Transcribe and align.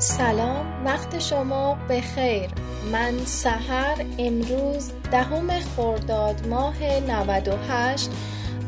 سلام 0.00 0.84
وقت 0.84 1.18
شما 1.18 1.78
به 1.88 2.00
خیر 2.00 2.50
من 2.92 3.18
سحر 3.24 4.04
امروز 4.18 4.90
دهم 5.12 5.48
خرداد 5.60 6.46
ماه 6.46 7.00
98 7.08 8.10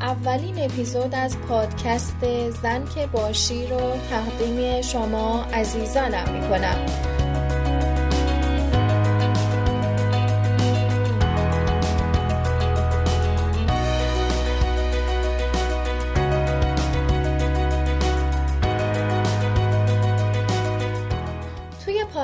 اولین 0.00 0.58
اپیزود 0.58 1.14
از 1.14 1.38
پادکست 1.38 2.50
زن 2.62 2.84
که 2.94 3.06
باشی 3.06 3.66
رو 3.66 3.80
تقدیم 4.10 4.82
شما 4.82 5.44
عزیزانم 5.44 6.32
می 6.32 6.48
کنم 6.48 6.86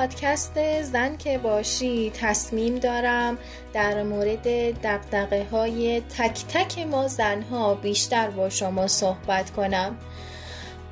پادکست 0.07 0.81
زن 0.81 1.17
که 1.17 1.37
باشی 1.37 2.11
تصمیم 2.15 2.75
دارم 2.75 3.37
در 3.73 4.03
مورد 4.03 4.43
دقدقه 4.81 5.45
های 5.51 6.01
تک 6.01 6.45
تک 6.45 6.79
ما 6.79 7.07
زنها 7.07 7.75
بیشتر 7.75 8.29
با 8.29 8.49
شما 8.49 8.87
صحبت 8.87 9.51
کنم. 9.51 9.97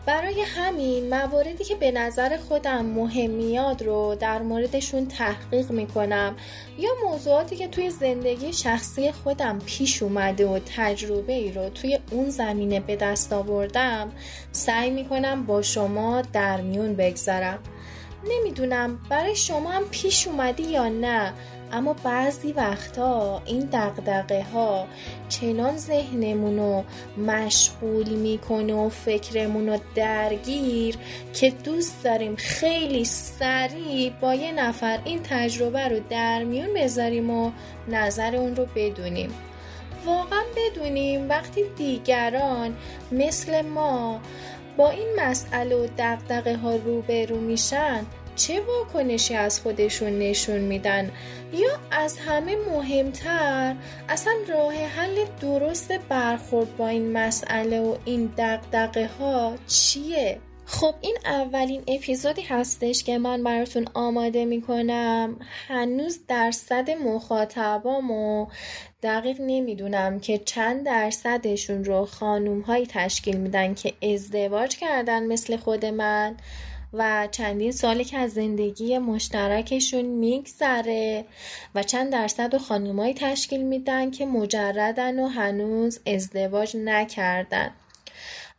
برای 0.06 0.42
همین 0.42 1.10
مواردی 1.10 1.64
که 1.64 1.76
به 1.76 1.92
نظر 1.92 2.38
خودم 2.38 2.86
مهم 2.86 3.30
میاد 3.30 3.84
رو 3.84 4.16
در 4.20 4.42
موردشون 4.42 5.08
تحقیق 5.08 5.72
می‌کنم 5.72 6.36
یا 6.78 6.90
موضوعاتی 7.04 7.56
که 7.56 7.68
توی 7.68 7.90
زندگی 7.90 8.54
شخصی 8.54 9.12
خودم 9.12 9.60
پیش 9.66 10.04
اومده 10.04 10.48
و 10.48 10.60
تجربه 10.76 11.34
ای 11.34 11.52
رو 11.52 11.70
توی 11.70 12.00
اون 12.12 12.30
زمینه 12.30 12.80
به 12.80 12.96
دست 12.96 13.34
آوردم 13.34 14.12
سعی 14.52 14.90
می‌کنم 14.90 15.46
با 15.46 15.62
شما 15.62 16.22
در 16.22 16.62
میون 16.62 16.96
بگذارم. 16.96 17.60
نمی‌دونم 18.30 19.00
برای 19.10 19.36
شما 19.36 19.72
هم 19.72 19.84
پیش 19.92 20.28
اومدی 20.28 20.64
یا 20.64 20.88
نه 20.88 21.34
اما 21.72 21.96
بعضی 22.04 22.52
وقتا 22.52 23.42
این 23.46 23.60
دقدقه 23.60 24.46
ها 24.54 24.88
چنان 25.30 25.78
ذهنمون 25.78 26.58
رو 26.58 26.84
مشغول 27.18 28.10
می‌کنه 28.10 28.74
و 28.74 28.90
فکرمون 28.90 29.70
رو 29.70 29.78
درگیر 29.96 30.96
که 31.34 31.50
دوست 31.50 32.04
داریم 32.04 32.36
خیلی 32.36 33.06
سریع 33.06 34.12
با 34.22 34.36
یه 34.36 34.52
نفر 34.52 35.00
این 35.06 35.20
تجربه 35.24 35.88
رو 35.88 36.00
در 36.10 36.44
میون 36.44 36.74
بذاریم 36.74 37.30
و 37.30 37.52
نظر 37.88 38.36
اون 38.36 38.56
رو 38.56 38.66
بدونیم. 38.76 39.34
واقعا 40.06 40.44
بدونیم 40.56 41.30
وقتی 41.30 41.64
دیگران 41.78 42.76
مثل 43.12 43.62
ما 43.62 44.22
با 44.78 44.90
این 44.90 45.08
مسئله 45.18 45.76
و 45.76 45.88
دقدقه 45.98 46.56
ها 46.56 46.76
روبرو 46.76 47.40
میشن 47.40 48.06
چه 48.36 48.62
واکنشی 48.62 49.36
از 49.36 49.60
خودشون 49.60 50.20
نشون 50.20 50.60
میدن 50.60 51.12
یا 51.54 51.80
از 51.92 52.18
همه 52.18 52.56
مهمتر 52.56 53.76
اصلا 54.10 54.34
راه 54.50 54.74
حل 54.74 55.26
درست 55.42 55.92
برخورد 56.10 56.78
با 56.78 56.88
این 56.88 57.12
مسئله 57.12 57.80
و 57.80 57.96
این 58.06 58.34
دقدقه 58.38 59.10
ها 59.20 59.56
چیه؟ 59.68 60.40
خب 60.68 60.96
این 61.02 61.18
اولین 61.26 61.84
اپیزودی 61.88 62.42
هستش 62.42 63.04
که 63.04 63.18
من 63.18 63.44
براتون 63.44 63.88
آماده 63.94 64.46
می‌کنم. 64.46 65.40
هنوز 65.68 66.20
درصد 66.28 66.90
مخاطبامو 66.90 68.48
دقیق 69.04 69.42
نمی‌دونم 69.42 70.20
که 70.20 70.38
چند 70.38 70.86
درصدشون 70.86 71.84
رو 71.84 72.06
خانوم 72.06 72.62
هایی 72.62 72.86
تشکیل 72.90 73.38
میدن 73.38 73.74
که 73.74 73.94
ازدواج 74.14 74.78
کردن 74.78 75.26
مثل 75.26 75.58
خود 75.58 75.86
من 75.86 76.36
و 76.94 77.28
چندین 77.32 77.72
سالی 77.72 78.04
که 78.04 78.18
از 78.18 78.32
زندگی 78.32 78.98
مشترکشون 78.98 80.06
میگذره 80.06 81.26
و 81.76 81.84
چند 81.84 82.12
درصد 82.12 82.54
و 82.54 82.60
خانومایی 82.60 83.14
تشکیل 83.14 83.64
میدن 83.64 84.12
که 84.12 84.26
مجردن 84.26 85.20
و 85.20 85.28
هنوز 85.28 86.00
ازدواج 86.06 86.78
نکردن. 86.78 87.72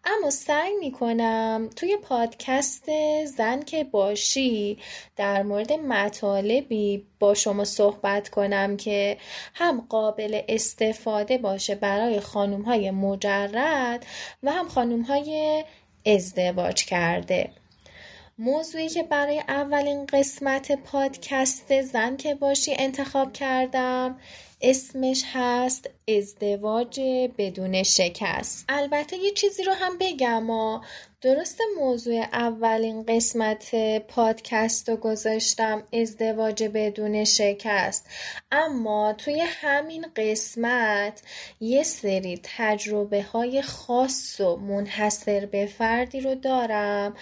اما 0.06 0.30
سعی 0.30 0.74
می‌کنم 0.80 1.70
توی 1.76 1.96
پادکست 1.96 2.84
زن 3.24 3.62
که 3.62 3.84
باشی 3.84 4.78
در 5.16 5.42
مورد 5.42 5.72
مطالبی 5.72 7.06
با 7.18 7.34
شما 7.34 7.64
صحبت 7.64 8.28
کنم 8.28 8.76
که 8.76 9.16
هم 9.54 9.86
قابل 9.88 10.40
استفاده 10.48 11.38
باشه 11.38 11.74
برای 11.74 12.20
خانوم 12.20 12.62
های 12.62 12.90
مجرد 12.90 14.06
و 14.42 14.52
هم 14.52 14.68
خانوم 14.68 15.02
های 15.02 15.64
ازدواج 16.06 16.84
کرده. 16.84 17.50
موضوعی 18.38 18.88
که 18.88 19.02
برای 19.02 19.42
اولین 19.48 20.06
قسمت 20.06 20.72
پادکست 20.72 21.82
زن 21.82 22.16
که 22.16 22.34
باشی 22.34 22.74
انتخاب 22.78 23.32
کردم 23.32 24.18
اسمش 24.60 25.22
هست 25.32 25.90
ازدواج 26.08 27.00
بدون 27.38 27.82
شکست. 27.82 28.64
البته 28.68 29.16
یه 29.16 29.30
چیزی 29.30 29.62
رو 29.64 29.72
هم 29.72 29.98
بگم 29.98 30.50
و 30.50 30.80
درست 31.20 31.60
موضوع 31.78 32.26
اولین 32.32 33.02
قسمت 33.02 33.74
پادکست 33.98 34.88
رو 34.88 34.96
گذاشتم 34.96 35.82
ازدواج 35.92 36.64
بدون 36.64 37.24
شکست. 37.24 38.06
اما 38.52 39.12
توی 39.12 39.40
همین 39.40 40.06
قسمت 40.16 41.22
یه 41.60 41.82
سری 41.82 42.40
تجربه 42.42 43.22
های 43.22 43.62
خاص 43.62 44.40
و 44.40 44.56
منحصر 44.56 45.46
به 45.46 45.66
فردی 45.66 46.20
رو 46.20 46.34
دارم. 46.34 47.14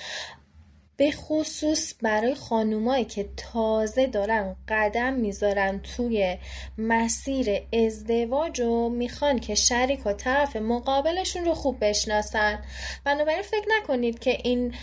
به 0.97 1.11
خصوص 1.11 1.95
برای 2.03 2.35
خانومایی 2.35 3.05
که 3.05 3.29
تازه 3.37 4.07
دارن 4.07 4.57
قدم 4.69 5.13
می‌ذارن 5.13 5.81
توی 5.97 6.39
مسیر 6.79 7.63
ازدواج 7.73 8.61
و 8.61 8.89
می‌خوان 8.89 9.39
که 9.39 9.55
شریک 9.55 10.07
و 10.07 10.13
طرف 10.13 10.57
مقابلشون 10.57 11.45
رو 11.45 11.55
خوب 11.55 11.77
بشناسن. 11.81 12.59
بنابراین 13.05 13.43
فکر 13.43 13.67
نکنید 13.79 14.19
که 14.19 14.39
این 14.45 14.75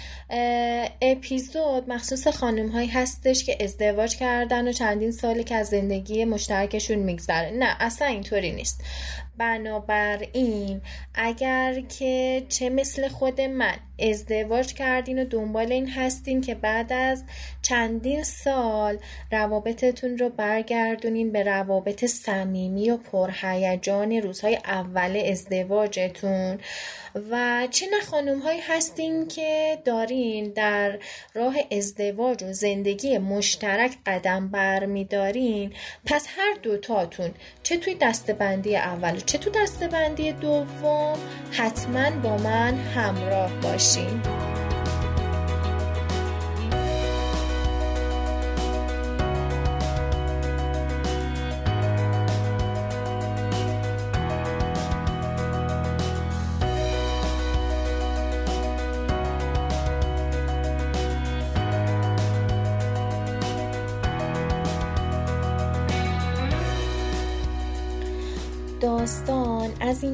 اپیزود 1.01 1.89
مخصوص 1.89 2.27
خانوم 2.27 2.67
هایی 2.67 2.87
هستش 2.87 3.43
که 3.43 3.63
ازدواج 3.63 4.15
کردن 4.15 4.67
و 4.67 4.71
چندین 4.71 5.11
سالی 5.11 5.43
که 5.43 5.55
از 5.55 5.67
زندگی 5.67 6.25
مشترکشون 6.25 6.99
میگذره. 6.99 7.51
نه 7.51 7.75
اصلا 7.79 8.07
اینطوری 8.07 8.51
نیست. 8.51 8.83
بنابراین 9.37 10.81
اگر 11.15 11.81
که 11.99 12.43
چه 12.49 12.69
مثل 12.69 13.07
خود 13.07 13.41
من 13.41 13.75
ازدواج 14.01 14.73
کردین 14.73 15.21
و 15.21 15.25
دنبال 15.25 15.71
این 15.71 15.89
هستین 15.89 16.41
که 16.41 16.55
بعد 16.55 16.93
از 16.93 17.23
چندین 17.61 18.23
سال 18.23 18.97
روابطتون 19.31 20.17
رو 20.17 20.29
برگردونین 20.29 21.31
به 21.31 21.43
روابط 21.43 22.05
صمیمی 22.05 22.89
و 22.89 22.97
پرهیجان 22.97 24.11
روزهای 24.11 24.55
اول 24.55 25.23
ازدواجتون. 25.25 26.59
و 27.31 27.67
چه 27.71 27.85
نه 27.91 28.01
خانوم 28.01 28.39
هایی 28.39 28.59
هستین 28.59 29.27
که 29.27 29.77
دارین 29.85 30.51
در 30.53 30.99
راه 31.33 31.55
ازدواج 31.71 32.43
و 32.43 32.53
زندگی 32.53 33.17
مشترک 33.17 33.97
قدم 34.05 34.47
برمیدارین. 34.47 35.73
پس 36.05 36.27
هر 36.37 36.57
دوتاتون 36.63 37.31
چه 37.63 37.77
توی 37.77 37.95
دستبندی 38.01 38.75
اول 38.75 39.15
و 39.15 39.19
چه 39.19 39.37
تو 39.37 39.49
دستبندی 39.49 40.31
دوم 40.31 41.17
حتما 41.51 42.09
با 42.09 42.37
من 42.37 42.75
همراه 42.75 43.51
باشین. 43.61 43.90
داستان 43.91 44.50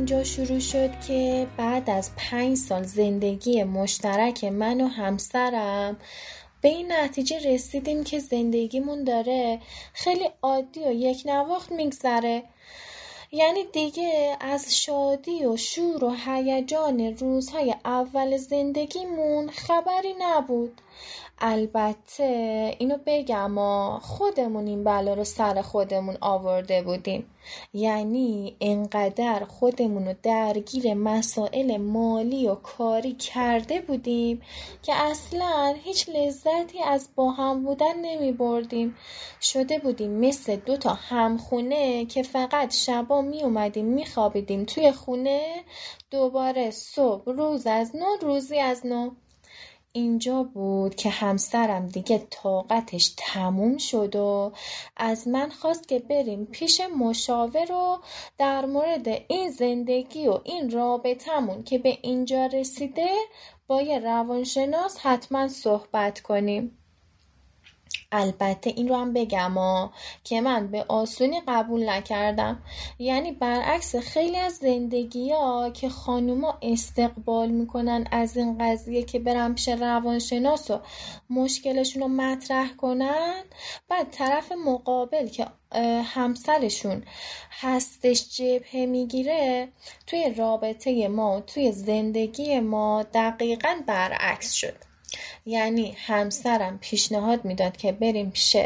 اینجا 0.09 0.23
شروع 0.23 0.59
شد 0.59 0.99
که 1.07 1.47
بعد 1.57 1.89
از 1.89 2.11
پنج 2.17 2.57
سال 2.57 2.83
زندگی 2.83 3.63
مشترک 3.63 4.43
من 4.43 4.81
و 4.81 4.87
همسرم 4.87 5.97
به 6.61 6.69
این 6.69 6.91
نتیجه 6.91 7.39
رسیدیم 7.53 8.03
که 8.03 8.19
زندگیمون 8.19 9.03
داره 9.03 9.59
خیلی 9.93 10.29
عادی 10.41 10.79
و 10.79 10.91
یک 10.91 11.23
نواخت 11.25 11.71
میگذره. 11.71 12.43
یعنی 13.31 13.63
دیگه 13.63 14.37
از 14.39 14.75
شادی 14.77 15.45
و 15.45 15.57
شور 15.57 16.03
و 16.03 16.15
هیجان 16.25 16.99
روزهای 16.99 17.75
اول 17.85 18.37
زندگیمون 18.37 19.49
خبری 19.49 20.13
نبود. 20.19 20.81
البته 21.39 22.75
اینو 22.79 22.97
بگم 23.05 23.51
ما 23.51 23.99
خودمون 24.03 24.67
این 24.67 24.83
بلا 24.83 25.13
رو 25.13 25.23
سر 25.23 25.61
خودمون 25.61 26.17
آورده 26.21 26.81
بودیم. 26.81 27.25
یعنی 27.73 28.55
انقدر 28.61 29.45
خودمون 29.45 30.07
رو 30.07 30.13
درگیر 30.23 30.93
مسائل 30.93 31.77
مالی 31.77 32.47
و 32.47 32.55
کاری 32.55 33.13
کرده 33.13 33.81
بودیم 33.81 34.41
که 34.83 34.93
اصلا 34.95 35.75
هیچ 35.83 36.09
لذتی 36.09 36.83
از 36.83 37.09
با 37.15 37.31
هم 37.31 37.63
بودن 37.63 37.99
نمی 38.01 38.31
بردیم. 38.31 38.95
شده 39.41 39.79
بودیم 39.79 40.11
مثل 40.11 40.55
دو 40.55 40.77
تا 40.77 40.93
همخونه 40.93 42.05
که 42.05 42.23
فقط 42.23 42.73
شبا 42.73 43.21
می 43.21 43.43
اومدیم 43.43 43.85
می 43.85 44.05
خوابیدیم 44.05 44.63
توی 44.63 44.91
خونه 44.91 45.63
دوباره 46.11 46.71
صبح 46.71 47.31
روز 47.31 47.67
از 47.67 47.95
نو 47.95 48.05
روزی 48.21 48.59
از 48.59 48.85
نو. 48.85 49.09
اینجا 49.93 50.43
بود 50.43 50.95
که 50.95 51.09
همسرم 51.09 51.87
دیگه 51.87 52.27
طاقتش 52.29 53.13
تموم 53.17 53.77
شد 53.77 54.15
و 54.15 54.51
از 54.97 55.27
من 55.27 55.49
خواست 55.49 55.87
که 55.87 55.99
بریم 55.99 56.45
پیش 56.45 56.81
مشاور 56.99 57.71
و 57.71 57.97
در 58.37 58.65
مورد 58.65 59.07
این 59.27 59.51
زندگی 59.51 60.27
و 60.27 60.39
این 60.43 60.71
رابطمون 60.71 61.63
که 61.63 61.77
به 61.77 61.97
اینجا 62.01 62.45
رسیده 62.45 63.09
با 63.67 63.81
یه 63.81 63.99
روانشناس 63.99 64.97
حتما 65.01 65.47
صحبت 65.47 66.19
کنیم. 66.19 66.76
البته 68.11 68.73
این 68.75 68.87
رو 68.87 68.95
هم 68.95 69.13
بگم 69.13 69.51
ها 69.51 69.91
که 70.23 70.41
من 70.41 70.67
به 70.67 70.85
آسونی 70.87 71.41
قبول 71.47 71.89
نکردم. 71.89 72.63
یعنی 72.99 73.31
برعکس 73.31 73.95
خیلی 73.95 74.37
از 74.37 74.53
زندگی 74.53 75.31
ها 75.31 75.69
که 75.69 75.89
خانوما 75.89 76.57
استقبال 76.61 77.49
می‌کنن 77.49 78.07
از 78.11 78.37
این 78.37 78.57
قضیه 78.57 79.03
که 79.03 79.19
برم 79.19 79.55
پیش 79.55 79.67
روانشناس 79.67 80.71
و 80.71 80.79
مشکلشون 81.29 82.01
رو 82.01 82.07
مطرح 82.07 82.75
کنن 82.75 83.43
بعد 83.89 84.11
طرف 84.11 84.51
مقابل 84.51 85.27
که 85.27 85.47
همسرشون 86.03 87.03
هستش 87.51 88.29
جبهه 88.37 88.85
می‌گیره 88.85 89.67
توی 90.07 90.33
رابطه 90.37 91.07
ما 91.07 91.41
توی 91.41 91.71
زندگی 91.71 92.59
ما 92.59 93.03
دقیقا 93.13 93.75
برعکس 93.87 94.51
شد. 94.51 94.86
یعنی 95.45 95.95
همسرم 95.97 96.77
پیشنهاد 96.77 97.45
می‌داد 97.45 97.77
که 97.77 97.91
بریم 97.91 98.31
پیش 98.31 98.57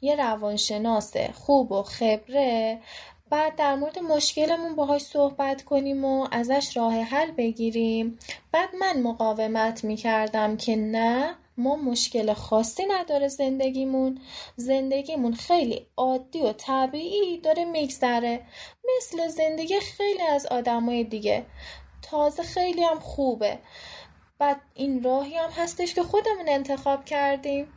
یه 0.00 0.16
روانشناس 0.16 1.16
خوب 1.16 1.72
و 1.72 1.82
خبره. 1.82 2.80
بعد 3.30 3.56
در 3.56 3.74
مورد 3.74 3.98
مشکلمون 3.98 4.76
باهاش 4.76 5.02
صحبت 5.02 5.62
کنیم 5.62 6.04
و 6.04 6.28
ازش 6.32 6.76
راه 6.76 6.94
حل 6.94 7.30
بگیریم. 7.30 8.18
بعد 8.52 8.68
من 8.80 9.02
مقاومت 9.02 9.84
می‌کردم 9.84 10.56
که 10.56 10.76
نه 10.76 11.34
ما 11.56 11.76
مشکل 11.76 12.32
خاصی 12.32 12.86
نداره 12.86 13.28
زندگیمون. 13.28 14.20
زندگیمون 14.56 15.34
خیلی 15.34 15.86
عادی 15.96 16.40
و 16.40 16.52
طبیعی 16.52 17.38
داره 17.38 17.64
میگذره 17.64 18.40
مثل 18.96 19.28
زندگی 19.28 19.80
خیلی 19.80 20.22
از 20.22 20.46
آدمای 20.46 21.04
دیگه. 21.04 21.46
تازه 22.02 22.42
خیلی 22.42 22.84
هم 22.84 23.00
خوبه. 23.00 23.58
بعد 24.38 24.60
این 24.74 25.02
راهی 25.02 25.34
هم 25.34 25.50
هستش 25.50 25.94
که 25.94 26.02
خودمون 26.02 26.48
انتخاب 26.48 27.04
کردیم. 27.04 27.68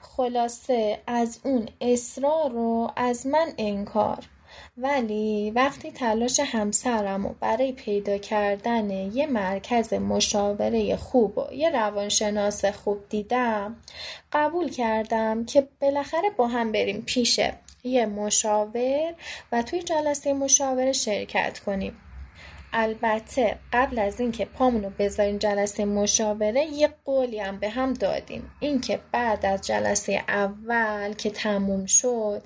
خلاصه 0.00 1.02
از 1.06 1.40
اون 1.44 1.68
اصرار 1.80 2.50
رو 2.50 2.90
از 2.96 3.26
من 3.26 3.52
انکار. 3.58 4.28
ولی 4.76 5.50
وقتی 5.50 5.92
تلاش 5.92 6.40
همسرم 6.40 7.26
و 7.26 7.34
برای 7.40 7.72
پیدا 7.72 8.18
کردن 8.18 8.90
یه 8.90 9.26
مرکز 9.26 9.94
مشاوره 9.94 10.96
خوب 10.96 11.38
و 11.38 11.52
یه 11.52 11.70
روانشناس 11.70 12.64
خوب 12.64 13.08
دیدم 13.08 13.76
قبول 14.32 14.70
کردم 14.70 15.44
که 15.44 15.68
بالاخره 15.80 16.30
با 16.30 16.46
هم 16.46 16.72
بریم 16.72 17.02
پیشه 17.02 17.54
یه 17.84 18.06
مشاور 18.06 19.14
و 19.52 19.62
توی 19.62 19.82
جلسه 19.82 20.32
مشاوره 20.32 20.92
شرکت 20.92 21.58
کنیم. 21.58 21.96
البته 22.74 23.58
قبل 23.72 23.98
از 23.98 24.20
اینکه 24.20 24.44
پامونو 24.44 24.90
بذاریم 24.98 25.38
جلسه 25.38 25.84
مشاوره 25.84 26.64
یه 26.64 26.88
قولی 27.04 27.40
هم 27.40 27.58
به 27.58 27.68
هم 27.68 27.92
دادیم. 27.92 28.50
اینکه 28.60 29.00
بعد 29.12 29.46
از 29.46 29.66
جلسه 29.66 30.24
اول 30.28 31.12
که 31.12 31.30
تموم 31.30 31.86
شد 31.86 32.42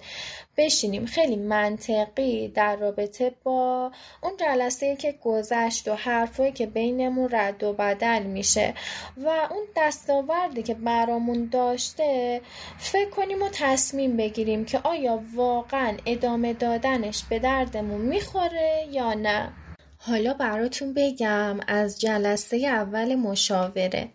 بشینیم 0.57 1.07
خیلی 1.07 1.37
منطقی 1.37 2.49
در 2.49 2.77
رابطه 2.77 3.35
با 3.43 3.93
اون 4.23 4.33
جلسه 4.41 4.97
که 4.97 5.15
گذشت 5.25 5.89
و 5.89 5.95
حرفایی 5.95 6.53
که 6.53 6.67
بینمون 6.67 7.29
رد 7.33 7.63
و 7.63 7.73
بدل 7.73 8.23
میشه 8.23 8.75
و 9.17 9.29
اون 9.29 9.65
دستاوردی 9.77 10.63
که 10.63 10.75
برامون 10.75 11.49
داشته 11.53 12.41
فکر 12.79 13.11
کنیم 13.11 13.43
و 13.43 13.49
تصمیم 13.53 14.17
بگیریم 14.17 14.65
که 14.65 14.79
آیا 14.79 15.23
واقعا 15.35 15.97
ادامه 16.07 16.53
دادنش 16.53 17.25
به 17.25 17.39
دردمون 17.39 18.01
می‌خوره 18.01 18.87
یا 18.91 19.15
نه. 19.15 19.53
حالا 19.99 20.35
براتون 20.35 20.95
بگم 20.95 21.61
از 21.67 22.01
جلسه 22.01 22.57
اول 22.57 23.15
مشاوره. 23.15 24.09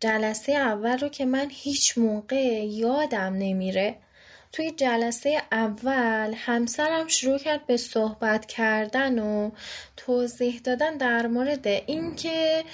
جلسه 0.00 0.52
اول 0.52 0.98
رو 0.98 1.08
که 1.08 1.24
من 1.24 1.46
هیچ 1.50 1.98
موقع 1.98 2.64
یادم 2.64 3.34
نمیره. 3.34 3.96
توی 4.52 4.70
جلسه 4.70 5.42
اول 5.52 6.34
همسرم 6.36 7.08
شروع 7.08 7.38
کرد 7.38 7.66
به 7.66 7.76
صحبت 7.76 8.46
کردن 8.46 9.18
و 9.18 9.50
توضیح 9.96 10.60
دادن 10.64 10.96
در 10.96 11.26
مورد 11.26 11.66
اینکه 11.66 12.64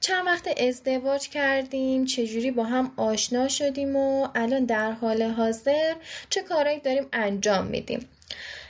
چند 0.00 0.26
وقت 0.26 0.60
ازدواج 0.60 1.28
کردیم 1.28 2.04
چجوری 2.04 2.50
با 2.50 2.64
هم 2.64 2.92
آشنا 2.96 3.48
شدیم 3.48 3.96
و 3.96 4.28
الان 4.34 4.64
در 4.64 4.92
حال 4.92 5.22
حاضر 5.22 5.94
چه 6.30 6.42
کارایی 6.42 6.80
داریم 6.80 7.06
انجام 7.12 7.66
میدیم. 7.66 8.08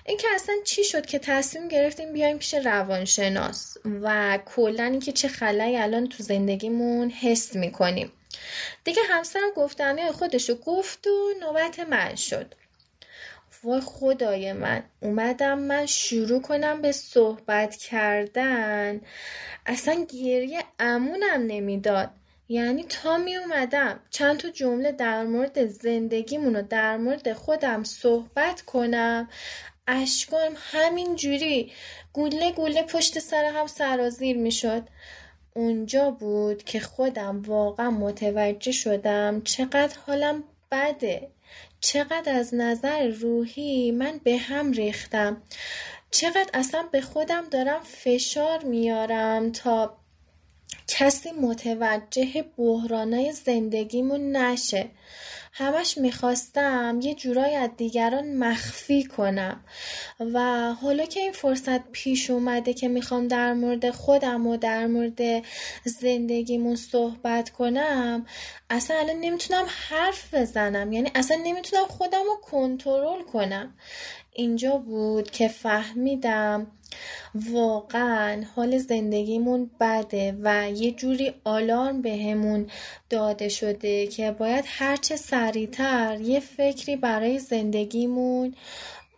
اینکه 0.09 0.29
اصلا 0.35 0.55
چی 0.65 0.85
شد 0.85 1.07
که 1.07 1.19
تصمیم 1.19 1.69
گرفتیم 1.69 2.13
بیایم 2.13 2.39
پیش 2.39 2.55
روانشناس 2.55 3.77
و 4.03 4.39
کلا 4.47 4.85
اینکه 4.85 5.13
چه 5.13 5.29
خلایی 5.29 5.77
الان 5.77 6.07
تو 6.07 6.23
زندگیمون 6.23 7.11
حس 7.11 7.57
می‌کنیم. 7.57 8.13
دیگه 8.85 9.03
همسرم 9.11 9.51
گفتنه 9.57 10.13
خودشو 10.13 10.55
گفت 10.55 11.07
و 11.07 11.35
نوبت 11.41 11.81
من 11.81 12.15
شد. 12.15 12.55
وای 13.65 13.81
خدای 13.81 14.53
من 14.53 14.83
اومدم 15.01 15.59
من 15.59 15.87
شروع 15.87 16.43
کنم 16.43 16.83
به 16.83 16.93
صحبت 16.93 17.77
کردن. 17.77 19.01
اصلا 19.67 20.05
گریه 20.05 20.65
امونم 20.79 21.47
نمی‌داد. 21.47 22.11
یعنی 22.51 22.85
تا 22.85 23.19
می 23.19 23.37
اومدم 23.37 24.01
چند 24.11 24.37
تا 24.41 24.51
جمله 24.51 24.93
در 24.93 25.25
مورد 25.25 25.67
زندگیمون 25.67 26.57
و 26.57 26.63
در 26.63 26.97
مورد 26.97 27.33
خودم 27.33 27.85
صحبت 27.85 28.61
کنم. 28.61 29.29
اشکام 29.89 30.53
همین 30.57 31.17
جوری 31.17 31.73
گوله 32.13 32.53
گوله 32.53 32.83
پشت 32.83 33.19
سر 33.19 33.45
هم 33.45 33.67
سرازیر 33.67 34.37
می 34.37 34.53
شد. 34.53 34.83
اونجا 35.55 36.11
بود 36.11 36.65
که 36.65 36.81
خودم 36.81 37.43
واقعا 37.43 37.91
متوجه 37.91 38.73
شدم 38.73 39.41
چقدر 39.43 39.97
حالم 40.07 40.45
بده. 40.73 41.29
چقدر 41.81 42.33
از 42.33 42.55
نظر 42.55 43.07
روحی 43.07 43.91
من 43.91 44.21
به 44.25 44.37
هم 44.37 44.73
ریختم. 44.73 45.43
چقدر 46.11 46.51
اصلا 46.55 46.83
به 46.83 47.01
خودم 47.01 47.49
دارم 47.51 47.81
فشار 47.83 48.65
میارم 48.65 49.53
تا 49.53 49.97
کسی 50.89 51.33
متوجه 51.33 52.45
بحرانای 52.57 53.33
زندگیمون 53.33 54.37
نشه. 54.37 54.91
همش 55.53 55.99
می‌خواستم 55.99 56.99
یه 57.03 57.15
جورایی 57.15 57.55
از 57.55 57.71
دیگران 57.77 58.37
مخفی 58.37 59.05
کنم. 59.05 59.65
و 60.21 60.41
حالا 60.73 61.05
که 61.05 61.21
این 61.21 61.33
فرصت 61.33 61.91
پیش 61.91 62.31
اومده 62.31 62.75
که 62.75 62.89
می‌خوام 62.89 63.29
در 63.29 63.53
مورد 63.53 63.91
خودم 63.91 64.47
و 64.47 64.57
در 64.57 64.87
مورد 64.87 65.45
زندگیمون 65.85 66.77
صحبت 66.77 67.51
کنم 67.51 68.27
اصلا 68.71 68.97
الان 68.97 69.17
نمی‌تونم 69.17 69.67
حرف 69.89 70.35
بزنم. 70.35 70.93
یعنی 70.93 71.11
اصلا 71.15 71.37
نمی‌تونم 71.45 71.85
خودم 71.85 72.23
رو 72.27 72.37
کنترل 72.43 73.23
کنم. 73.23 73.75
اینجا 74.33 74.77
بود 74.77 75.31
که 75.31 75.49
فهمیدم 75.49 76.67
واقعا 77.35 78.45
حال 78.57 78.79
زندگیمون 78.79 79.71
بده 79.81 80.37
و 80.43 80.71
یه 80.71 80.93
جوری 80.93 81.35
آلارم 81.45 82.03
بهمون 82.03 82.65
به 82.65 82.71
داده 83.11 83.49
شده 83.49 84.07
که 84.07 84.31
باید 84.31 84.65
هرچه 84.69 85.17
سریعتر 85.17 86.21
یه 86.21 86.41
فکری 86.41 86.97
برای 86.97 87.39
زندگیمون 87.39 88.55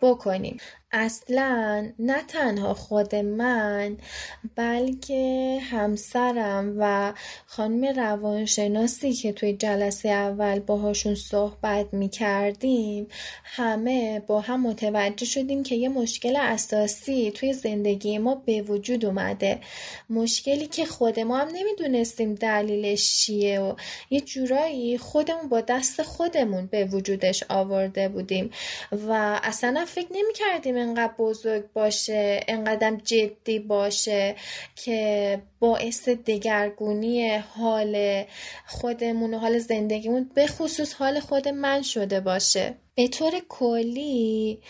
بکنیم. 0.03 0.57
اصلا 0.93 1.93
نه 1.99 2.23
تنها 2.29 2.75
خود 2.75 3.15
من 3.15 3.97
بلکه 4.57 5.59
همسرم 5.63 6.75
و 6.79 7.13
خانم 7.47 7.85
روانشناسی 7.85 9.13
که 9.13 9.33
توی 9.33 9.53
جلسه 9.53 10.09
اول 10.09 10.59
باهاشون 10.61 11.15
صحبت 11.15 11.95
می 11.95 12.09
کردیم 12.09 13.07
همه 13.45 14.21
با 14.21 14.41
هم 14.41 14.67
متوجه 14.67 15.27
شدیم 15.27 15.63
که 15.63 15.75
یه 15.75 15.89
مشکل 15.89 16.37
اساسی 16.37 17.31
توی 17.31 17.53
زندگی 17.53 18.19
ما 18.19 18.35
به 18.35 18.63
وجود 18.63 19.05
اومده. 19.05 19.61
مشکلی 20.11 20.67
که 20.67 20.87
خود 20.87 21.21
ما 21.21 21.39
هم 21.39 21.49
نمی‌دونستیم 21.49 22.35
دلیلش 22.35 23.19
چیه 23.19 23.61
و 23.61 23.75
یه 24.11 24.21
جورایی 24.21 24.99
خودمون 24.99 25.49
با 25.49 25.61
دست 25.61 26.03
خودمون 26.03 26.67
به 26.67 26.85
وجودش 26.85 27.45
آورده 27.49 28.09
بودیم 28.09 28.51
و 29.09 29.41
اصلا 29.43 29.85
فکر 29.89 30.09
نمی 30.13 30.33
کردیم 30.35 30.80
انقدر 30.81 31.13
بزرگ 31.19 31.73
باشه 31.73 32.41
انقدر 32.49 32.97
جدی 33.05 33.59
باشه 33.59 34.37
که 34.77 35.43
باعث 35.59 36.09
دگرگونی 36.09 37.37
حال 37.37 38.25
خودمون 38.67 39.35
و 39.35 39.39
حال 39.39 39.59
زندگیمون 39.59 40.31
به 40.35 40.47
خصوص 40.47 40.95
حال 40.95 41.21
خود 41.21 41.49
من 41.49 41.83
شده 41.83 42.21
باشه. 42.21 42.75
به 42.95 43.09
طور 43.09 43.33
کلی 43.49 44.61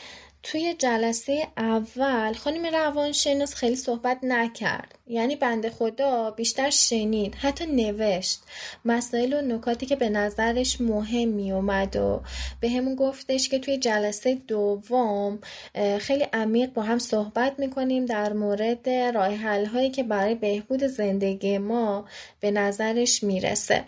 توی 0.43 0.75
جلسه 0.75 1.47
اول 1.57 2.33
خانم 2.33 2.67
روانشناس 2.67 3.55
خیلی 3.55 3.77
صحبت 3.77 4.19
نکرد. 4.23 4.99
یعنی 5.07 5.37
بنده 5.37 5.71
خدا 5.71 6.31
بیشتر 6.31 6.71
شنید 6.71 7.35
حتی 7.35 7.67
نوشت. 7.67 8.41
مسائل 8.85 9.33
و 9.33 9.41
نکاتی 9.41 9.87
که 9.87 9.97
به 9.97 10.09
نظرش 10.09 10.81
مهم 10.81 11.29
می 11.29 11.53
اومد 11.53 11.97
و 11.97 12.23
به 12.61 12.71
همون 12.71 12.95
گفتش 12.95 13.49
که 13.49 13.59
توی 13.59 13.77
جلسه 13.77 14.35
دوم 14.35 15.39
خیلی 15.99 16.27
عمیق 16.33 16.73
با 16.73 16.83
هم 16.83 16.99
صحبت 16.99 17.59
می‌کنیم 17.59 18.07
در 18.07 18.33
مورد 18.33 18.89
راه 18.89 19.37
هایی 19.67 19.91
که 19.91 20.03
برای 20.03 20.35
بهبود 20.35 20.85
زندگی 20.85 21.59
ما 21.59 22.05
به 22.41 22.51
نظرش 22.51 23.23
می‌رسه. 23.23 23.85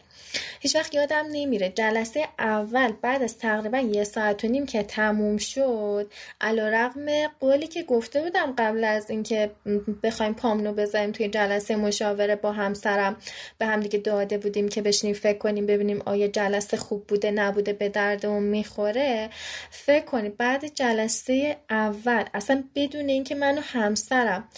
هیچ 0.61 0.77
وقت 0.77 0.95
یادم 0.95 1.27
نمیره 1.33 1.69
جلسه 1.69 2.29
اول 2.39 2.93
بعد 3.03 3.23
از 3.23 3.39
تقریبا 3.39 3.79
یه 3.79 4.05
ساعت 4.05 4.45
و 4.45 4.49
نیم 4.49 4.67
که 4.67 4.83
تموم 4.83 5.37
شد 5.37 6.13
علا 6.41 6.69
رقم 6.69 7.07
قولی 7.41 7.67
که 7.67 7.83
گفته 7.83 8.23
بودم 8.23 8.55
قبل 8.59 8.85
از 8.85 9.11
اینکه 9.11 9.51
بخوایم 10.03 10.35
پامنو 10.35 10.73
بزنیم 10.73 11.13
توی 11.13 11.29
جلسه 11.29 11.77
مشاوره 11.77 12.37
با 12.37 12.53
همسرم 12.53 13.17
به 13.59 13.67
هم 13.67 13.81
دیگه 13.81 13.99
داده 13.99 14.39
بودیم 14.39 14.69
که 14.69 14.83
بشنیم 14.83 15.15
فکر 15.15 15.39
کنیم 15.39 15.67
ببینیم 15.67 16.03
آیا 16.07 16.29
جلسه 16.29 16.77
خوب 16.77 17.07
بوده 17.07 17.31
نبوده 17.31 17.73
به 17.73 17.89
دردمون 17.89 18.43
می‌خوره. 18.43 19.31
فکر 19.71 20.05
کنیم 20.05 20.35
بعد 20.39 20.75
جلسه 20.75 21.57
اول 21.71 22.25
اصلا 22.35 22.65
بدون 22.75 23.09
اینکه 23.09 23.35
من 23.35 23.59
و 23.59 23.61
همسرم 23.61 24.49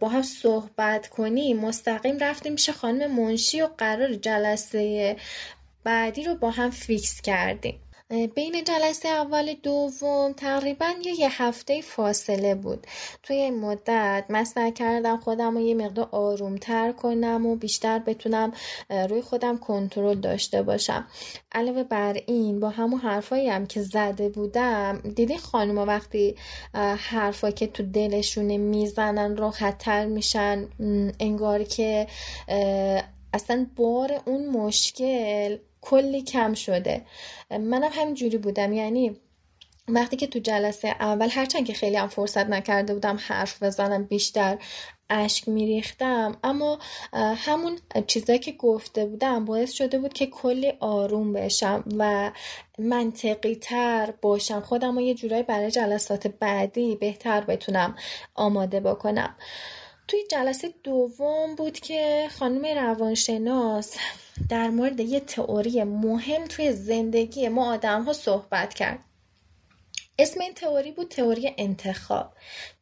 با 0.00 0.08
هم 0.08 0.22
صحبت 0.22 1.08
کنیم 1.08 1.60
مستقیم 1.60 2.18
رفتیم 2.18 2.52
میشه 2.52 2.72
خانم 2.72 3.10
منشی 3.10 3.62
و 3.62 3.68
قرار 3.78 4.14
جلسه 4.14 4.78
بعدی 5.84 6.24
رو 6.24 6.34
با 6.34 6.50
هم 6.50 6.70
فیکس 6.70 7.20
کردیم. 7.20 7.80
بین 8.34 8.64
جلسه 8.64 9.08
اول 9.08 9.54
دوم 9.62 10.32
تقریبا 10.32 10.92
یه, 11.04 11.20
یه 11.20 11.42
هفته 11.42 11.80
فاصله 11.80 12.54
بود. 12.54 12.86
توی 13.22 13.36
این 13.36 13.60
مدت 13.60 14.24
من 14.28 14.70
کردم 14.70 15.16
خودم 15.16 15.54
رو 15.54 15.60
یه 15.60 15.74
مقدار 15.74 16.08
آرومتر 16.12 16.92
کنم 16.92 17.46
و 17.46 17.56
بیشتر 17.56 17.98
بتونم 17.98 18.52
روی 18.90 19.22
خودم 19.22 19.58
کنترل 19.58 20.20
داشته 20.20 20.62
باشم. 20.62 21.06
علاوه 21.52 21.82
بر 21.82 22.16
این 22.26 22.60
با 22.60 22.70
همون 22.70 23.00
حرفایی 23.00 23.48
هم 23.48 23.66
که 23.66 23.82
زده 23.82 24.28
بودم 24.28 25.00
دیدی 25.16 25.36
خانم 25.38 25.78
وقتی 25.78 26.36
حرفا 26.98 27.50
که 27.50 27.66
تو 27.66 27.82
دلشونه 27.82 28.58
می‌زنن 28.58 29.36
راحتتر 29.36 30.06
میشن 30.06 30.68
انگار 31.20 31.62
که 31.62 32.06
اصلا 33.34 33.66
بار 33.76 34.22
اون 34.24 34.46
مشکل 34.46 35.56
کلی 35.80 36.22
کم 36.22 36.54
شده. 36.54 37.02
منم 37.50 37.90
همین 37.92 38.14
جوری 38.14 38.38
بودم. 38.38 38.72
یعنی 38.72 39.16
وقتی 39.88 40.16
که 40.16 40.26
تو 40.26 40.38
جلسه 40.38 40.88
اول 40.88 41.28
هرچند 41.30 41.66
که 41.66 41.72
خیلی 41.72 41.96
هم 41.96 42.08
فرصت 42.08 42.46
نکرده 42.46 42.94
بودم 42.94 43.18
حرف 43.20 43.62
بزنم 43.62 44.04
بیشتر 44.04 44.58
اشک 45.10 45.48
میریختم 45.48 46.36
اما 46.44 46.78
همون 47.12 47.78
چیزایی 48.06 48.38
که 48.38 48.52
گفته 48.52 49.06
بودم 49.06 49.44
باعث 49.44 49.72
شده 49.72 49.98
بود 49.98 50.12
که 50.12 50.26
کلی 50.26 50.72
آروم 50.80 51.32
بشم 51.32 51.84
و 51.98 52.32
منطقی 52.78 53.54
تر 53.54 54.14
باشم. 54.22 54.60
خودم 54.60 54.94
رو 54.94 55.00
یه 55.00 55.14
جورایی 55.14 55.42
برای 55.42 55.70
جلسات 55.70 56.26
بعدی 56.26 56.96
بهتر 56.96 57.40
بتونم 57.40 57.96
آماده 58.34 58.80
بکنم. 58.80 59.36
توی 60.08 60.20
جلسه 60.30 60.74
دوم 60.82 61.54
بود 61.54 61.80
که 61.80 62.28
خانم 62.38 62.66
روانشناس 62.66 63.96
در 64.48 64.70
مورد 64.70 65.00
یه 65.00 65.20
تئوری 65.20 65.84
مهم 65.84 66.44
توی 66.44 66.72
زندگی 66.72 67.48
ما 67.48 67.72
آدم 67.74 68.02
ها 68.02 68.12
صحبت 68.12 68.74
کرد. 68.74 68.98
اسم 70.18 70.40
این 70.40 70.54
تئوری 70.54 70.92
بود 70.92 71.08
تئوری 71.08 71.54
انتخاب. 71.58 72.32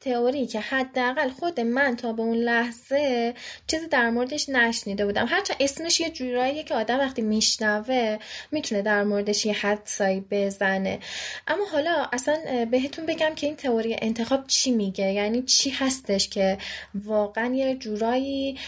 تئوری 0.01 0.47
که 0.47 0.61
حداقل 0.61 1.31
خود 1.31 1.61
من 1.61 1.97
تا 1.97 2.13
به 2.13 2.23
اون 2.23 2.37
لحظه 2.37 3.35
چیزی 3.67 3.89
در 3.89 4.11
موردش 4.11 4.49
نشنیده 4.49 5.07
بودم. 5.07 5.27
هرچند 5.27 5.57
اسمش 5.61 6.01
یه 6.01 6.11
جوراییه 6.11 6.63
که 6.63 6.75
آدم 6.75 6.99
وقتی 6.99 7.23
میشنوه 7.23 8.19
می‌تونه 8.53 8.83
در 8.83 9.05
موردش 9.05 9.47
یه 9.47 9.53
حدسایی 9.53 10.25
بزنه. 10.31 10.99
اما 11.47 11.65
حالا 11.73 12.07
اصلا 12.13 12.67
بهتون 12.71 13.07
بگم 13.07 13.35
که 13.35 13.47
این 13.47 13.57
تئوری 13.57 13.97
انتخاب 14.03 14.47
چی 14.47 14.71
میگه؟ 14.71 15.13
یعنی 15.13 15.43
چی 15.43 15.71
هستش 15.71 16.29
که 16.29 16.59
واقعا 16.95 17.55
یه 17.55 17.75
جورایی 17.75 18.59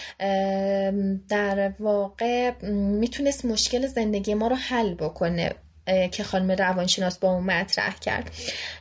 در 1.29 1.73
واقع 1.79 2.65
می‌تونست 2.73 3.45
مشکل 3.45 3.87
زندگی 3.87 4.35
ما 4.35 4.49
رو 4.49 4.57
حل 4.57 4.95
بکنه. 4.95 5.55
که 6.13 6.25
خانم 6.25 6.51
روانشناس 6.51 7.19
با 7.19 7.29
اون 7.29 7.45
مطرح 7.45 7.99
کرد. 7.99 8.31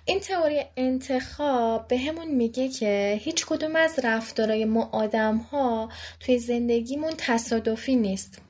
این 0.06 0.20
تئوری 0.20 0.62
انتخاب 0.78 1.88
به 1.88 1.98
همون 1.98 2.28
میگه 2.28 2.70
که 2.70 3.20
هیچ 3.24 3.46
کدوم 3.46 3.76
از 3.76 4.00
رفتارهای 4.04 4.66
ما 4.66 4.90
آدم 4.92 5.38
ها 5.38 5.90
توی 6.20 6.40
زندگیمون 6.40 7.14
تصادفی 7.18 7.96
نیست 7.96 8.42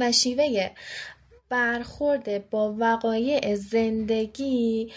و 0.00 0.12
شیوه 0.12 0.70
برخورد 1.50 2.50
با 2.50 2.74
وقایع 2.78 3.54
زندگی 3.54 4.92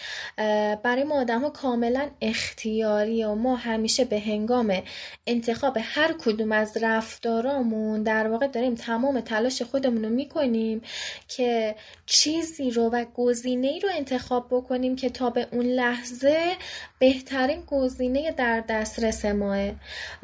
برای 0.84 1.04
ما 1.04 1.22
آدم 1.22 1.42
ها 1.42 1.50
کاملا 1.50 2.10
اختیاری 2.22 3.24
و 3.24 3.36
ما 3.36 3.56
همیشه 3.56 4.06
به 4.06 4.20
هنگام 4.20 4.82
انتخاب 5.28 5.78
هر 5.82 6.14
کدوم 6.14 6.52
از 6.52 6.78
رفتارامون 6.82 8.04
در 8.04 8.28
واقع 8.28 8.48
داریم 8.48 8.76
تمام 8.76 9.22
تلاش 9.22 9.62
خودمون 9.62 10.04
رو 10.04 10.10
می‌کنیم 10.10 10.82
که 11.28 11.76
چیزی 12.06 12.72
رو 12.72 12.90
و 12.90 13.06
گزینه 13.16 13.68
ای 13.68 13.80
رو 13.80 13.90
انتخاب 13.98 14.48
بکنیم 14.52 14.96
که 14.96 15.10
تا 15.10 15.30
به 15.30 15.48
اون 15.52 15.66
لحظه 15.66 16.56
بهترین 17.00 17.64
گزینه 17.68 18.32
در 18.32 18.64
دسترس 18.70 19.26
ماه. 19.26 19.72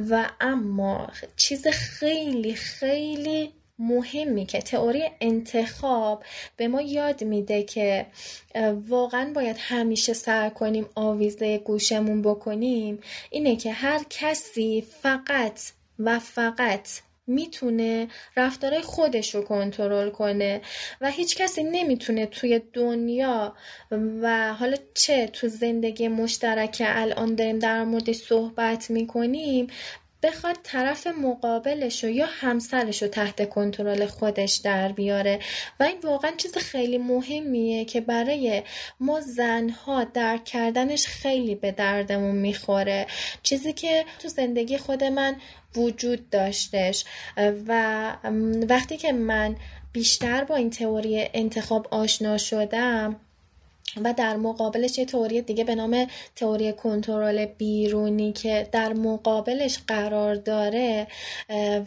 و 0.10 0.30
اما 0.42 1.08
چیز 1.36 1.68
خیلی 1.68 2.54
خیلی 2.54 3.54
مهمی 3.80 4.46
که 4.46 4.62
تئوری 4.62 5.04
انتخاب 5.22 6.24
به 6.58 6.68
ما 6.68 6.82
یاد 6.82 7.24
میده 7.24 7.64
که 7.64 8.06
واقعا 8.88 9.32
باید 9.36 9.56
همیشه 9.60 10.14
سعی 10.14 10.50
کنیم 10.50 10.86
آویزه 10.96 11.58
گوشمون 11.58 12.22
بکنیم 12.22 13.00
اینه 13.30 13.56
که 13.56 13.72
هر 13.72 14.02
کسی 14.10 14.88
فقط 15.02 15.60
و 16.00 16.20
فقط 16.20 16.90
می‌تونه 17.30 18.08
رفتارهای 18.38 18.82
خودش 18.82 19.36
رو 19.36 19.42
کنترل 19.42 20.10
کنه 20.10 20.62
و 21.02 21.12
هیچ 21.12 21.38
کسی 21.38 21.64
نمی‌تونه 21.64 22.26
توی 22.26 22.62
دنیا 22.74 23.56
و 24.22 24.54
حالا 24.54 24.78
چه 24.94 25.28
تو 25.28 25.48
زندگی 25.48 26.08
مشترک 26.08 26.82
الان 26.86 27.36
داریم 27.36 27.60
در 27.60 27.84
مورد 27.84 28.12
صحبت 28.12 28.90
می‌کنیم 28.90 29.68
بخواد 30.24 30.58
طرف 30.64 31.08
مقابلش 31.08 32.04
یا 32.04 32.26
همسرش 32.26 33.02
رو 33.02 33.08
تحت 33.08 33.50
کنترل 33.50 34.06
خودش 34.06 34.56
در 34.56 34.92
بیاره. 34.92 35.40
و 35.80 35.84
این 35.84 35.98
واقعا 36.04 36.32
چیز 36.38 36.58
خیلی 36.58 36.98
مهمیه 36.98 37.86
که 37.86 38.02
برای 38.02 38.64
ما 39.00 39.22
زنها 39.22 40.04
درک 40.04 40.46
کردنش 40.46 41.08
خیلی 41.08 41.56
به 41.56 41.72
دردمون 41.72 42.36
می‌خوره. 42.36 43.08
چیزی 43.44 43.74
که 43.74 44.06
تو 44.20 44.28
زندگی 44.28 44.78
خود 44.78 45.04
من 45.04 45.36
وجود 45.76 46.30
داشتش. 46.30 47.06
و 47.68 48.14
وقتی 48.70 48.98
که 48.98 49.12
من 49.12 49.56
بیشتر 49.94 50.44
با 50.44 50.56
این 50.56 50.70
تئوری 50.70 51.30
انتخاب 51.34 51.88
آشنا 51.92 52.38
شدم 52.38 53.20
و 54.04 54.14
در 54.14 54.38
مقابلش 54.38 54.98
یه 54.98 55.06
تئوری 55.06 55.42
دیگه 55.42 55.64
به 55.64 55.76
نام 55.76 56.08
تئوری 56.36 56.74
کنترل 56.74 57.46
بیرونی 57.46 58.34
که 58.34 58.68
در 58.72 58.94
مقابلش 58.94 59.80
قرار 59.88 60.36
داره 60.36 61.08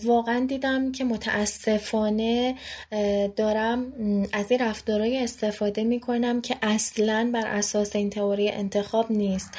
واقعا 0.04 0.46
دیدم 0.48 0.92
که 0.92 1.04
متاسفانه 1.04 2.54
دارم 3.36 3.92
از 4.32 4.50
این 4.50 4.60
رفتارهای 4.60 5.24
استفاده 5.24 5.84
می‌کنم 5.84 6.40
که 6.40 6.56
اصلا 6.62 7.30
بر 7.34 7.46
اساس 7.46 7.96
این 7.96 8.10
تئوری 8.10 8.48
انتخاب 8.48 9.12
نیست. 9.12 9.50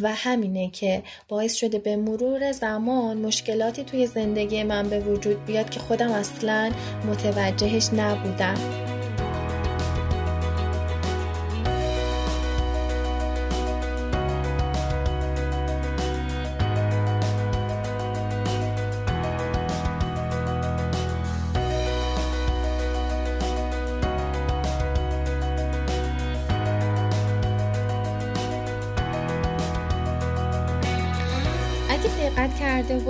و 0.00 0.14
همینه 0.14 0.70
که 0.70 1.02
باعث 1.28 1.54
شده 1.54 1.78
به 1.78 1.96
مرور 1.96 2.52
زمان 2.52 3.16
مشکلاتی 3.16 3.84
توی 3.84 4.06
زندگی 4.06 4.62
من 4.62 4.88
به 4.88 5.00
وجود 5.00 5.44
بیاد 5.44 5.70
که 5.70 5.80
خودم 5.80 6.12
اصلا 6.12 6.72
متوجهش 7.08 7.88
نبودم. 7.92 9.01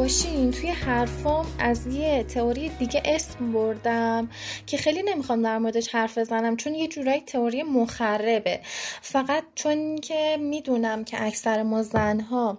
باشین 0.03 0.51
توی 0.51 0.71
حرفام 0.71 1.47
از 1.59 1.87
یه 1.87 2.25
تئوری 2.25 2.69
دیگه 2.69 3.03
اسم 3.05 3.53
بردم 3.53 4.29
که 4.67 4.77
خیلی 4.77 5.03
نمی‌خوام 5.03 5.43
در 5.43 5.59
موردش 5.59 5.95
حرف 5.95 6.19
بزنم 6.19 6.57
چون 6.57 6.75
یه 6.75 6.89
جورایی 6.89 7.21
تئوری 7.21 7.63
مخربه. 7.63 8.61
فقط 9.03 9.45
چون 9.55 9.99
که 9.99 10.37
می‌دونم 10.41 11.05
که 11.05 11.27
اکثر 11.27 11.63
ما 11.63 11.83
زنها 11.83 12.59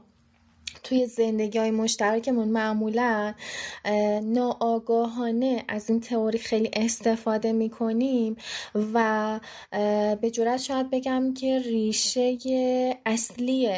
توی 0.83 1.05
زندگی 1.05 1.59
های 1.59 1.71
مشترکمون 1.71 2.47
معمولا 2.47 3.33
ناآگاهانه 4.23 5.63
از 5.67 5.89
این 5.89 5.99
تئوری 5.99 6.37
خیلی 6.37 6.69
استفاده 6.73 7.51
می‌کنیم 7.51 8.35
و 8.93 9.39
به 10.21 10.31
جورت 10.31 10.57
شاید 10.57 10.89
بگم 10.89 11.33
که 11.33 11.59
ریشه 11.59 12.37
اصلی 13.05 13.69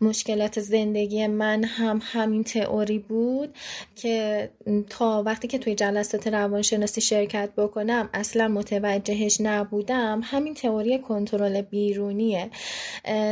مشکلات 0.00 0.60
زندگی 0.60 1.26
من 1.26 1.64
هم 1.64 2.00
همین 2.02 2.44
تئوری 2.44 2.98
بود 2.98 3.54
که 3.96 4.50
تا 4.90 5.22
وقتی 5.26 5.48
که 5.48 5.58
توی 5.58 5.74
جلسات 5.74 6.26
روانشناسی 6.26 7.00
شرکت 7.00 7.50
بکنم 7.56 8.08
اصلا 8.14 8.48
متوجهش 8.48 9.40
نبودم. 9.40 10.20
همین 10.24 10.54
تئوری 10.54 10.98
کنترل 10.98 11.62
بیرونیه. 11.62 12.50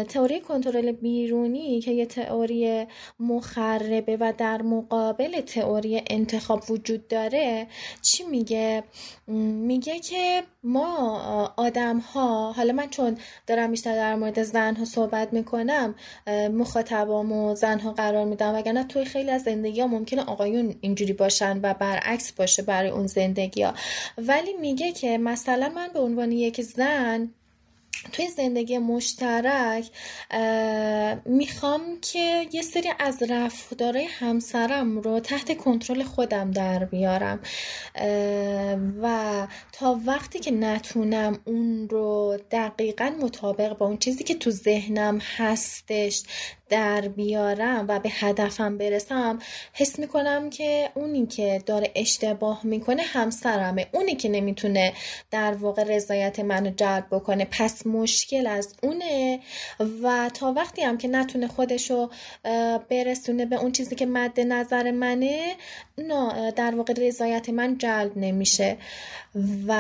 تئوری 0.08 0.40
کنترل 0.40 0.92
بیرونی 0.92 1.80
که 1.80 1.90
یه 1.90 2.06
تئوری 2.06 2.87
مخربه 3.21 4.17
و 4.21 4.33
در 4.39 4.62
مقابل 4.62 5.41
تئوری 5.41 6.03
انتخاب 6.11 6.71
وجود 6.71 7.09
داره 7.09 7.67
چی 8.03 8.25
میگه؟ 8.25 8.85
میگه 9.29 9.99
که 9.99 10.43
ما 10.62 11.53
آدم 11.57 11.99
ها 11.99 12.53
حالا 12.53 12.73
من 12.73 12.89
چون 12.89 13.19
دارم 13.47 13.71
بیشتر 13.71 13.95
در 13.95 14.15
مورد 14.15 14.43
زن 14.43 14.77
ها 14.77 14.85
صحبت 14.85 15.33
می‌کنم 15.33 15.95
مخاطبامو 16.53 17.55
زن 17.55 17.79
ها 17.79 17.93
قرار 17.93 18.25
میدم 18.25 18.55
وگرنه 18.55 18.85
توی 18.85 19.05
خیلی 19.05 19.31
از 19.31 19.43
زندگی 19.43 19.81
ها 19.81 19.87
ممکنه 19.87 20.25
آقایون 20.25 20.75
اینجوری 20.81 21.12
باشن 21.12 21.61
و 21.62 21.75
برعکس 21.75 22.33
باشه 22.33 22.62
برای 22.62 22.91
اون 22.91 23.07
زندگی 23.07 23.62
ها 23.62 23.75
ولی 24.19 24.53
میگه 24.53 24.93
که 24.93 25.19
مثلا 25.19 25.69
من 25.69 25.89
به 25.95 26.00
عنوان 26.00 26.33
یک 26.33 26.61
زن 26.61 27.31
توی 28.12 28.28
زندگی 28.28 28.78
مشترک 28.78 29.90
می‌خوام 31.25 31.80
که 32.02 32.49
یه 32.52 32.62
سری 32.62 32.92
از 32.99 33.23
رفتارهای 33.30 34.04
همسرم 34.04 34.99
رو 34.99 35.20
تحت 35.20 35.56
کنترل 35.56 36.02
خودم 36.02 36.50
در 36.50 36.85
بیارم. 36.85 37.40
و 39.02 39.47
تا 39.73 40.00
وقتی 40.06 40.38
که 40.38 40.50
نتونم 40.50 41.38
اون 41.44 41.88
رو 41.88 42.38
دقیقا 42.50 43.12
مطابق 43.23 43.78
با 43.78 43.87
اون 43.87 43.99
چیزی 43.99 44.25
که 44.25 44.35
تو 44.35 44.50
ذهنم 44.50 45.18
هستش 45.37 46.23
در 46.71 47.00
بیارم 47.00 47.85
و 47.89 47.99
به 47.99 48.09
هدفم 48.09 48.79
برسم 48.79 49.39
حس 49.73 49.99
می‌کنم 49.99 50.50
که 50.50 50.91
اونی 50.95 51.27
که 51.27 51.62
داره 51.67 51.91
اشتباه 51.95 52.61
می‌کنه 52.67 53.03
همسرمه. 53.03 53.87
اونی 53.93 54.15
که 54.15 54.29
نمی‌تونه 54.29 54.93
در 55.31 55.55
واقع 55.55 55.85
رضایت 55.85 56.41
منو 56.41 56.71
جلب 56.71 57.07
بکنه. 57.11 57.45
پس 57.50 57.87
مشکل 57.87 58.47
از 58.47 58.75
اونه 58.83 59.41
و 60.03 60.31
تا 60.35 60.53
وقتی 60.53 60.83
هم 60.83 60.99
که 60.99 61.09
نتونه 61.09 61.49
خودشو 61.49 62.11
برسونه 62.89 63.47
به 63.47 63.57
اون 63.57 63.73
چیزی 63.73 63.95
که 63.95 64.07
مد 64.07 64.41
نظر 64.41 64.91
منه 64.91 65.55
نه 65.99 66.50
در 66.50 66.75
واقع 66.75 66.95
رضایت 66.97 67.49
من 67.49 67.79
جلب 67.79 68.19
نمیشه. 68.19 68.77
و 69.67 69.75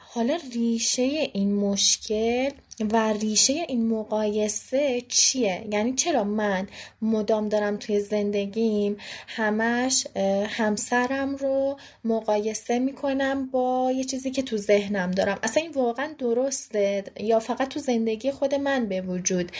حالا 0.00 0.38
ریشه 0.54 1.02
این 1.02 1.54
مشکل 1.54 2.50
و 2.92 3.12
ریشه 3.12 3.52
این 3.52 3.88
مقایسه 3.88 5.00
چیه؟ 5.08 5.66
یعنی 5.72 5.92
چرا 5.92 6.24
من 6.24 6.66
مدام 7.02 7.48
دارم 7.48 7.76
توی 7.76 8.00
زندگیم 8.00 8.96
همش 9.26 10.06
همسرم 10.48 11.36
رو 11.36 11.76
مقایسه 12.04 12.78
می‌کنم 12.78 13.46
با 13.46 13.92
یه 13.96 14.04
چیزی 14.04 14.30
که 14.30 14.42
تو 14.42 14.56
ذهنم 14.56 15.10
دارم؟ 15.10 15.38
اصلا 15.42 15.62
این 15.62 15.72
واقعا 15.72 16.14
درسته؟ 16.18 17.04
یا 17.20 17.38
فقط 17.38 17.68
تو 17.68 17.80
زندگی 17.80 18.30
خود 18.30 18.54
من 18.54 18.86
به 18.86 19.00
وجود 19.00 19.52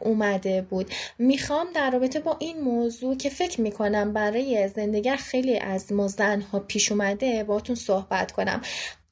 اومده 0.00 0.62
بود؟ 0.62 0.90
می‌خوام 1.18 1.66
در 1.74 1.90
رابطه 1.90 2.20
با 2.20 2.36
این 2.38 2.60
موضوع 2.60 3.16
که 3.16 3.30
فکر 3.30 3.60
می‌کنم 3.60 4.12
برای 4.12 4.68
زندگی 4.68 5.16
خیلی 5.16 5.58
از 5.58 5.92
ما 5.92 6.08
زنها 6.08 6.58
پیش 6.58 6.92
اومده 6.92 7.44
باتون 7.44 7.76
صحبت 7.76 8.32
کنم. 8.32 8.62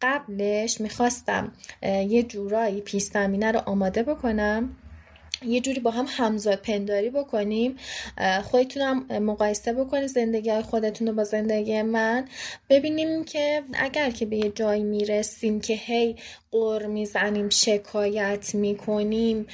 قبلش 0.02 0.80
می‌خواستم 0.80 1.52
یه 1.82 2.22
جورایی 2.22 2.80
پیش 2.80 3.02
زمینه 3.02 3.52
رو 3.52 3.60
آماده 3.66 4.02
بکنم. 4.02 4.76
یه 5.46 5.60
جوری 5.60 5.80
با 5.80 5.90
هم 5.90 6.06
همزاد 6.08 6.58
پنداری 6.58 7.10
بکنیم. 7.10 7.76
خودتونم 8.44 9.06
مقایسه 9.20 9.72
بکنید 9.72 10.06
زندگی 10.06 10.50
های 10.50 10.62
خودتون 10.62 11.06
رو 11.06 11.14
با 11.14 11.24
زندگی 11.24 11.82
من. 11.82 12.28
ببینیم 12.68 13.24
که 13.24 13.62
اگر 13.72 14.10
که 14.10 14.26
به 14.26 14.36
یه 14.36 14.52
جایی 14.54 14.82
می‌رسیم 14.82 15.60
که 15.60 15.74
هی 15.74 16.16
قر 16.52 16.86
می‌زنیم 16.86 17.48
شکایت 17.48 18.54
می‌کنیم 18.54 19.46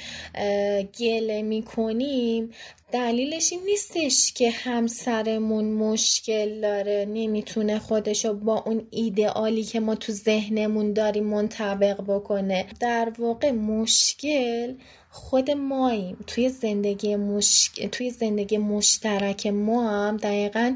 گله 0.99 1.41
می‌کنیم 1.41 2.51
دلیلش 2.91 3.51
این 3.51 3.61
نیستش 3.65 4.33
که 4.33 4.49
همسرمون 4.49 5.65
مشکل 5.65 6.61
داره 6.61 7.05
نمی‌تونه 7.09 7.79
خودشو 7.79 8.33
با 8.33 8.63
اون 8.65 8.87
ایدئالی 8.91 9.63
که 9.63 9.79
ما 9.79 9.95
تو 9.95 10.11
ذهنمون 10.11 10.93
داریم 10.93 11.23
منطبق 11.23 12.01
بکنه. 12.01 12.65
در 12.79 13.11
واقع 13.17 13.51
مشکل 13.51 14.73
خود 15.17 15.51
ماییم. 15.51 16.17
توی 16.27 16.49
زندگی 16.49 17.15
مش... 17.15 17.71
توی 17.91 18.09
زندگی 18.09 18.57
مشترک 18.57 19.47
ما 19.47 19.89
هم 19.89 20.17
دقیقا 20.17 20.73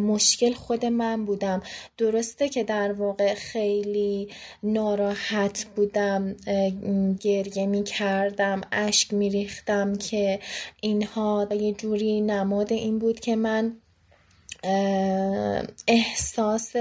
مشکل 0.00 0.52
خود 0.52 0.86
من 0.86 1.24
بودم. 1.24 1.62
درسته 1.98 2.48
که 2.48 2.64
در 2.64 2.92
واقع 2.92 3.34
خیلی 3.34 4.28
ناراحت 4.62 5.66
بودم 5.76 6.36
گریه 7.20 7.66
می 7.66 7.84
کردم 7.84 8.60
اشک 8.72 9.14
می 9.14 9.30
ریختم 9.30 9.94
که 9.94 10.40
اینها 10.80 11.48
یه 11.60 11.72
جوری 11.72 12.20
نماد 12.20 12.72
این 12.72 12.98
بود 12.98 13.20
که 13.20 13.36
من 13.36 13.76
احساس 15.86 16.72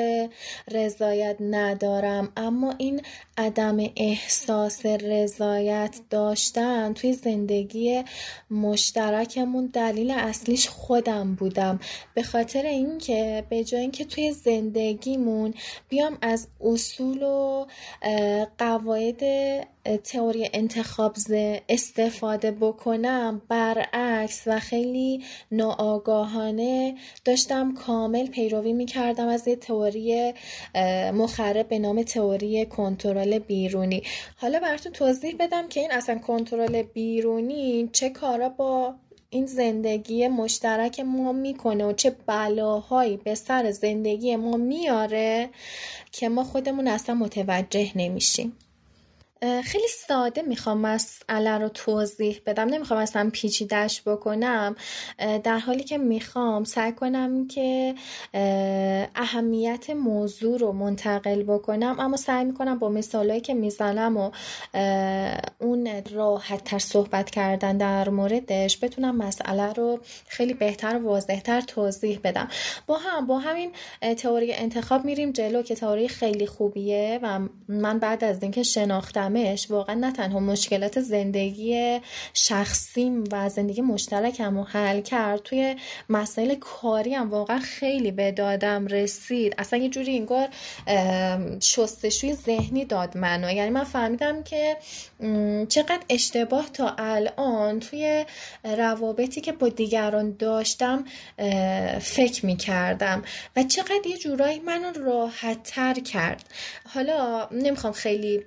رضایت 0.71 1.35
ندارم. 1.39 2.31
اما 2.37 2.73
این 2.77 3.01
عدم 3.37 3.77
احساس 3.95 4.85
رضایت 4.85 5.95
داشتن 6.09 6.93
توی 6.93 7.13
زندگی 7.13 8.03
مشترکمون 8.51 9.65
دلیل 9.65 10.11
اصلیش 10.11 10.69
خودم 10.69 11.35
بودم. 11.35 11.79
به 12.13 12.23
خاطر 12.23 12.65
اینکه 12.65 13.43
به 13.49 13.63
جای 13.63 13.81
اینکه 13.81 14.05
توی 14.05 14.31
زندگیمون 14.31 15.53
بیام 15.89 16.17
از 16.21 16.47
اصول 16.61 17.23
و 17.23 17.65
قواعد 18.57 19.23
تئوری 20.03 20.49
انتخاب 20.53 21.15
استفاده 21.69 22.51
بکنم 22.51 23.41
برعکس 23.49 24.43
و 24.45 24.59
خیلی 24.59 25.23
ناآگاهانه 25.51 26.95
داشتم 27.25 27.73
کامل 27.73 28.27
پیروی 28.27 28.73
می‌کردم 28.73 29.27
از 29.27 29.47
یه 29.47 29.55
تئوری 29.55 30.33
مخرب 31.13 31.67
به 31.67 31.79
نام 31.79 32.03
تئوری 32.03 32.65
کنترل 32.65 33.39
بیرونی. 33.39 34.03
حالا 34.37 34.59
براتون 34.59 34.91
توضیح 34.91 35.35
بدم 35.39 35.67
که 35.67 35.79
این 35.79 35.91
اصلا 35.91 36.19
کنترل 36.19 36.81
بیرونی 36.81 37.89
چه 37.93 38.09
کارا 38.09 38.49
با 38.49 38.95
این 39.29 39.45
زندگی 39.45 40.27
مشترک 40.27 40.99
ما 40.99 41.31
می‌کنه 41.31 41.85
و 41.85 41.93
چه 41.93 42.15
بلاهایی 42.27 43.17
به 43.17 43.35
سر 43.35 43.71
زندگی 43.71 44.35
ما 44.35 44.57
میاره 44.57 45.49
که 46.11 46.29
ما 46.29 46.43
خودمون 46.43 46.87
اصلا 46.87 47.15
متوجه 47.15 47.91
نمیشیم. 47.95 48.57
خیلی 49.41 49.87
ساده 50.07 50.41
می‌خوام 50.41 50.77
مسئله 50.77 51.57
رو 51.57 51.69
توضیح 51.69 52.41
بدم. 52.45 52.67
نمی‌خوام 52.67 52.99
اصلا 52.99 53.29
پیچیدش 53.33 54.01
بکنم. 54.05 54.75
در 55.43 55.57
حالی 55.57 55.83
که 55.83 55.97
می‌خوام 55.97 56.63
سعی 56.63 56.91
کنم 56.91 57.47
که 57.47 57.95
اهمیت 59.15 59.89
موضوع 59.89 60.59
رو 60.59 60.71
منتقل 60.71 61.43
بکنم 61.43 61.95
اما 61.99 62.17
سعی 62.17 62.45
می‌کنم 62.45 62.79
با 62.79 62.89
مثالهایی 62.89 63.41
که 63.41 63.53
می‌زنم 63.53 64.17
و 64.17 64.31
اون 65.59 66.03
راحت 66.11 66.63
تر 66.63 66.79
صحبت 66.79 67.29
کردن 67.29 67.77
در 67.77 68.09
موردش 68.09 68.83
بتونم 68.83 69.17
مسئله 69.17 69.73
رو 69.73 69.99
خیلی 70.27 70.53
بهتر 70.53 70.95
و 70.95 71.07
واضحتر 71.07 71.61
توضیح 71.61 72.19
بدم. 72.23 72.47
با 72.87 72.97
هم 72.97 73.27
با 73.27 73.39
همین 73.39 73.71
تئوری 74.17 74.53
انتخاب 74.53 75.05
میریم 75.05 75.31
جلو 75.31 75.61
که 75.61 75.75
تئوری 75.75 76.07
خیلی 76.07 76.47
خوبیه 76.47 77.19
و 77.23 77.39
من 77.67 77.99
بعد 77.99 78.23
از 78.23 78.43
اینکه 78.43 78.63
شناختم 78.63 79.24
واقعا 79.69 79.95
نه 79.95 80.11
تنها 80.11 80.39
مشکلات 80.39 81.01
زندگی 81.01 81.99
شخصیم 82.33 83.23
و 83.31 83.49
زندگی 83.49 83.81
مشترکم 83.81 84.57
رو 84.57 84.63
حل 84.63 85.01
کرد 85.01 85.43
توی 85.43 85.75
مسائل 86.09 86.55
کاری 86.55 87.13
هم 87.13 87.29
واقعا 87.29 87.59
خیلی 87.59 88.11
به 88.11 88.31
دادم 88.31 88.87
رسید. 88.87 89.55
اصلا 89.57 89.79
یه 89.79 89.89
جوری 89.89 90.17
انگار 90.17 90.47
شستشوی 91.59 92.33
ذهنی 92.33 92.85
داد 92.85 93.17
منو. 93.17 93.51
یعنی 93.51 93.69
من 93.69 93.83
فهمیدم 93.83 94.43
که 94.43 94.77
چقدر 95.69 96.01
اشتباه 96.09 96.69
تا 96.73 96.95
الان 96.97 97.79
توی 97.79 98.25
روابطی 98.63 99.41
که 99.41 99.51
با 99.51 99.69
دیگران 99.69 100.35
داشتم 100.39 101.05
فکر 102.01 102.45
می 102.45 102.57
کردم 102.57 103.23
و 103.55 103.63
چقدر 103.63 104.07
یه 104.09 104.17
جورایی 104.17 104.59
منو 104.59 104.91
راحت 105.05 105.63
تر 105.63 105.93
کرد. 105.93 106.43
حالا 106.93 107.47
نمی‌خوام 107.51 107.93
خیلی 107.93 108.43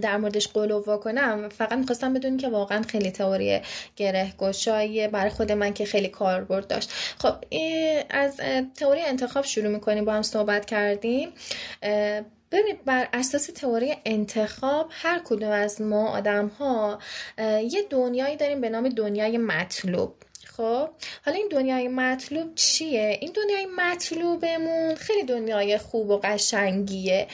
در 0.00 0.16
موردش 0.16 0.48
قلووا 0.48 0.96
کنم 0.96 1.48
فقط 1.48 1.72
می‌خواستم 1.72 2.14
بدونی 2.14 2.36
که 2.36 2.48
واقعا 2.48 2.82
خیلی 2.82 3.10
تئوری 3.10 3.60
گره 3.96 4.32
گشاییه 4.38 5.08
برای 5.08 5.30
خود 5.30 5.52
من 5.52 5.72
که 5.72 5.84
خیلی 5.84 6.08
کاربرد 6.08 6.66
داشت. 6.66 6.90
خب 7.18 7.34
از 8.10 8.36
تئوری 8.76 9.00
انتخاب 9.00 9.44
شروع 9.44 9.68
می‌کنیم 9.68 10.04
با 10.04 10.12
هم 10.12 10.22
صحبت 10.22 10.64
کردیم. 10.64 11.28
ببینید 12.52 12.84
بر 12.84 13.08
اساس 13.12 13.46
تئوری 13.46 13.94
انتخاب 14.04 14.88
هر 14.90 15.20
کدوم 15.24 15.50
از 15.50 15.80
ما 15.80 16.08
آدم 16.08 16.46
ها 16.46 16.98
یه 17.70 17.82
دنیایی 17.90 18.36
داریم 18.36 18.60
به 18.60 18.68
نام 18.68 18.88
دنیای 18.88 19.38
مطلوب. 19.38 20.14
خب 20.56 20.88
حالا 21.24 21.36
این 21.36 21.48
دنیای 21.50 21.88
مطلوب 21.88 22.54
چیه؟ 22.54 23.18
این 23.20 23.32
دنیای 23.32 23.66
مطلوبمون 23.76 24.94
خیلی 24.94 25.22
دنیای 25.22 25.78
خوب 25.78 26.10
و 26.10 26.20
قشنگیه. 26.24 27.26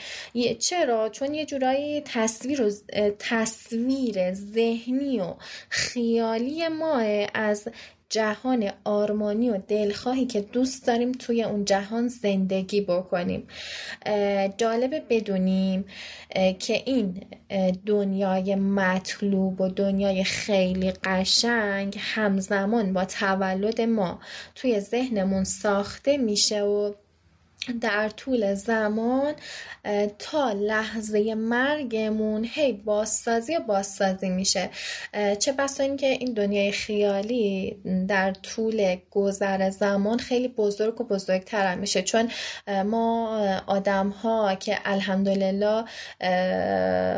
چرا؟ 0.59 1.09
چون 1.09 1.33
یه 1.33 1.45
جورایی 1.45 2.01
تصویر 2.01 2.61
و 2.61 2.71
تصویر 3.19 4.33
ذهنی 4.33 5.19
و 5.19 5.33
خیالی 5.69 6.67
ما 6.67 6.97
از 7.33 7.67
جهان 8.11 8.71
آرمانی 8.83 9.49
و 9.49 9.57
دلخواهی 9.67 10.25
که 10.25 10.41
دوست 10.41 10.87
داریم 10.87 11.11
توی 11.11 11.43
اون 11.43 11.65
جهان 11.65 12.07
زندگی 12.07 12.81
بکنیم. 12.81 13.47
جالبه 14.57 15.03
بدونیم 15.09 15.85
که 16.59 16.83
این 16.85 17.23
دنیای 17.85 18.55
مطلوب 18.55 19.61
و 19.61 19.67
دنیای 19.67 20.23
خیلی 20.23 20.91
قشنگ 20.91 21.97
همزمان 21.99 22.93
با 22.93 23.05
تولد 23.05 23.81
ما 23.81 24.19
توی 24.55 24.79
ذهنمون 24.79 25.43
ساخته 25.43 26.17
میشه 26.17 26.61
و 26.61 26.93
در 27.81 28.09
طول 28.09 28.55
زمان 28.55 29.33
تا 30.19 30.51
لحظه 30.51 31.35
مرگمون 31.35 32.47
هی 32.51 32.73
بازسازی 32.73 33.59
بازسازی 33.59 34.29
میشه. 34.29 34.69
چه 35.39 35.51
بسا 35.51 35.83
اینکه 35.83 36.07
این 36.07 36.33
دنیای 36.33 36.71
خیالی 36.71 37.77
در 38.07 38.31
طول 38.31 38.95
گذر 39.11 39.69
زمان 39.69 40.17
خیلی 40.17 40.47
بزرگ 40.47 41.01
و 41.01 41.03
بزرگتر 41.03 41.75
میشه. 41.75 42.01
چون 42.01 42.31
ما 42.85 43.37
آدم 43.67 44.09
ها 44.09 44.55
که 44.55 44.77
الحمدلله 44.85 45.83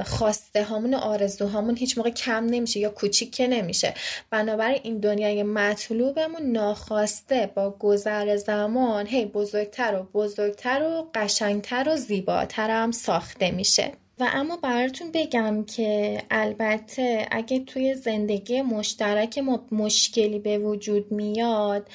خواسته 0.04 0.64
هامون 0.64 0.94
و 0.94 0.98
آرزوهامون 0.98 1.78
هیچ 1.78 1.98
موقع 1.98 2.10
کم 2.10 2.46
نمیشه 2.46 2.80
یا 2.80 2.90
کوچیک 2.90 3.36
که 3.36 3.48
نمیشه. 3.48 3.94
بنابراین 4.30 4.80
این 4.84 5.00
دنیای 5.00 5.44
مطلوبمون 5.44 6.42
ناخواسته 6.42 7.52
با 7.56 7.70
گذر 7.80 8.38
زمان 8.38 9.08
هی 9.08 9.26
بزرگتر 9.26 9.96
و 9.96 10.04
بزرگتر 10.04 10.33
و 10.40 11.04
قشنگتر 11.16 11.90
و 11.90 11.96
زیباتر 11.96 12.70
هم 12.70 12.92
ساخته 12.92 13.52
میشه. 13.52 13.92
و 14.20 14.28
اما 14.34 14.58
براتون 14.58 15.12
بگم 15.12 15.64
که 15.64 16.22
البته 16.32 17.28
اگه 17.32 17.60
توی 17.60 17.96
زندگی 17.96 18.62
مشترک 18.62 19.38
ما 19.38 19.66
مشکلی 19.72 20.40
به 20.40 20.58
وجود 20.58 21.12
میاد 21.12 21.90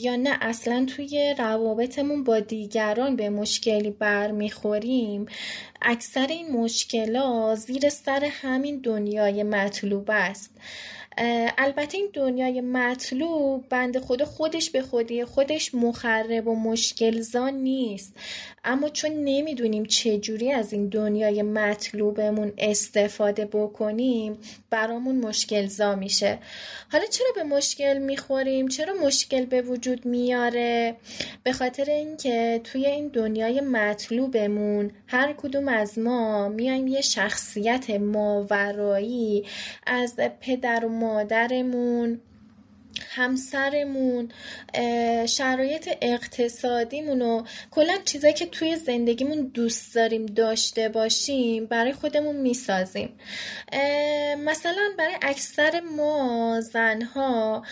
یا 0.00 0.16
نه 0.16 0.38
اصلا 0.40 0.86
توی 0.96 1.34
روابطمون 1.38 2.24
با 2.24 2.40
دیگران 2.40 3.16
به 3.16 3.30
مشکلی 3.30 3.90
برمیخوریم 3.90 5.26
اکثر 5.82 6.26
این 6.26 6.52
مشکلات 6.52 7.58
زیر 7.58 7.88
سر 7.88 8.24
همین 8.24 8.80
دنیای 8.80 9.42
مطلوب 9.42 10.10
است. 10.12 10.50
البته 11.58 11.98
این 11.98 12.08
دنیای 12.12 12.60
مطلوب 12.60 13.68
بند 13.68 13.98
خدا 13.98 14.24
خودش 14.24 14.70
به 14.70 14.82
خودی 14.82 15.24
خودش 15.24 15.74
مخرب 15.74 16.48
و 16.48 16.54
مشکلزا 16.54 17.48
نیست. 17.48 18.16
اما 18.64 18.88
چون 18.88 19.10
نمی‌دونیم 19.10 19.84
چجوری 19.84 20.52
از 20.52 20.72
این 20.72 20.88
دنیای 20.88 21.42
مطلوبمون 21.42 22.52
استفاده 22.58 23.44
بکنیم 23.44 24.38
برامون 24.70 25.16
مشکلزا 25.16 25.94
میشه. 25.94 26.38
حالا 26.92 27.04
چرا 27.06 27.28
به 27.34 27.42
مشکل 27.42 27.98
می‌خوریم؟ 27.98 28.68
چرا 28.68 28.94
مشکل 28.94 29.44
به 29.44 29.62
وجود 29.62 30.06
میاره؟ 30.06 30.96
به 31.42 31.52
خاطر 31.52 31.90
اینکه 31.90 32.60
توی 32.64 32.86
این 32.86 33.08
دنیای 33.08 33.60
مطلوبمون 33.60 34.90
هر 35.06 35.32
کدوم 35.32 35.68
از 35.68 35.98
ما 35.98 36.48
میایم 36.48 36.86
یه 36.86 37.00
شخصیت 37.00 37.90
ماورایی 37.90 39.44
از 39.86 40.16
پدر 40.40 40.84
و 40.84 40.88
مادرمون 41.10 42.20
همسرمون 43.08 44.32
شرایط 45.26 45.88
اقتصادیمون 46.02 47.22
و 47.22 47.42
کلا 47.70 47.94
چیزایی 48.04 48.34
که 48.34 48.46
توی 48.46 48.76
زندگیمون 48.76 49.50
دوست 49.54 49.94
داریم 49.94 50.26
داشته 50.26 50.88
باشیم 50.88 51.66
برای 51.66 51.92
خودمون 51.92 52.36
می‌سازیم. 52.36 53.08
مثلا 54.38 54.88
برای 54.98 55.14
اکثر 55.22 55.80
ما 55.96 56.60
زنها 56.60 57.62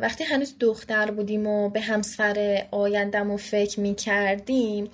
وقتی 0.00 0.24
هنوز 0.24 0.54
دختر 0.60 1.10
بودیم 1.10 1.46
و 1.46 1.68
به 1.68 1.80
همسر 1.80 2.66
آیندهمون 2.70 3.36
فکر 3.36 3.80
می‌کردیم 3.80 4.90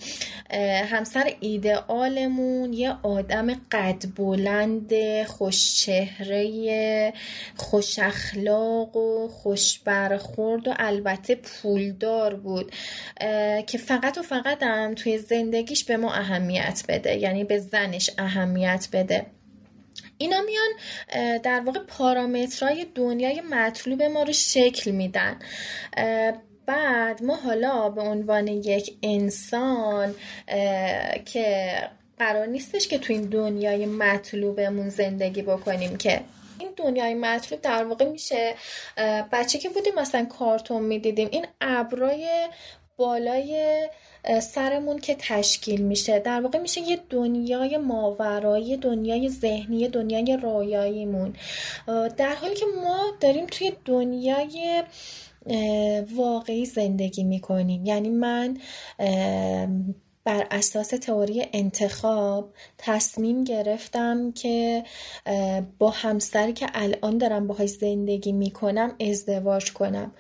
همسر 0.91 1.33
ایدئالمون 1.41 2.73
یه 2.73 2.95
آدم 3.03 3.55
قد 3.73 4.05
بلند 4.17 4.93
خوشچهره 5.25 7.13
خوش 7.57 7.99
اخلاق 7.99 8.97
و 8.97 9.24
خوش 9.29 9.79
برخورد 9.79 10.69
و 10.69 10.75
البته 10.77 11.35
پولدار 11.35 12.35
بود 12.35 12.73
که 13.67 13.79
فقط 13.79 14.19
و 14.19 14.23
فقط 14.23 14.63
هم 14.63 14.95
توی 14.95 15.19
زندگیش 15.19 15.85
به 15.85 15.97
ما 15.97 16.13
اهمیت 16.13 16.83
بده 16.89 17.17
یعنی 17.17 17.45
به 17.45 17.59
زنش 17.59 18.11
اهمیت 18.19 18.89
بده. 18.93 19.27
اینا 20.19 20.41
میان 20.41 20.71
در 21.39 21.61
واقع 21.61 21.81
پارامترهای 21.81 22.87
دنیای 22.95 23.41
مطلوب 23.41 24.03
ما 24.03 24.23
رو 24.23 24.33
شکل 24.33 24.91
میدن. 24.91 25.39
بعد 26.67 27.23
ما 27.23 27.37
حالا 27.37 27.89
به 27.89 28.01
عنوان 28.01 28.49
یک 28.49 28.97
انسان 29.03 30.15
که 31.25 31.75
قرار 32.19 32.47
نیستش 32.47 32.89
که 32.89 32.99
تو 32.99 33.13
این 33.13 33.23
دنیای 33.23 33.87
مطلوبمون 33.87 34.89
زندگی 34.89 35.43
بکنیم 35.43 35.97
که 35.97 36.21
این 36.65 36.73
دنیای 36.77 37.15
مطلوب 37.15 37.61
در 37.61 37.85
واقع 37.85 38.09
میشه 38.09 38.55
بچه 39.33 39.59
که 39.59 39.69
بودیم 39.69 39.95
مثلا 39.97 40.25
کارتون 40.25 40.83
می‌دیدیم 40.83 41.29
این 41.33 41.47
ابرای 41.61 42.49
بالای 42.97 43.89
سرمون 44.43 44.99
که 44.99 45.17
تشکیل 45.19 45.83
میشه. 45.83 46.19
در 46.19 46.41
واقع 46.41 46.59
میشه 46.59 46.81
یه 46.81 46.99
دنیای 47.11 47.77
ماورایی 47.77 48.77
دنیای 48.77 49.29
ذهنی 49.29 49.89
دنیای 49.89 50.39
رایاییمون 50.43 51.35
در 52.17 52.35
حالی 52.35 52.55
که 52.55 52.67
ما 52.85 53.05
داریم 53.21 53.47
توی 53.47 53.73
دنیای 53.85 54.83
واقعی 56.15 56.65
زندگی 56.65 57.25
می‌کنیم. 57.25 57.87
یعنی 57.87 58.09
من 58.09 58.59
بر 60.25 60.47
اساس 60.51 60.89
تئوری 60.89 61.47
انتخاب 61.53 62.55
تصمیم 62.79 63.45
گرفتم 63.45 64.33
که 64.33 64.85
با 65.79 65.91
همسری 65.91 66.53
که 66.53 66.67
الان 66.75 67.19
دارم 67.19 67.47
باهاش 67.47 67.69
زندگی 67.69 68.33
می‌کنم 68.33 68.95
ازدواج 69.01 69.73
کنم. 69.73 70.13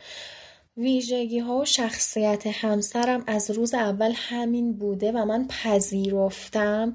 ویژگی 0.77 1.38
ها 1.38 1.59
و 1.59 1.64
شخصیت 1.64 2.47
همسرم 2.47 3.25
از 3.27 3.51
روز 3.51 3.75
اول 3.75 4.12
همین 4.14 4.73
بوده 4.73 5.12
و 5.12 5.25
من 5.25 5.49
پذیرفتم 5.49 6.95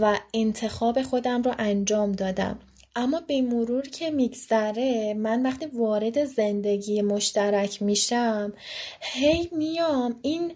و 0.00 0.18
انتخاب 0.34 1.02
خودم 1.02 1.42
رو 1.42 1.54
انجام 1.58 2.12
دادم. 2.12 2.58
اما 2.96 3.20
به 3.20 3.42
مرور 3.42 3.82
که 3.88 4.10
میگذره 4.10 5.14
من 5.14 5.42
وقتی 5.42 5.66
وارد 5.66 6.24
زندگی 6.24 7.02
مشترک 7.02 7.82
میشم 7.82 8.52
هی 9.00 9.50
میام 9.52 10.18
این 10.22 10.52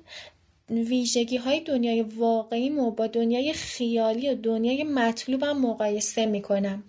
ویژگی 0.71 1.37
های 1.37 1.61
دنیای 1.61 2.03
واقعی 2.03 2.71
و 2.71 2.91
با 2.91 3.07
دنیای 3.07 3.53
خیالی 3.53 4.31
و 4.31 4.35
دنیای 4.35 4.85
مطلوبم 4.85 5.59
مقایسه 5.59 6.27
می‌کنم. 6.27 6.83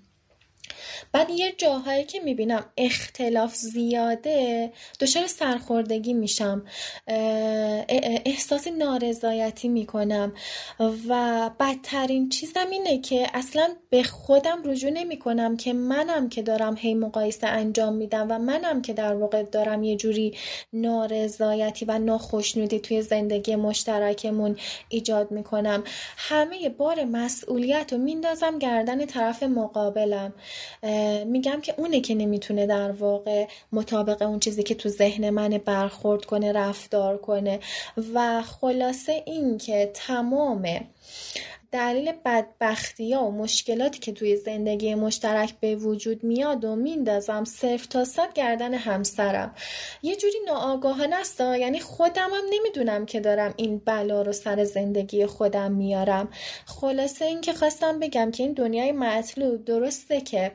بعد 1.12 1.30
یه 1.30 1.52
جاهایی 1.58 2.04
که 2.04 2.20
می‌بینم 2.20 2.66
اختلاف 2.78 3.56
زیاده 3.56 4.72
دچار 5.00 5.28
سرخوردگی 5.28 6.14
میشم. 6.14 6.66
احساس 8.26 8.68
نارضایتی 8.68 9.68
می‌کنم. 9.68 10.34
و 11.08 11.50
بدترین 11.60 12.30
چیزم 12.30 12.70
اینه 12.72 13.02
که 13.02 13.28
اصلا 13.34 13.70
به 13.90 14.04
خودم 14.04 14.62
رجوع 14.66 14.92
نمی 14.92 15.20
کنم 15.20 15.58
که 15.58 15.74
منم 15.74 16.30
که 16.30 16.42
دارم 16.42 16.76
هی 16.78 16.94
مقایسه 16.94 17.48
انجام 17.48 17.94
میدم 17.94 18.28
و 18.30 18.40
منم 18.40 18.82
که 18.82 18.94
در 18.94 19.16
واقع 19.16 19.44
دارم 19.44 19.84
یه 19.84 19.96
جوری 19.96 20.38
نارضایتی 20.74 21.86
و 21.86 22.00
ناخشنودی 22.00 22.80
توی 22.80 23.02
زندگی 23.02 23.56
مشترکمون 23.56 24.58
ایجاد 24.90 25.32
می‌کنم. 25.32 25.84
همه 26.18 26.70
بار 26.70 27.04
مسئولیت 27.04 27.94
رو 27.94 28.00
میندازم 28.00 28.60
گردن 28.60 29.06
طرف 29.06 29.44
مقابلم. 29.44 30.34
میگم 31.26 31.62
که 31.62 31.74
اونه 31.78 32.02
که 32.02 32.16
نمی‌تونه 32.16 32.68
در 32.68 32.92
واقع 32.92 33.48
مطابق 33.72 34.22
اون 34.22 34.40
چیزی 34.40 34.64
که 34.64 34.76
تو 34.76 34.90
ذهن 34.90 35.30
من 35.30 35.50
برخورد 35.50 36.26
کنه 36.26 36.52
رفتار 36.52 37.18
کنه. 37.18 37.60
و 38.14 38.42
خلاصه 38.42 39.24
این 39.26 39.58
که 39.58 39.92
تمام 39.94 40.68
دلیل 41.72 42.12
بدبختی 42.26 43.14
ها 43.14 43.28
و 43.28 43.32
مشکلاتی 43.32 44.00
که 44.00 44.12
توی 44.12 44.38
زندگی 44.38 44.96
مشترک 44.96 45.54
به 45.60 45.76
وجود 45.76 46.24
میاد 46.24 46.66
و 46.66 46.76
میندازم 46.76 47.44
صرف 47.44 47.86
تا 47.86 48.06
صد 48.06 48.34
گردن 48.34 48.74
همسرم. 48.74 49.56
یه 50.04 50.16
جوری 50.16 50.38
ناآگاهانه 50.48 51.16
است 51.16 51.42
یعنی 51.42 51.80
خودم 51.80 52.30
هم 52.34 52.44
نمی‌دونم 52.52 53.06
که 53.06 53.20
دارم 53.20 53.54
این 53.58 53.82
بلا 53.86 54.22
رو 54.22 54.32
سر 54.32 54.64
زندگی 54.64 55.26
خودم 55.26 55.72
میارم. 55.72 56.30
خلاصه 56.66 57.26
این 57.26 57.42
که 57.42 57.54
خواستم 57.54 58.00
بگم 58.00 58.32
که 58.32 58.44
این 58.44 58.54
دنیای 58.54 58.92
مطلوب 58.92 59.66
درسته 59.66 60.22
که 60.22 60.52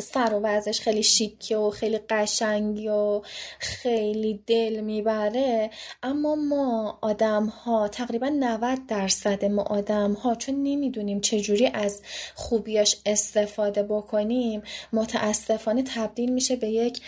سر 0.00 0.34
و 0.34 0.40
وضعش 0.40 0.80
خیلی 0.80 1.02
شیکه 1.02 1.56
و 1.56 1.70
خیلی 1.70 1.98
قشنگی 1.98 2.88
و 2.88 3.22
خیلی 3.58 4.40
دل 4.46 4.80
می‌بره. 4.80 5.70
اما 6.02 6.34
ما 6.34 6.98
آدم 7.00 7.46
ها 7.46 7.88
تقریبا 7.88 8.28
90 8.28 8.78
درصد 8.88 9.44
ما 9.44 9.62
آدم 9.62 10.12
ها 10.12 10.34
چون 10.34 10.62
نمی‌دونیم 10.62 11.20
چجوری 11.20 11.66
از 11.66 12.02
خوبیاش 12.34 12.96
استفاده 13.06 13.82
بکنیم 13.82 14.62
متاسفانه 14.92 15.82
تبدیل 15.82 16.32
میشه 16.32 16.56
به 16.56 16.68
یک 16.68 17.00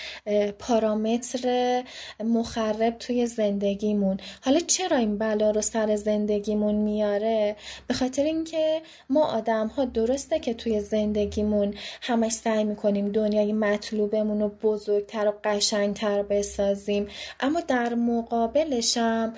پارامتر 0.59 1.85
مخرب 2.25 2.99
توی 2.99 3.27
زندگیمون. 3.27 4.21
حالا 4.41 4.61
چرا 4.61 4.97
این 4.97 5.19
بلا 5.19 5.51
رو 5.51 5.61
سر 5.61 5.97
زندگیمون 5.97 6.75
میاره؟ 6.75 7.57
به 7.87 7.95
خاطر 7.95 8.23
اینکه 8.23 8.83
ما 9.11 9.25
آدم 9.25 9.67
ها 9.67 9.85
درسته 9.85 10.39
که 10.39 10.55
توی 10.55 10.81
زندگیمون 10.81 11.75
همش 12.03 12.33
سعی 12.55 12.65
می‌کنیم 12.65 13.09
دنیای 13.09 13.53
مطلوبمون 13.53 14.41
رو 14.41 14.49
بزرگتر 14.49 15.29
و 15.29 15.33
قشنگتر 15.45 16.23
بسازیم. 16.23 17.07
اما 17.41 17.61
در 17.61 17.95
مقابلش 17.95 18.97
هم 18.97 19.35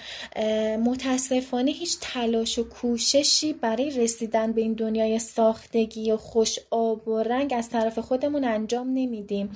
متاسفانه 0.85 1.71
هیچ 1.71 1.97
تلاش 2.01 2.59
و 2.59 2.69
کوششی 2.69 3.53
برای 3.53 3.91
رسیدن 3.91 4.53
به 4.53 4.61
این 4.61 4.73
دنیای 4.73 5.19
ساختگی 5.19 6.13
و 6.13 6.17
خوش 6.17 6.59
آب 6.71 7.09
و 7.09 7.19
رنگ 7.19 7.55
از 7.57 7.69
طرف 7.69 7.99
خودمون 7.99 8.45
انجام 8.45 8.89
نمیدیم. 8.89 9.51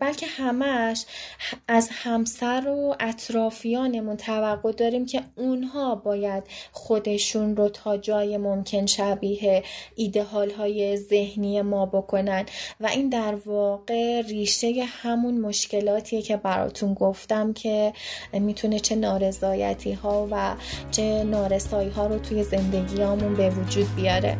بلکه 0.00 0.26
همش 0.26 1.04
از 1.68 1.88
همسر 1.92 2.68
و 2.68 2.96
اطرافیانمون 3.00 4.16
توقع 4.16 4.72
داریم 4.72 5.06
که 5.06 5.22
اونها 5.36 5.94
باید 5.94 6.44
خودشون 6.72 7.56
رو 7.56 7.68
تا 7.68 7.96
جای 7.96 8.36
ممکن 8.36 8.86
شبیه 8.86 9.62
ایدهال 9.94 10.50
های 10.50 10.96
ذهنی 10.96 11.62
ما 11.62 11.86
بکنن. 11.86 12.46
و 12.80 12.86
این 12.86 13.08
در 13.08 13.34
واقع 13.34 14.20
ریشه 14.20 14.84
همون 15.02 15.40
مشکلاتیه 15.40 16.22
که 16.22 16.36
براتون 16.36 16.94
گفتم 16.94 17.52
که 17.52 17.92
می‌تونه 18.32 18.80
چه 18.80 18.94
نارضایتی 18.94 19.92
ها 19.92 20.28
و 20.30 20.54
چه 20.90 21.24
نارسایی 21.24 21.90
ها 21.90 22.06
رو 22.06 22.18
توی 22.18 22.42
زندگیامون 22.42 23.34
به 23.34 23.50
وجود 23.50 23.94
بیاره. 23.96 24.38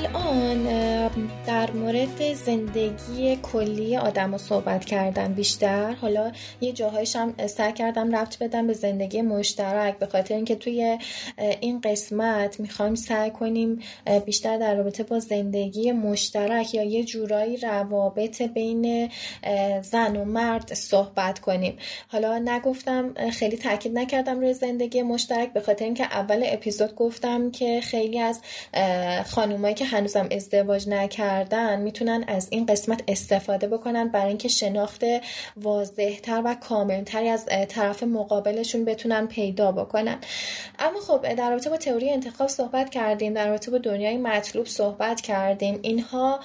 الآن 0.00 0.66
آه، 0.66 0.99
در 1.46 1.70
مورد 1.70 2.34
زندگی 2.34 3.36
کلی 3.42 3.96
آدم 3.96 4.32
رو 4.32 4.38
صحبت 4.38 4.84
کردم 4.84 5.34
بیشتر. 5.34 5.92
حالا 5.92 6.32
یه 6.60 6.72
جاهایش 6.72 7.16
هم 7.16 7.34
سعی 7.46 7.72
کردم 7.72 8.16
ربط 8.16 8.38
بدم 8.38 8.66
به 8.66 8.72
زندگی 8.72 9.22
مشترک 9.22 9.98
به 9.98 10.06
خاطر 10.06 10.34
اینکه 10.34 10.54
توی 10.54 10.98
این 11.60 11.80
قسمت 11.80 12.60
می‌خوایم 12.60 12.94
سعی 12.94 13.30
کنیم 13.30 13.80
بیشتر 14.26 14.58
در 14.58 14.74
رابطه 14.74 15.02
با 15.02 15.18
زندگی 15.18 15.92
مشترک 15.92 16.74
یا 16.74 16.82
یه 16.82 17.04
جورایی 17.04 17.56
روابط 17.56 18.42
بین 18.42 19.10
زن 19.82 20.16
و 20.16 20.24
مرد 20.24 20.74
صحبت 20.74 21.38
کنیم. 21.38 21.76
حالا 22.08 22.38
نگفتم 22.38 23.30
خیلی 23.30 23.56
تاکید 23.56 23.98
نکردم 23.98 24.40
روی 24.40 24.54
زندگی 24.54 25.02
مشترک 25.02 25.52
به 25.52 25.60
خاطر 25.60 25.84
اینکه 25.84 26.04
اول 26.04 26.42
اپیزود 26.46 26.94
گفتم 26.94 27.50
که 27.50 27.80
خیلی 27.80 28.20
از 28.20 28.40
خانومایی 29.26 29.74
که 29.74 29.84
هنوزم 29.84 30.28
ازدواج 30.30 30.88
نکردن 31.00 31.80
می‌تونن 31.80 32.24
از 32.28 32.48
این 32.50 32.66
قسمت 32.66 33.02
استفاده 33.08 33.68
بکنن 33.68 34.08
برای 34.08 34.28
اینکه 34.28 34.48
شناخت 34.48 35.02
واضحتر 35.56 36.42
و 36.44 36.54
کاملتری 36.54 37.28
از 37.28 37.46
طرف 37.68 38.02
مقابلشون 38.02 38.84
بتونن 38.84 39.26
پیدا 39.26 39.72
بکنن. 39.72 40.18
اما 40.78 41.00
خب 41.00 41.34
در 41.34 41.50
رابطه 41.50 41.70
با 41.70 41.76
تئوری 41.76 42.10
انتخاب 42.10 42.48
صحبت 42.48 42.90
کردیم 42.90 43.34
در 43.34 43.48
رابطه 43.48 43.70
با 43.70 43.78
دنیای 43.78 44.16
مطلوب 44.16 44.66
صحبت 44.66 45.20
کردیم. 45.20 45.78
اینها 45.82 46.40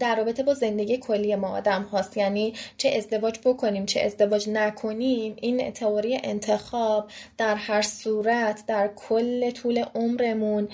در 0.00 0.16
رابطه 0.16 0.42
با 0.42 0.54
زندگی 0.54 0.96
کلی 0.96 1.34
ما 1.34 1.48
آدم 1.56 1.82
هاست. 1.82 2.16
یعنی 2.16 2.54
چه 2.76 2.88
ازدواج 2.88 3.38
بکنیم 3.44 3.86
چه 3.86 4.00
ازدواج 4.00 4.48
نکنیم 4.48 5.36
این 5.40 5.70
تئوری 5.70 6.20
انتخاب 6.24 7.10
در 7.38 7.54
هر 7.54 7.82
صورت 7.82 8.64
در 8.66 8.90
کل 8.96 9.50
طول 9.50 9.84
عمرمون 9.94 10.68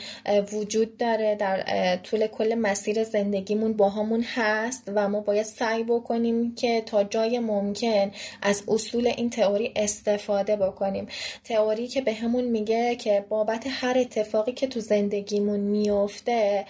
وجود 0.53 0.97
داره 0.97 1.35
در 1.35 1.97
طول 1.97 2.27
کل 2.27 2.55
مسیر 2.55 3.05
زندگیمون 3.05 3.73
با 3.73 3.89
همون 3.89 4.25
هست 4.35 4.83
و 4.95 5.09
ما 5.09 5.21
باید 5.21 5.47
سعی 5.47 5.85
بکنیم 5.85 6.55
که 6.55 6.81
تا 6.87 7.05
جای 7.05 7.39
ممکن 7.39 8.11
از 8.43 8.63
اصول 8.69 9.07
این 9.07 9.31
تئوری 9.31 9.73
استفاده 9.77 10.57
بکنیم. 10.57 11.07
تئوری 11.45 11.89
که 11.89 12.01
به 12.01 12.13
همون 12.13 12.45
میگه 12.45 12.97
که 12.97 13.25
بابت 13.29 13.65
هر 13.69 13.99
اتفاقی 13.99 14.53
که 14.53 14.67
تو 14.67 14.81
زندگیمون 14.81 15.61
میفته 15.61 16.65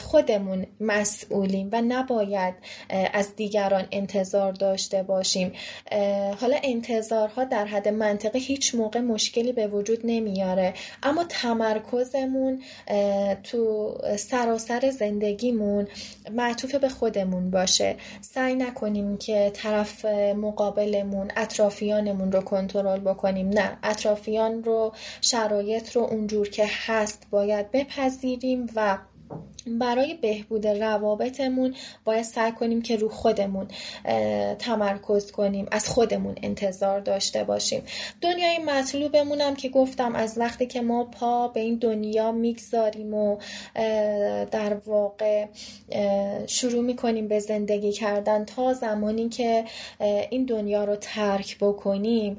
خودمون 0.00 0.66
مسئولیم 0.80 1.68
و 1.72 1.79
نباید 1.80 2.54
از 3.12 3.36
دیگران 3.36 3.86
انتظار 3.90 4.52
داشته 4.52 5.02
باشیم. 5.02 5.52
حالا 6.40 6.56
انتظارها 6.62 7.44
در 7.44 7.64
حد 7.64 7.88
منطقه 7.88 8.38
هیچ 8.38 8.74
موقع 8.74 9.00
مشکلی 9.00 9.52
به 9.52 9.66
وجود 9.66 10.00
نمیاره. 10.04 10.74
اما 11.02 11.24
تمرکزمون 11.28 12.62
تو 13.42 13.94
سراسر 14.16 14.90
زندگیمون 14.90 15.88
معطوف 16.32 16.74
به 16.74 16.88
خودمون 16.88 17.50
باشه. 17.50 17.96
سعی 18.20 18.54
نکنیم 18.54 19.16
که 19.16 19.50
طرف 19.54 20.04
مقابلمون 20.36 21.30
اطرافیانمون 21.36 22.32
رو 22.32 22.40
کنترل 22.40 23.00
بکنیم. 23.00 23.48
نه 23.48 23.78
اطرافیان 23.82 24.64
رو 24.64 24.92
شرایط 25.20 25.92
رو 25.96 26.02
اونجور 26.02 26.48
که 26.48 26.64
هست 26.86 27.26
باید 27.30 27.70
بپذیریم 27.70 28.66
و 28.76 28.98
برای 29.66 30.14
بهبود 30.14 30.66
روابطمون 30.66 31.74
باید 32.04 32.22
سعی 32.22 32.52
کنیم 32.52 32.82
که 32.82 32.96
رو 32.96 33.08
خودمون 33.08 33.68
تمرکز 34.58 35.30
کنیم 35.30 35.66
از 35.70 35.88
خودمون 35.88 36.34
انتظار 36.42 37.00
داشته 37.00 37.44
باشیم. 37.44 37.82
دنیای 38.20 38.58
مطلوبمون 38.58 39.40
هم 39.40 39.56
که 39.56 39.68
گفتم 39.68 40.14
از 40.14 40.38
وقتی 40.38 40.66
که 40.66 40.80
ما 40.80 41.04
پا 41.04 41.48
به 41.48 41.60
این 41.60 41.76
دنیا 41.76 42.32
می‌گذاریم 42.32 43.14
و 43.14 43.38
در 44.50 44.74
واقع 44.86 45.46
شروع 46.46 46.82
می‌کنیم 46.82 47.28
به 47.28 47.38
زندگی 47.38 47.92
کردن 47.92 48.44
تا 48.44 48.72
زمانی 48.72 49.28
که 49.28 49.64
این 50.30 50.44
دنیا 50.44 50.84
رو 50.84 50.96
ترک 50.96 51.58
بکنیم 51.58 52.38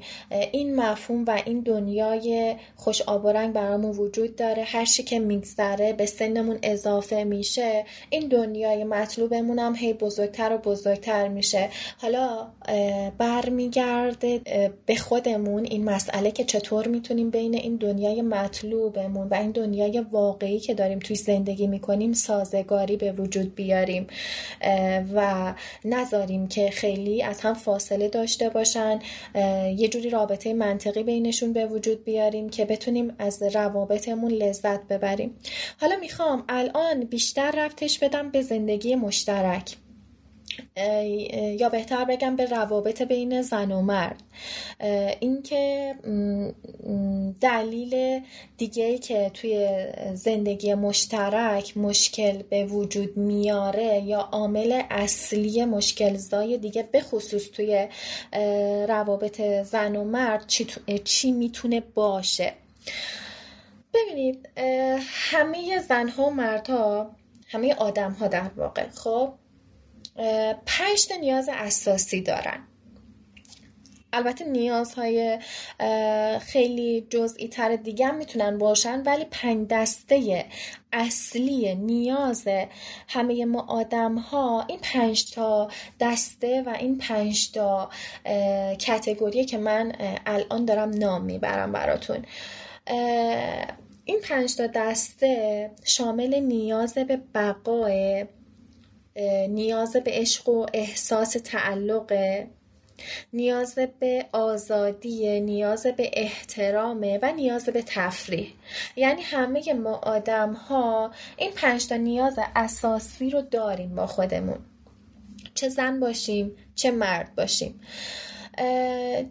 این 0.52 0.76
مفهوم 0.76 1.24
و 1.26 1.42
این 1.44 1.60
دنیای 1.60 2.56
خوش 2.76 3.02
آب 3.02 3.24
و 3.24 3.28
رنگ 3.28 3.52
برامون 3.52 3.90
وجود 3.90 4.36
داره. 4.36 4.62
هر 4.62 4.84
که 4.84 5.18
میگذره 5.18 5.92
به 5.92 6.06
سنمون 6.06 6.58
اضافه 6.62 7.11
میشه 7.12 7.84
این 8.10 8.28
دنیای 8.28 8.84
مطلوبمون 8.84 9.58
هم 9.58 9.74
هی 9.74 9.92
بزرگتر 9.92 10.52
و 10.52 10.58
بزرگتر 10.58 11.28
میشه. 11.28 11.68
حالا 11.98 12.48
برمیگرده 13.18 14.40
به 14.86 14.94
خودمون 14.96 15.64
این 15.64 15.84
مسئله 15.84 16.30
که 16.30 16.44
چطور 16.44 16.88
می‌تونیم 16.88 17.30
بین 17.30 17.54
این 17.54 17.76
دنیای 17.76 18.22
مطلوبمون 18.22 19.28
و 19.28 19.34
این 19.34 19.50
دنیای 19.50 20.00
واقعی 20.00 20.60
که 20.60 20.74
داریم 20.74 20.98
توی 20.98 21.16
زندگی 21.16 21.66
می‌کنیم 21.66 22.12
سازگاری 22.12 22.96
به 22.96 23.12
وجود 23.12 23.54
بیاریم. 23.54 24.06
و 25.14 25.54
نذاریم 25.84 26.48
که 26.48 26.70
خیلی 26.70 27.22
از 27.22 27.40
هم 27.40 27.54
فاصله 27.54 28.08
داشته 28.08 28.48
باشن 28.48 28.98
یه 29.76 29.88
جوری 29.88 30.10
رابطه 30.10 30.54
منطقی 30.54 31.02
بینشون 31.02 31.52
به 31.52 31.66
وجود 31.66 32.04
بیاریم 32.04 32.48
که 32.48 32.64
بتونیم 32.64 33.14
از 33.18 33.42
روابطمون 33.42 34.30
لذت 34.30 34.88
ببریم. 34.88 35.36
حالا 35.80 35.96
می‌خوام 35.96 36.44
الان 36.48 37.01
بیشتر 37.04 37.50
رفتش 37.56 37.98
بدم 37.98 38.30
به 38.30 38.42
زندگی 38.42 38.94
مشترک. 38.94 39.76
یا 41.58 41.68
بهتر 41.68 42.04
بگم 42.04 42.36
به 42.36 42.46
روابط 42.46 43.02
بین 43.02 43.42
زن 43.42 43.72
و 43.72 43.82
مرد. 43.82 44.22
اینکه 45.20 45.94
دلیل 47.40 48.20
دیگه 48.56 48.98
که 48.98 49.30
توی 49.34 49.78
زندگی 50.14 50.74
مشترک 50.74 51.76
مشکل 51.76 52.42
به 52.42 52.64
وجود 52.64 53.16
میاره 53.16 54.02
یا 54.04 54.18
عامل 54.20 54.82
اصلی 54.90 55.64
مشکل 55.64 56.16
زای 56.16 56.58
دیگه 56.58 56.82
به 56.82 57.00
خصوص 57.00 57.50
توی 57.50 57.88
روابط 58.88 59.40
زن 59.62 59.96
و 59.96 60.04
مرد 60.04 60.46
چی, 60.46 60.66
چی 61.04 61.32
می‌تونه 61.32 61.80
باشه. 61.80 62.52
ببینید 63.94 64.48
همه 65.06 65.78
زنها 65.78 66.24
و 66.24 66.30
مردها 66.30 67.16
همه 67.48 67.74
آدم 67.74 68.12
ها 68.12 68.28
در 68.28 68.50
واقع 68.56 68.88
خب 68.88 69.34
پنج 70.66 71.12
نیاز 71.20 71.48
اساسی 71.52 72.20
دارن. 72.20 72.66
البته 74.14 74.44
نیازهای 74.44 75.38
خیلی 76.40 77.06
جزئی 77.10 77.48
تر 77.48 77.76
دیگه 77.76 78.06
هم 78.06 78.14
می‌تونن 78.14 78.58
باشن 78.58 79.02
ولی 79.02 79.24
پنج 79.30 79.66
دسته 79.70 80.46
اصلی 80.92 81.74
نیاز 81.74 82.48
همه 83.08 83.44
ما 83.44 83.66
آدم 83.68 84.14
ها 84.14 84.64
این 84.68 84.78
پنج 84.82 85.30
تا 85.30 85.70
دسته 86.00 86.62
و 86.62 86.76
این 86.80 86.98
پنج 86.98 87.50
تا 87.52 87.90
کتگوری 88.78 89.44
که 89.44 89.58
من 89.58 89.92
الان 90.26 90.64
دارم 90.64 90.90
نام 90.90 91.22
می‌برم 91.22 91.72
براتون. 91.72 92.24
این 94.04 94.20
پنج 94.20 94.56
تا 94.56 94.66
دسته 94.66 95.70
شامل 95.84 96.34
نیاز 96.40 96.94
به 96.94 97.20
بقای 97.34 98.26
نیاز 99.48 99.92
به 99.92 100.10
عشق 100.10 100.48
و 100.48 100.66
احساس 100.74 101.36
تعلق 101.44 102.12
نیاز 103.32 103.78
به 104.00 104.26
آزادی 104.32 105.40
نیاز 105.40 105.86
به 105.86 106.10
احترامه 106.12 107.18
و 107.22 107.32
نیاز 107.32 107.64
به 107.64 107.82
تفریح. 107.86 108.52
یعنی 108.96 109.22
همه 109.22 109.72
ما 109.72 109.94
آدم 109.94 110.52
ها 110.52 111.10
این 111.36 111.50
پنج 111.50 111.86
تا 111.88 111.96
نیاز 111.96 112.38
اساسی 112.56 113.30
رو 113.30 113.42
داریم 113.42 113.94
با 113.94 114.06
خودمون. 114.06 114.58
چه 115.54 115.68
زن 115.68 116.00
باشیم 116.00 116.56
چه 116.74 116.90
مرد 116.90 117.34
باشیم. 117.34 117.80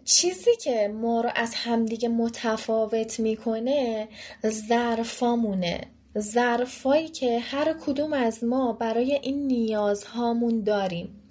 چیزی 0.04 0.56
که 0.62 0.88
ما 0.88 1.20
رو 1.20 1.30
از 1.34 1.54
همدیگه 1.54 2.08
متفاوت 2.08 3.20
می‌کنه 3.20 4.08
ظرفامونه. 4.46 5.80
ظرفایی 6.18 7.08
که 7.08 7.38
هر 7.38 7.72
کدوم 7.86 8.12
از 8.12 8.44
ما 8.44 8.72
برای 8.72 9.14
این 9.22 9.46
نیازهامون 9.46 10.62
داریم. 10.62 11.22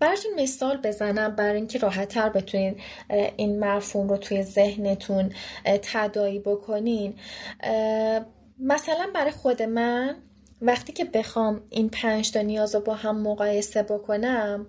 براتون 0.00 0.32
مثال 0.36 0.76
بزنم 0.76 1.36
برای 1.36 1.56
اینکه 1.56 1.78
راحتتر 1.78 2.28
بتونین 2.28 2.76
این 3.36 3.64
مفهوم 3.64 4.08
رو 4.08 4.16
توی 4.16 4.42
ذهنتون 4.42 5.32
تدایی 5.64 6.38
بکنین. 6.38 7.14
مثلا 8.58 9.10
برای 9.14 9.30
خود 9.30 9.62
من 9.62 10.16
وقتی 10.62 10.92
که 10.92 11.04
بخوام 11.04 11.60
این 11.70 11.88
پنج 11.88 12.30
تا 12.30 12.40
نیاز 12.40 12.74
رو 12.74 12.80
با 12.80 12.94
هم 12.94 13.22
مقایسه 13.22 13.82
بکنم 13.82 14.66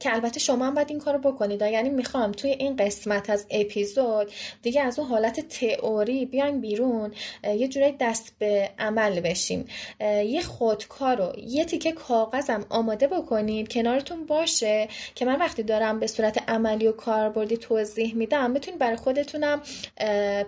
که 0.00 0.14
البته 0.14 0.40
شما 0.40 0.66
هم 0.66 0.74
باید 0.74 0.90
این 0.90 0.98
کارو 0.98 1.18
بکنید. 1.18 1.62
یعنی 1.62 1.88
می‌خوام 1.88 2.32
توی 2.32 2.50
این 2.50 2.76
قسمت 2.76 3.30
از 3.30 3.46
اپیزود 3.50 4.32
دیگه 4.62 4.82
از 4.82 4.98
اون 4.98 5.08
حالت 5.08 5.40
تئوری 5.48 6.26
بیایم 6.26 6.60
بیرون 6.60 7.12
یه 7.44 7.68
جورایی 7.68 7.94
دست 8.00 8.32
به 8.38 8.70
عمل 8.78 9.20
بشیم. 9.20 9.66
یه 10.00 10.42
خودکار 10.42 11.16
رو 11.16 11.32
یه 11.38 11.64
تیکه 11.64 11.92
کاغذم 11.92 12.66
آماده 12.68 13.06
بکنید 13.06 13.72
کنارتون 13.72 14.26
باشه 14.26 14.88
که 15.14 15.24
من 15.24 15.38
وقتی 15.38 15.62
دارم 15.62 16.00
به 16.00 16.06
صورت 16.06 16.50
عملی 16.50 16.86
و 16.86 16.92
کاربردی 16.92 17.56
توضیح 17.56 18.14
میدم 18.14 18.54
بتونید 18.54 18.80
برای 18.80 18.96
خودتونم 18.96 19.62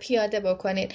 پیاده 0.01 0.41
بکنید. 0.41 0.93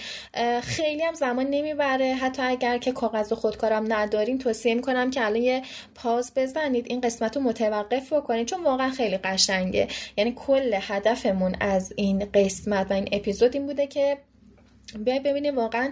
خیلی 0.62 1.04
هم 1.04 1.13
زمان 1.13 1.47
نمی‌بره. 1.47 2.13
حتی 2.13 2.41
اگر 2.41 2.77
که 2.77 2.91
کاغذ 2.91 3.32
و 3.32 3.36
خودکارم 3.36 3.93
ندارین 3.93 4.38
توصیه 4.38 4.75
می‌کنم 4.75 5.12
که 5.12 5.25
الان 5.25 5.41
یه 5.41 5.62
پاز 5.95 6.32
بزنید. 6.36 6.86
این 6.89 7.01
قسمت 7.01 7.38
رو 7.38 7.43
متوقف 7.81 8.13
بکنید 8.13 8.47
چون 8.47 8.63
واقعا 8.63 8.89
خیلی 8.89 9.17
قشنگه. 9.17 9.87
یعنی 10.17 10.33
کل 10.35 10.77
هدفمون 10.81 11.55
از 11.59 11.93
این 11.95 12.29
قسمت 12.33 12.87
و 12.89 12.93
این 12.93 13.09
اپیزود 13.11 13.55
این 13.55 13.65
بوده 13.65 13.87
که 13.87 14.17
بیای 14.99 15.19
ببینیم 15.19 15.57
واقعا 15.57 15.91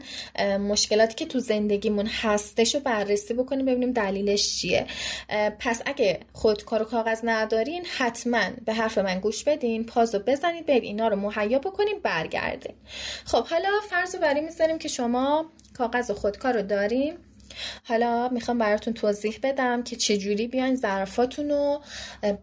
مشکلاتی 0.60 1.16
که 1.16 1.26
تو 1.26 1.40
زندگیمون 1.40 2.06
هستش 2.06 2.76
رو 2.76 2.82
بررسی 2.82 3.34
بکنیم 3.34 3.66
ببینیم 3.66 3.92
دلیلش 3.92 4.58
چیه. 4.58 4.86
پس 5.60 5.82
اگه 5.86 6.20
خودکار 6.34 6.82
و 6.82 6.86
کاغذ 6.86 7.20
ندارین 7.24 7.86
حتما 7.98 8.44
به 8.66 8.74
حرف 8.74 8.98
من 8.98 9.20
گوش 9.20 9.44
بدین 9.44 9.86
پازو 9.86 10.20
بزنید 10.20 10.66
برید 10.66 10.84
اینا 10.84 11.08
رو 11.08 11.16
مهیا 11.16 11.60
بکنیم 11.60 12.00
برگردین. 12.04 12.76
خب 13.26 13.48
حالا 13.48 13.70
فرض 13.90 14.16
رو 14.16 14.22
برای 14.22 14.42
می‌ذاریم 14.42 14.80
که 14.80 14.88
شما 14.88 15.46
کاغذ 15.78 16.12
و 16.12 16.14
خودکار 16.14 16.54
رو 16.54 16.62
داریم 16.62 17.18
حالا 17.84 18.30
می‌خوام 18.30 18.58
براتون 18.58 18.94
توضیح 18.94 19.40
بدم 19.44 19.84
که 19.84 19.96
چجوری 19.96 20.48
بیاین 20.48 20.76
ظرفاتون 20.76 21.50
رو 21.50 21.82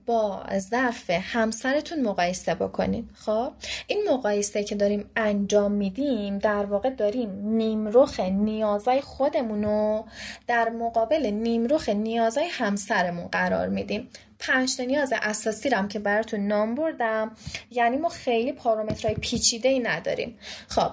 با 0.07 0.43
ظرف 0.59 1.11
همسرتون 1.11 2.03
مقایسه 2.03 2.55
بکنین. 2.55 3.09
خب؟ 3.15 3.53
این 3.87 4.05
مقایسه 4.11 4.65
که 4.65 4.75
داریم 4.75 5.11
انجام 5.17 5.73
میدیم 5.73 6.39
در 6.39 6.65
واقع 6.65 6.91
داریم 6.91 7.31
نیمروخ 7.45 8.21
نیازای 8.21 9.01
خودمون 9.01 9.65
رو 9.65 10.05
در 10.47 10.69
مقابل 10.69 11.27
نیمروخ 11.27 11.89
نیازای 11.89 12.47
همسرمون 12.51 13.27
قرار 13.27 13.69
میدیم. 13.69 14.09
پنج 14.39 14.81
نیاز 14.81 15.13
اساسی 15.23 15.69
رم 15.69 15.89
که 15.89 15.99
براتون 15.99 16.47
نام 16.47 16.75
بردم. 16.75 17.37
یعنی 17.71 17.97
ما 17.97 18.09
خیلی 18.09 18.53
پارامترهای 18.53 19.15
پیچیده 19.15 19.69
ای 19.69 19.79
نداریم. 19.79 20.39
خب 20.69 20.91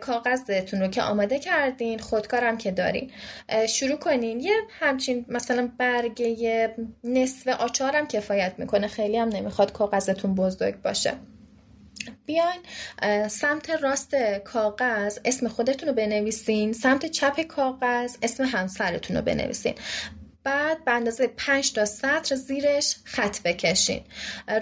کاغذتون 0.00 0.80
رو 0.80 0.88
که 0.88 1.02
آماده 1.02 1.38
کردین 1.38 1.98
خودکارم 1.98 2.58
که 2.58 2.70
دارین. 2.70 3.10
شروع 3.68 3.96
کنین. 3.96 4.40
یه 4.40 4.54
همچین 4.80 5.24
مثلا 5.28 5.70
برگه 5.78 6.74
نصف 7.04 7.48
آچارم 7.48 8.06
کفایت 8.06 8.54
می‌کنه. 8.58 8.86
خیلی 8.86 9.16
هم 9.16 9.28
نمی‌خواد 9.28 9.72
کاغذتون 9.72 10.34
بزرگ 10.34 10.82
باشه. 10.82 11.12
بیاین 12.26 12.60
سمت 13.28 13.70
راست 13.70 14.16
کاغذ 14.44 15.18
اسم 15.24 15.48
خودتون 15.48 15.88
رو 15.88 15.94
بنویسین. 15.94 16.72
سمت 16.72 17.06
چپ 17.06 17.40
کاغذ 17.40 18.16
اسم 18.22 18.44
همسرتون 18.44 19.16
رو 19.16 19.22
بنویسین. 19.22 19.74
بعد 20.44 20.84
به 20.84 20.92
اندازه 20.92 21.26
5 21.26 21.72
تا 21.72 21.84
سطر 21.84 22.34
زیرش 22.34 22.96
خط 23.04 23.42
بکشین. 23.42 24.00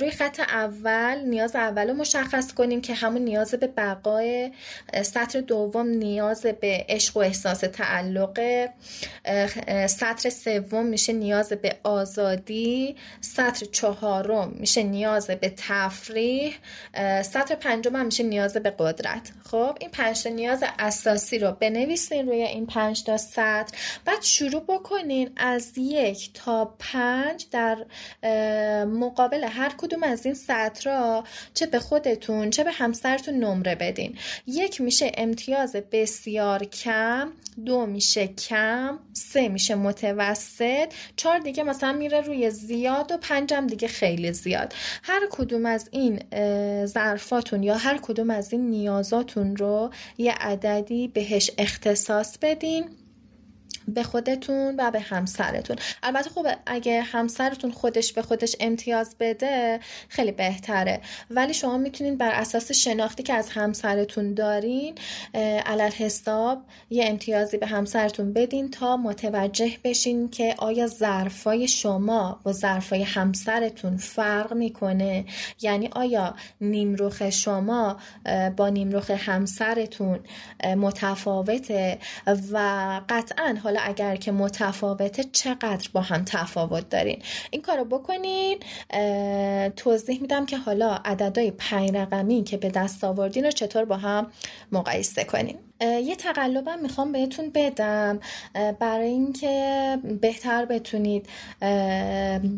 روی 0.00 0.10
خط 0.10 0.40
اول 0.40 1.22
نیاز 1.24 1.56
اول 1.56 1.88
رو 1.88 1.94
مشخص 1.94 2.52
کنیم 2.52 2.80
که 2.80 2.94
همون 2.94 3.22
نیاز 3.22 3.54
به 3.54 3.66
بقای 3.66 4.52
سطر 5.02 5.40
دوم 5.40 5.86
نیاز 5.86 6.42
به 6.42 6.86
عشق 6.88 7.16
و 7.16 7.20
احساس 7.20 7.60
تعلق. 7.60 8.68
سطر 9.86 10.30
سوم 10.30 10.86
میشه 10.86 11.12
نیاز 11.12 11.48
به 11.48 11.76
آزادی. 11.82 12.96
سطر 13.20 13.66
چهارم 13.66 14.48
میشه 14.48 14.82
نیاز 14.82 15.26
به 15.26 15.54
تفریح. 15.56 16.54
سطر 17.22 17.54
پنجم 17.54 17.96
هم 17.96 18.06
میشه 18.06 18.22
نیاز 18.22 18.56
به 18.56 18.74
قدرت. 18.78 19.32
خب 19.44 19.76
این 19.80 19.90
پنج 19.90 20.22
تا 20.22 20.30
نیاز 20.30 20.64
اساسی 20.78 21.38
رو 21.38 21.52
بنویسین 21.52 22.26
روی 22.26 22.42
این 22.42 22.66
پنج 22.66 23.04
تا 23.04 23.16
سطر. 23.16 23.78
بعد 24.04 24.22
شروع 24.22 24.62
بکنین 24.62 25.30
از 25.36 25.67
یک 25.76 26.30
تا 26.34 26.74
پنج 26.78 27.46
در 27.50 27.76
مقابل 28.84 29.44
هر 29.44 29.72
کدوم 29.78 30.02
از 30.02 30.26
این 30.26 30.34
سطرها 30.34 31.24
چه 31.54 31.66
به 31.66 31.78
خودتون 31.78 32.50
چه 32.50 32.64
به 32.64 32.72
همسرتون 32.72 33.34
نمره 33.34 33.74
بدین. 33.74 34.18
یک 34.46 34.80
میشه 34.80 35.12
امتیاز 35.16 35.76
بسیار 35.92 36.64
کم 36.64 37.32
دو 37.64 37.86
میشه 37.86 38.26
کم 38.26 38.98
سه 39.12 39.48
میشه 39.48 39.74
متوسط 39.74 40.92
چهار 41.16 41.38
دیگه 41.38 41.62
مثلا 41.62 41.92
میره 41.92 42.20
روی 42.20 42.50
زیاد 42.50 43.12
و 43.12 43.16
پنجم 43.16 43.66
دیگه 43.66 43.88
خیلی 43.88 44.32
زیاد. 44.32 44.74
هر 45.02 45.22
کدوم 45.30 45.66
از 45.66 45.88
این 45.92 46.20
ظرفاتون 46.86 47.62
یا 47.62 47.76
هر 47.76 47.98
کدوم 48.02 48.30
از 48.30 48.52
این 48.52 48.70
نیازاتون 48.70 49.56
رو 49.56 49.90
یه 50.18 50.32
عددی 50.32 51.08
بهش 51.08 51.50
اختصاص 51.58 52.38
بدین. 52.42 52.84
به 53.94 54.02
خودتون 54.02 54.74
و 54.78 54.90
به 54.90 55.00
همسرتون. 55.00 55.76
البته 56.02 56.30
خب 56.30 56.46
اگه 56.66 57.02
همسرتون 57.02 57.70
خودش 57.70 58.12
به 58.12 58.22
خودش 58.22 58.56
امتیاز 58.60 59.16
بده 59.20 59.80
خیلی 60.08 60.32
بهتره. 60.32 61.00
ولی 61.30 61.54
شما 61.54 61.78
می‌تونید 61.78 62.18
بر 62.18 62.30
اساس 62.30 62.72
شناختی 62.72 63.22
که 63.22 63.34
از 63.34 63.50
همسرتون 63.50 64.34
دارین 64.34 64.94
علل 65.66 65.90
حساب 65.90 66.62
یه 66.90 67.04
امتیازی 67.08 67.56
به 67.56 67.66
همسرتون 67.66 68.32
بدین 68.32 68.70
تا 68.70 68.96
متوجه 68.96 69.70
بشین 69.84 70.30
که 70.30 70.54
آیا 70.58 70.86
ظرفای 70.86 71.68
شما 71.68 72.40
با 72.42 72.52
ظرفای 72.52 73.02
همسرتون 73.02 73.96
فرق 73.96 74.52
می‌کنه. 74.52 75.24
یعنی 75.62 75.88
آیا 75.92 76.34
نیمروخ 76.60 77.30
شما 77.30 77.96
با 78.56 78.68
نیمروخ 78.68 79.10
همسرتون 79.10 80.18
متفاوته 80.76 81.98
و 82.52 82.58
قطعا 83.08 83.56
حالا 83.62 83.77
اگر 83.84 84.16
که 84.16 84.32
متفاوته 84.32 85.24
چقدر 85.24 85.88
با 85.92 86.00
هم 86.00 86.24
تفاوت 86.24 86.88
دارین؟ 86.88 87.22
این 87.50 87.62
کارو 87.62 87.84
بکنین. 87.84 88.58
توضیح 89.76 90.20
میدم 90.20 90.46
که 90.46 90.56
حالا 90.56 90.98
عددهای 91.04 91.50
پنج 91.50 91.96
رقمی 91.96 92.44
که 92.44 92.56
به 92.56 92.68
دست 92.68 93.04
آوردین 93.04 93.44
رو 93.44 93.50
چطور 93.50 93.84
با 93.84 93.96
هم 93.96 94.26
مقایسه 94.72 95.24
کنین. 95.24 95.58
یه 95.80 96.16
تقلبم 96.16 96.78
می‌خوام 96.82 97.12
بهتون 97.12 97.50
بدم. 97.54 98.20
برای 98.78 99.08
اینکه 99.08 99.98
بهتر 100.20 100.64
بتونید 100.64 101.26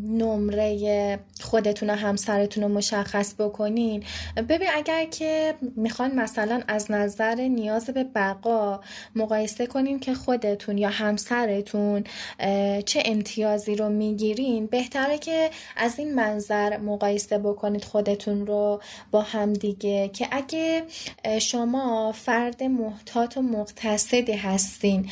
نمره 0.08 1.18
خودتون 1.40 1.90
و 1.90 1.94
همسرتون 1.94 2.62
رو 2.62 2.68
مشخص 2.68 3.34
بکنین. 3.38 4.04
ببین 4.48 4.68
اگر 4.74 5.04
که 5.04 5.54
می‌خوان 5.76 6.14
مثلا 6.14 6.62
از 6.68 6.90
نظر 6.90 7.34
نیاز 7.34 7.86
به 7.86 8.04
بقا 8.04 8.80
مقایسه 9.16 9.66
کنین 9.66 10.00
که 10.00 10.14
خودتون 10.14 10.78
یا 10.78 10.88
همسرتون 10.88 12.04
چه 12.86 13.02
امتیازی 13.04 13.76
رو 13.76 13.88
می‌گیرین 13.88 14.66
بهتره 14.66 15.18
که 15.18 15.50
از 15.76 15.98
این 15.98 16.14
منظر 16.14 16.76
مقایسه 16.76 17.38
بکنید 17.38 17.84
خودتون 17.84 18.46
رو 18.46 18.80
با 19.10 19.22
همدیگه 19.22 20.08
که 20.08 20.28
اگه 20.30 20.82
شما 21.38 22.12
فرد 22.12 22.62
محتاج 22.62 23.09
محتاط 23.10 23.36
و 23.36 23.42
مقتصدی 23.42 24.32
هستین. 24.32 25.10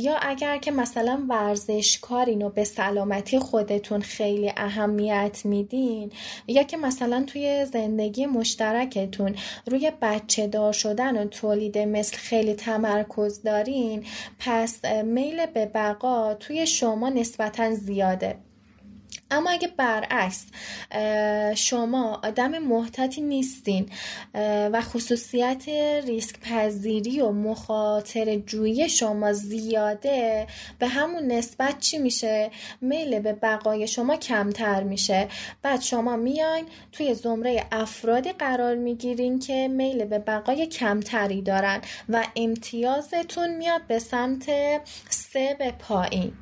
یا 0.00 0.16
اگر 0.22 0.58
که 0.58 0.70
مثلا 0.70 1.26
ورزشکارین 1.28 2.42
و 2.42 2.48
به 2.50 2.64
سلامتی 2.64 3.38
خودتون 3.38 4.00
خیلی 4.00 4.52
اهمیت 4.56 5.40
میدین 5.44 6.12
یا 6.46 6.62
که 6.62 6.76
مثلا 6.76 7.24
توی 7.26 7.66
زندگی 7.72 8.26
مشترکتون 8.26 9.34
روی 9.66 9.92
بچه 10.02 10.46
دار 10.46 10.72
شدن 10.72 11.22
و 11.22 11.24
تولید 11.24 11.78
مثل 11.78 12.16
خیلی 12.16 12.54
تمرکز 12.54 13.42
دارین 13.42 14.04
پس 14.38 14.84
میل 15.04 15.46
به 15.46 15.66
بقا 15.66 16.34
توی 16.34 16.66
شما 16.66 17.08
نسبتا 17.08 17.74
زیاده. 17.74 18.36
اما 19.30 19.50
اگه 19.50 19.68
برعکس 19.76 20.46
شما 21.56 22.20
آدم 22.24 22.58
محتاطی 22.58 23.20
نیستین 23.20 23.90
و 24.72 24.80
خصوصیت 24.80 25.68
ریسک 26.06 26.40
پذیری 26.40 27.20
و 27.20 27.30
مخاطر 27.32 28.36
جویی 28.36 28.88
شما 28.88 29.32
زیاده 29.32 30.46
به 30.78 30.88
همون 30.88 31.22
نسبت 31.26 31.78
چی 31.78 31.98
میشه؟ 31.98 32.50
میل 32.80 33.18
به 33.18 33.32
بقای 33.32 33.86
شما 33.86 34.16
کمتر 34.16 34.82
میشه. 34.82 35.28
بعد 35.62 35.80
شما 35.80 36.16
میاین 36.16 36.66
توی 36.92 37.14
زمره 37.14 37.66
افرادی 37.72 38.32
قرار 38.32 38.74
می‌گیرین 38.74 39.38
که 39.38 39.68
میل 39.68 40.04
به 40.04 40.18
بقای 40.18 40.66
کمتری 40.66 41.42
دارن 41.42 41.80
و 42.08 42.24
امتیازتون 42.36 43.56
میاد 43.56 43.86
به 43.86 43.98
سمت 43.98 44.50
سه 45.08 45.56
به 45.58 45.70
پایین. 45.70 46.32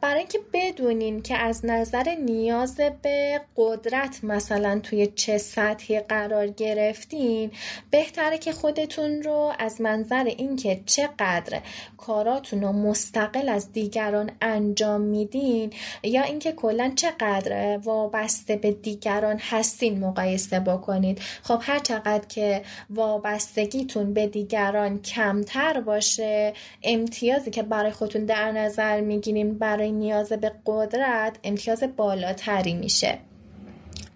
برای 0.00 0.18
اینکه 0.18 0.38
بدونین 0.52 1.22
که 1.22 1.36
از 1.36 1.64
نظر 1.64 2.14
نیاز 2.14 2.80
به 3.02 3.40
قدرت 3.56 4.24
مثلا 4.24 4.80
توی 4.82 5.06
چه 5.06 5.38
سطحی 5.38 6.00
قرار 6.00 6.46
گرفتین 6.46 7.50
بهتره 7.90 8.38
که 8.38 8.52
خودتون 8.52 9.22
رو 9.22 9.52
از 9.58 9.80
منظر 9.80 10.24
اینکه 10.24 10.80
چقدر 10.86 11.60
کاراتون 11.96 12.62
رو 12.62 12.72
مستقل 12.72 13.48
از 13.48 13.72
دیگران 13.72 14.30
انجام 14.40 15.00
میدین 15.00 15.72
یا 16.02 16.22
اینکه 16.22 16.52
کلا 16.52 16.92
چقدر 16.96 17.78
وابسته 17.84 18.56
به 18.56 18.70
دیگران 18.70 19.38
هستین 19.40 19.98
مقایسه 19.98 20.60
بکنید. 20.60 21.20
خب 21.42 21.58
هر 21.62 21.78
چقدر 21.78 22.26
که 22.28 22.62
وابستگیتون 22.90 24.14
به 24.14 24.26
دیگران 24.26 25.02
کمتر 25.02 25.80
باشه 25.80 26.52
امتیازی 26.82 27.50
که 27.50 27.62
برای 27.62 27.90
خودتون 27.90 28.24
در 28.24 28.52
نظر 28.52 29.00
می‌گیریم 29.32 29.58
برای 29.58 29.92
نیاز 29.92 30.32
به 30.32 30.52
قدرت 30.66 31.38
امتیاز 31.44 31.84
بالاتری 31.96 32.74
میشه. 32.74 33.18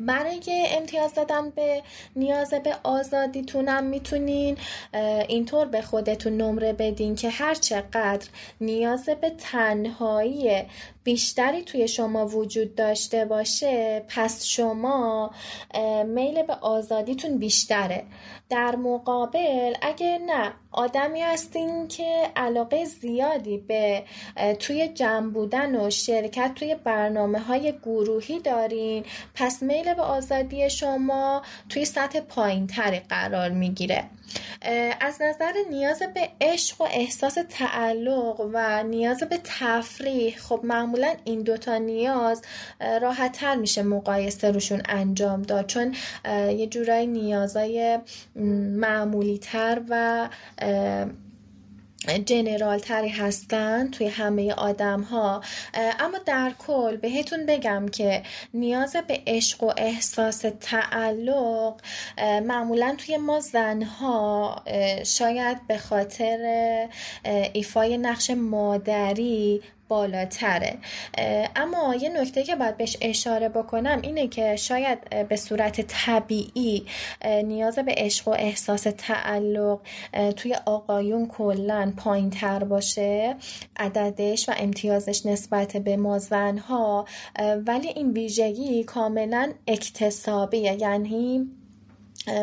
برای 0.01 0.67
امتیاز 0.71 1.15
دادن 1.15 1.51
به 1.51 1.83
نیاز 2.17 2.55
به 2.55 2.77
آزادیتونم 2.83 3.85
می‌تونین 3.85 4.57
اینطور 5.29 5.67
به 5.67 5.83
خودتون 5.83 6.37
نمره 6.37 6.73
بدین 6.73 7.15
که 7.15 7.31
هر 7.31 7.55
چقدر 7.55 8.29
نیاز 8.61 9.09
به 9.21 9.31
تنهایی 9.31 10.63
بیشتری 11.07 11.63
توی 11.63 11.89
شما 11.89 12.27
وجود 12.27 12.75
داشته 12.75 13.25
باشه 13.25 14.05
پس 14.09 14.45
شما 14.45 15.31
میل 16.07 16.43
به 16.43 16.55
آزادیتون 16.55 17.39
بیشتره. 17.39 18.05
در 18.49 18.77
مقابل 18.77 19.75
اگه 19.83 20.19
نه 20.27 20.53
آدمی 20.73 21.21
هستین 21.21 21.89
که 21.89 22.31
علاقه 22.37 22.85
زیادی 22.85 23.59
به 23.59 24.05
توی 24.59 24.89
جمع 24.89 25.31
بودن 25.31 25.87
و 25.87 25.91
شرکت 25.91 26.53
توی 26.55 26.75
برنامه 26.75 27.39
های 27.39 27.75
گروهی 27.83 28.41
دارین 28.41 29.05
پس 29.35 29.63
میل 29.63 29.95
به 29.95 30.03
آزادی 30.03 30.71
شما 30.71 31.43
توی 31.69 31.85
سطح 31.85 32.21
پایین 32.21 32.67
قرار 33.09 33.51
می‌گیره. 33.51 34.05
از 35.01 35.23
نظر 35.23 35.53
نیاز 35.71 36.03
به 36.15 36.29
عشق 36.41 36.81
و 36.81 36.85
احساس 36.91 37.39
تعلق 37.49 38.51
و 38.53 38.83
نیاز 38.83 39.23
به 39.23 39.41
تفریح 39.45 40.37
خب 40.37 40.61
معمولا 40.65 41.15
این 41.25 41.43
دوتا 41.43 41.79
نیاز 41.79 42.43
راحت 43.03 43.33
تر 43.33 43.55
میشه 43.55 43.83
مقایسه 43.83 44.51
روشون 44.51 44.83
انجام 44.89 45.43
داد. 45.43 45.67
چون 45.67 45.95
یه 46.49 46.67
جورایی 46.67 47.07
نیازای 47.07 47.99
معمولی 48.77 49.39
تر 49.39 49.81
و 49.89 50.29
جنرال 52.27 52.79
تری 52.79 53.09
هستن 53.09 53.91
توی 53.91 54.09
همه 54.09 54.53
آدم 54.53 55.03
ها 55.03 55.41
اما 56.01 56.19
در 56.27 56.53
کل 56.59 56.97
بهتون 56.97 57.47
بگم 57.47 57.89
که 57.89 58.23
نیاز 58.55 58.97
به 59.09 59.23
عشق 59.27 59.63
و 59.63 59.73
احساس 59.77 60.45
تعلق 60.61 61.81
معمولا 62.19 62.95
توی 62.99 63.17
ما 63.17 63.41
زنها 63.41 64.63
شاید 65.05 65.67
به 65.67 65.79
خاطر 65.79 66.39
ایفای 67.53 67.99
نقش 67.99 68.31
مادری 68.31 69.63
بالاتره. 69.89 70.79
اما 71.57 71.95
یه 71.95 72.09
نکته 72.21 72.43
که 72.43 72.57
باید 72.57 72.77
بهش 72.77 72.97
اشاره 73.01 73.49
بکنم 73.49 73.99
اینه 74.03 74.29
که 74.29 74.57
شاید 74.57 75.29
به 75.29 75.37
صورت 75.37 75.81
طبیعی 75.81 76.87
نیاز 77.25 77.79
به 77.79 77.95
عشق 77.97 78.29
و 78.29 78.31
احساس 78.31 78.87
تعلق 78.99 79.81
توی 80.37 80.55
آقایون 80.67 81.27
کلا 81.27 81.93
پایین 81.97 82.31
تر 82.31 82.65
باشه 82.65 83.37
عددش 83.77 84.49
و 84.49 84.53
امتیازش 84.57 85.27
نسبت 85.27 85.77
به 85.77 85.97
ما 85.97 86.19
ولی 87.67 87.89
این 87.89 88.11
ویژگی 88.11 88.85
کاملا 88.85 89.53
اکتسابیه. 89.67 90.77
یعنی 90.81 91.51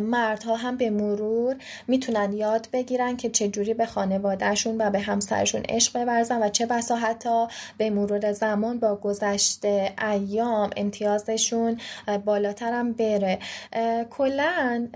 مردها 0.01 0.55
هم 0.55 0.77
به 0.77 0.89
مرور 0.89 1.55
می‌تونن 1.87 2.33
یاد 2.33 2.67
بگیرن 2.73 3.17
که 3.17 3.29
چجوری 3.29 3.73
به 3.73 3.85
خانوادهشون 3.85 4.81
و 4.81 4.89
به 4.89 4.99
همسرشون 4.99 5.61
عشق 5.69 6.03
بورزن 6.03 6.43
و 6.43 6.49
چه 6.49 6.65
بسا 6.65 6.95
حتی 6.95 7.47
به 7.77 7.89
مرور 7.89 8.31
زمان 8.31 8.79
با 8.79 8.95
گذشت 8.95 9.65
ایام 10.11 10.69
امتیازشون 10.77 11.77
بالاتر 12.25 12.73
هم 12.73 12.93
بره. 12.93 13.39
کلا 14.09 14.87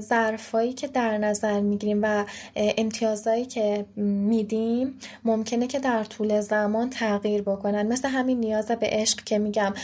ظرفایی 0.00 0.72
که 0.72 0.86
در 0.86 1.18
نظر 1.18 1.60
می‌گیریم 1.60 2.00
و 2.02 2.24
امتیازهایی 2.56 3.46
که 3.46 3.84
میدیم 3.96 4.98
ممکنه 5.24 5.66
که 5.66 5.78
در 5.78 6.04
طول 6.04 6.40
زمان 6.40 6.90
تغییر 6.90 7.42
بکنن. 7.42 7.86
مثل 7.86 8.08
همین 8.08 8.40
نیاز 8.40 8.66
به 8.66 8.88
عشق 8.92 9.24
که 9.24 9.38
میگم 9.38 9.74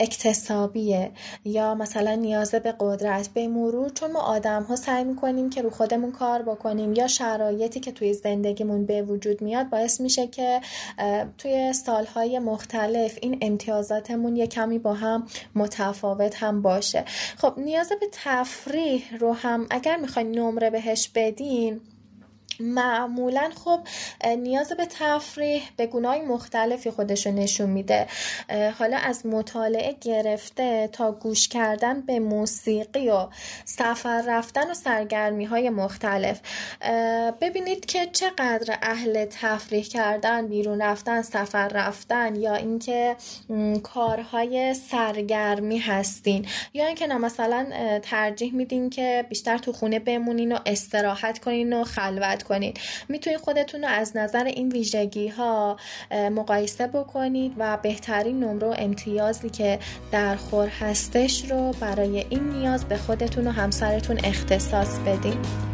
اکتسابیه 0.00 1.10
یا 1.44 1.74
مثلا 1.74 2.14
نیاز 2.14 2.54
به 2.54 2.74
قدرت 2.80 3.28
به 3.28 3.48
مرور 3.62 3.88
چون 3.88 4.12
ما 4.12 4.20
آدم 4.20 4.62
ها 4.62 4.76
سعی 4.76 5.04
می‌کنیم 5.04 5.50
که 5.50 5.62
رو 5.62 5.70
خودمون 5.70 6.12
کار 6.12 6.42
بکنیم 6.42 6.92
یا 6.92 7.06
شرایطی 7.06 7.80
که 7.80 7.92
توی 7.92 8.14
زندگیمون 8.14 8.86
به 8.86 9.02
وجود 9.02 9.42
میاد 9.42 9.70
باعث 9.70 10.00
میشه 10.00 10.26
که 10.26 10.60
توی 11.38 11.72
سالهای 11.72 12.38
مختلف 12.38 13.18
این 13.22 13.38
امتیازاتمون 13.40 14.36
یه 14.36 14.46
کمی 14.46 14.78
با 14.78 14.94
هم 14.94 15.26
متفاوت 15.54 16.42
هم 16.42 16.62
باشه. 16.62 17.04
خب 17.36 17.54
نیاز 17.56 17.92
به 18.00 18.06
تفریح 18.12 19.16
رو 19.20 19.32
هم 19.32 19.66
اگر 19.70 19.96
می‌خواین 19.96 20.38
نمره 20.38 20.70
بهش 20.70 21.08
بدین 21.14 21.80
معمولا 22.62 23.50
خب 23.64 23.80
نیاز 24.38 24.72
به 24.72 24.86
تفریح 24.86 25.62
به 25.76 25.86
گناه 25.86 26.18
مختلفی 26.18 26.90
خودشو 26.90 27.30
نشون 27.30 27.70
میده. 27.70 28.06
حالا 28.78 28.96
از 28.96 29.26
مطالعه 29.26 29.96
گرفته 30.00 30.88
تا 30.92 31.12
گوش 31.12 31.48
کردن 31.48 32.00
به 32.00 32.20
موسیقی 32.20 33.10
و 33.10 33.26
سفر 33.64 34.22
رفتن 34.26 34.70
و 34.70 34.74
سرگرمی 34.74 35.44
های 35.44 35.70
مختلف 35.70 36.40
ببینید 37.40 37.86
که 37.86 38.06
چقدر 38.12 38.78
اهل 38.82 39.24
تفریح 39.24 39.84
کردن 39.84 40.46
بیرون 40.46 40.82
رفتن 40.82 41.22
سفر 41.22 41.68
رفتن 41.68 42.36
یا 42.36 42.54
اینکه 42.54 43.16
کارهای 43.82 44.74
سرگرمی 44.74 45.78
هستین. 45.78 46.46
یا 46.74 46.86
اینکه 46.86 47.06
مثلا 47.06 47.66
ترجیح 48.02 48.54
میدین 48.54 48.90
که 48.90 49.26
بیشتر 49.28 49.58
تو 49.58 49.72
خونه 49.72 49.98
بمونین 49.98 50.52
و 50.52 50.58
استراحت 50.66 51.38
کنین 51.38 51.72
و 51.72 51.84
خلوت 51.84 52.42
کنید. 52.52 52.80
می‌تونید 53.08 53.40
خودتون 53.40 53.82
رو 53.82 53.88
از 53.88 54.16
نظر 54.16 54.44
این 54.44 54.68
ویژگی 54.68 55.28
ها 55.28 55.76
مقایسه 56.10 56.86
بکنید 56.86 57.52
و 57.58 57.78
بهترین 57.82 58.44
نمره 58.44 58.66
و 58.66 58.74
امتیازی 58.78 59.50
که 59.50 59.78
در 60.12 60.36
خور 60.36 60.68
هستش 60.68 61.50
رو 61.50 61.72
برای 61.80 62.26
این 62.30 62.48
نیاز 62.48 62.84
به 62.84 62.96
خودتون 62.96 63.46
و 63.46 63.50
همسرتون 63.50 64.18
اختصاص 64.24 64.98
بدید 64.98 65.72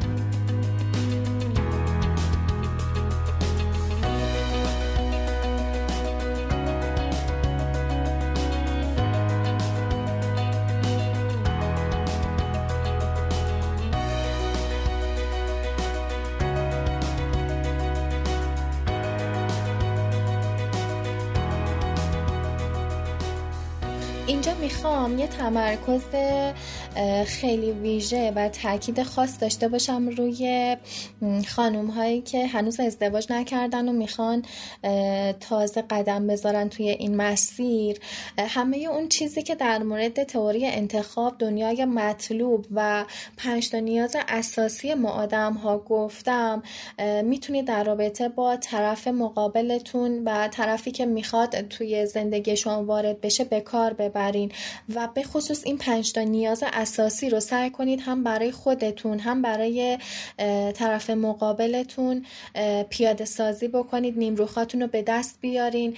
تمرکز 25.39 26.03
خیلی 27.26 27.72
ویژه 27.72 28.32
و 28.36 28.49
تاکید 28.49 29.03
خاص 29.03 29.41
داشته 29.41 29.68
باشم 29.68 30.09
روی 30.09 30.76
خانوم 31.49 31.86
هایی 31.86 32.20
که 32.20 32.47
هنوز 32.47 32.80
ازدواج 32.80 33.32
نکردن 33.32 33.89
و 33.89 33.93
می‌خوان 33.93 34.43
تازه 35.41 35.82
قدم 35.91 36.26
بذارن 36.26 36.68
توی 36.68 36.89
این 36.89 37.16
مسیر. 37.16 37.99
همه 38.39 38.76
اون 38.76 39.09
چیزی 39.09 39.43
که 39.43 39.55
در 39.55 39.82
مورد 39.82 40.22
تئوری 40.22 40.66
انتخاب 40.66 41.39
دنیای 41.39 41.84
مطلوب 41.84 42.66
و 42.74 43.05
پنج 43.36 43.76
نیاز 43.76 44.16
اساسی 44.28 44.95
ما 44.95 45.11
آدم 45.11 45.53
ها 45.53 45.78
گفتم 45.78 46.62
می‌تونید 47.24 47.64
در 47.64 47.84
رابطه 47.84 48.28
با 48.28 48.57
طرف 48.57 49.09
مقابلتون 49.09 50.22
و 50.24 50.49
طرفی 50.49 50.91
که 50.91 51.07
می‌خواد 51.07 51.61
توی 51.61 52.07
زندگی 52.07 52.57
شما 52.57 52.84
وارد 52.84 53.20
بشه 53.20 53.45
به 53.45 53.61
کار 53.61 53.93
ببرین. 53.93 54.53
و 54.95 55.09
به 55.14 55.22
خصوص 55.22 55.62
این 55.64 55.78
پنج 55.78 56.12
تا 56.12 56.20
نیاز 56.20 56.64
اساسی 56.79 57.31
رو 57.31 57.41
سعی 57.41 57.70
کنید 57.70 58.01
هم 58.01 58.24
برای 58.24 58.53
خودتون 58.53 59.18
هم 59.18 59.43
برای 59.43 59.99
طرف 60.74 61.11
مقابلتون 61.11 62.26
پیاده 62.91 63.24
سازی 63.24 63.68
بکنید 63.68 64.18
نیمروخاتون 64.18 64.83
رو 64.83 64.87
به 64.87 65.03
دست 65.03 65.39
بیارین 65.41 65.97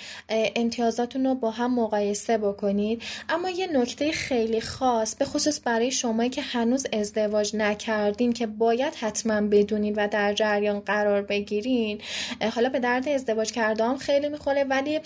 امتیازاتون 0.56 1.26
رو 1.26 1.34
با 1.34 1.50
هم 1.50 1.74
مقایسه 1.74 2.38
بکنید. 2.38 3.02
اما 3.28 3.50
یه 3.50 3.66
نکته 3.66 4.12
خیلی 4.12 4.60
خاص 4.60 5.14
به 5.14 5.24
خصوص 5.24 5.60
برای 5.64 5.90
شمایی 5.90 6.30
که 6.30 6.42
هنوز 6.42 6.86
ازدواج 6.92 7.56
نکردین 7.56 8.32
که 8.32 8.46
باید 8.46 8.94
حتما 8.94 9.40
بدونین 9.40 9.94
و 9.94 10.08
در 10.08 10.34
جریان 10.34 10.80
قرار 10.80 11.22
بگیرین. 11.22 12.00
حالا 12.54 12.68
به 12.68 12.78
درد 12.78 13.08
ازدواج 13.08 13.52
کردم 13.52 13.96
خیلی 13.96 14.28
می‌خوره 14.28 14.64
ولی 14.64 15.00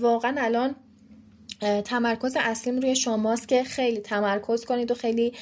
واقعا 0.00 0.34
الان 0.38 0.74
تمرکز 1.60 2.36
اصلیم 2.40 2.78
روی 2.78 2.96
شماست 2.96 3.48
که 3.48 3.64
خیلی 3.64 4.00
تمرکز 4.00 4.64
کنید 4.64 4.90
و 4.90 4.94
خیلی 4.94 5.32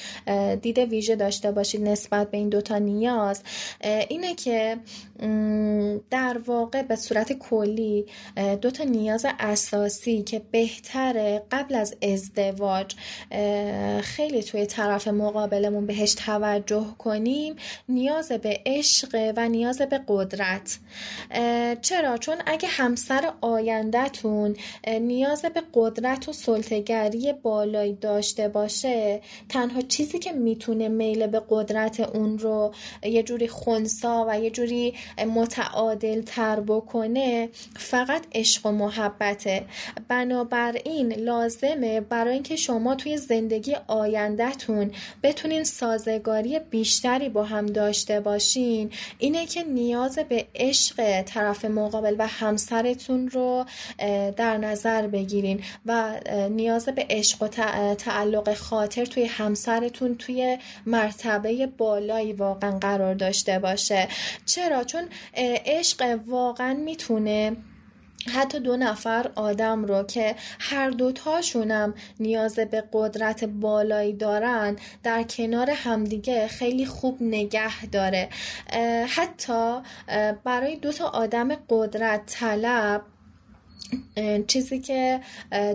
دید 0.61 0.77
ویژه 0.77 1.15
داشته 1.15 1.51
باشید 1.51 1.81
نسبت 1.81 2.31
به 2.31 2.37
این 2.37 2.49
دوتا 2.49 2.77
نیاز 2.77 3.43
اینه 4.09 4.35
که 4.35 4.77
در 6.09 6.37
واقع 6.45 6.81
به 6.81 6.95
صورت 6.95 7.33
کلی 7.33 8.05
دو 8.61 8.71
تا 8.71 8.83
نیاز 8.83 9.25
اساسی 9.39 10.23
که 10.23 10.41
بهتره 10.51 11.43
قبل 11.51 11.75
از 11.75 11.95
ازدواج 12.01 12.95
خیلی 14.01 14.43
توی 14.43 14.65
طرف 14.65 15.07
مقابلمون 15.07 15.85
بهش 15.85 16.13
توجه 16.13 16.85
کنیم 16.97 17.55
نیاز 17.89 18.31
به 18.31 18.59
عشق 18.65 19.33
و 19.37 19.49
نیاز 19.49 19.81
به 19.81 20.01
قدرت 20.07 20.79
چرا؟ 21.81 22.17
چون 22.17 22.37
اگه 22.45 22.67
همسر 22.67 23.33
آیندهتون 23.41 24.55
نیاز 24.87 25.41
به 25.41 25.63
قدرت 25.73 26.04
و 26.05 26.33
سلطگری 26.33 27.33
بالایی 27.33 27.93
داشته 27.93 28.47
باشه 28.47 29.21
تنها 29.49 29.81
چیزی 29.81 30.19
که 30.19 30.31
می‌تونه 30.31 30.87
میل 30.87 31.27
به 31.27 31.41
قدرت 31.49 31.99
اون 31.99 32.39
رو 32.39 32.73
یه 33.03 33.23
جوری 33.23 33.47
خونسا 33.47 34.25
و 34.29 34.39
یه 34.39 34.49
جوری 34.49 34.93
متعادل 35.35 36.21
تر 36.21 36.59
بکنه 36.59 37.49
فقط 37.77 38.25
عشق 38.33 38.65
و 38.65 38.71
محبته. 38.71 39.65
بنابراین 40.07 41.13
لازمه 41.13 42.01
برای 42.01 42.33
اینکه 42.33 42.55
شما 42.55 42.95
توی 42.95 43.17
زندگی 43.17 43.75
آیندهتون 43.87 44.91
بتونین 45.23 45.63
سازگاری 45.63 46.59
بیشتری 46.59 47.29
با 47.29 47.43
هم 47.43 47.65
داشته 47.65 48.19
باشین. 48.19 48.91
اینه 49.17 49.45
که 49.45 49.63
نیاز 49.63 50.19
به 50.29 50.45
عشق 50.55 51.21
طرف 51.21 51.65
مقابل 51.65 52.15
و 52.19 52.27
همسرتون 52.27 53.29
رو 53.29 53.65
در 54.37 54.57
نظر 54.57 55.07
بگیرین 55.07 55.59
و 55.85 55.91
نیاز 56.49 56.85
به 56.85 57.05
عشق 57.09 57.43
و 57.43 57.47
تعلق 57.95 58.53
خاطر 58.53 59.05
توی 59.05 59.25
همسرتون 59.25 60.15
توی 60.15 60.57
مرتبه 60.85 61.67
بالایی 61.67 62.33
واقعا 62.33 62.79
قرار 62.79 63.13
داشته 63.13 63.59
باشه. 63.59 64.07
چرا؟ 64.45 64.83
چون 64.83 65.03
عشق 65.65 66.19
واقعا 66.27 66.73
می‌تونه 66.73 67.57
حتی 68.33 68.59
دو 68.59 68.77
نفر 68.77 69.31
آدم 69.35 69.85
رو 69.85 70.03
که 70.03 70.35
هر 70.59 70.89
دوتاشونم 70.89 71.93
نیاز 72.19 72.55
به 72.55 72.83
قدرت 72.93 73.43
بالایی 73.43 74.13
دارن 74.13 74.75
در 75.03 75.23
کنار 75.23 75.69
همدیگه 75.69 76.47
خیلی 76.47 76.85
خوب 76.85 77.17
نگه 77.21 77.85
داره. 77.85 78.29
حتی 79.07 79.77
برای 80.43 80.75
دو 80.75 80.91
تا 80.91 81.07
آدم 81.07 81.55
قدرت 81.69 82.25
طلب 82.25 83.01
چیزی 84.47 84.79
که 84.79 85.19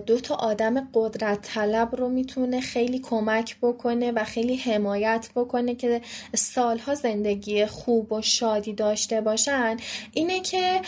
دو 0.07 0.21
تا 0.21 0.35
آدم 0.35 0.89
قدرت 0.95 1.43
طلب 1.43 1.97
رو 1.97 2.09
می‌تونه 2.09 2.61
خیلی 2.61 2.99
کمک 2.99 3.57
بکنه 3.63 4.13
و 4.13 4.25
خیلی 4.25 4.57
حمایت 4.57 5.29
بکنه 5.35 5.75
که 5.75 6.01
سالها 6.35 6.95
زندگی 6.95 7.67
خوب 7.67 8.13
و 8.13 8.23
شادی 8.23 8.73
داشته 8.73 9.21
باشن 9.21 9.77
اینه 10.13 10.41
که 10.41 10.81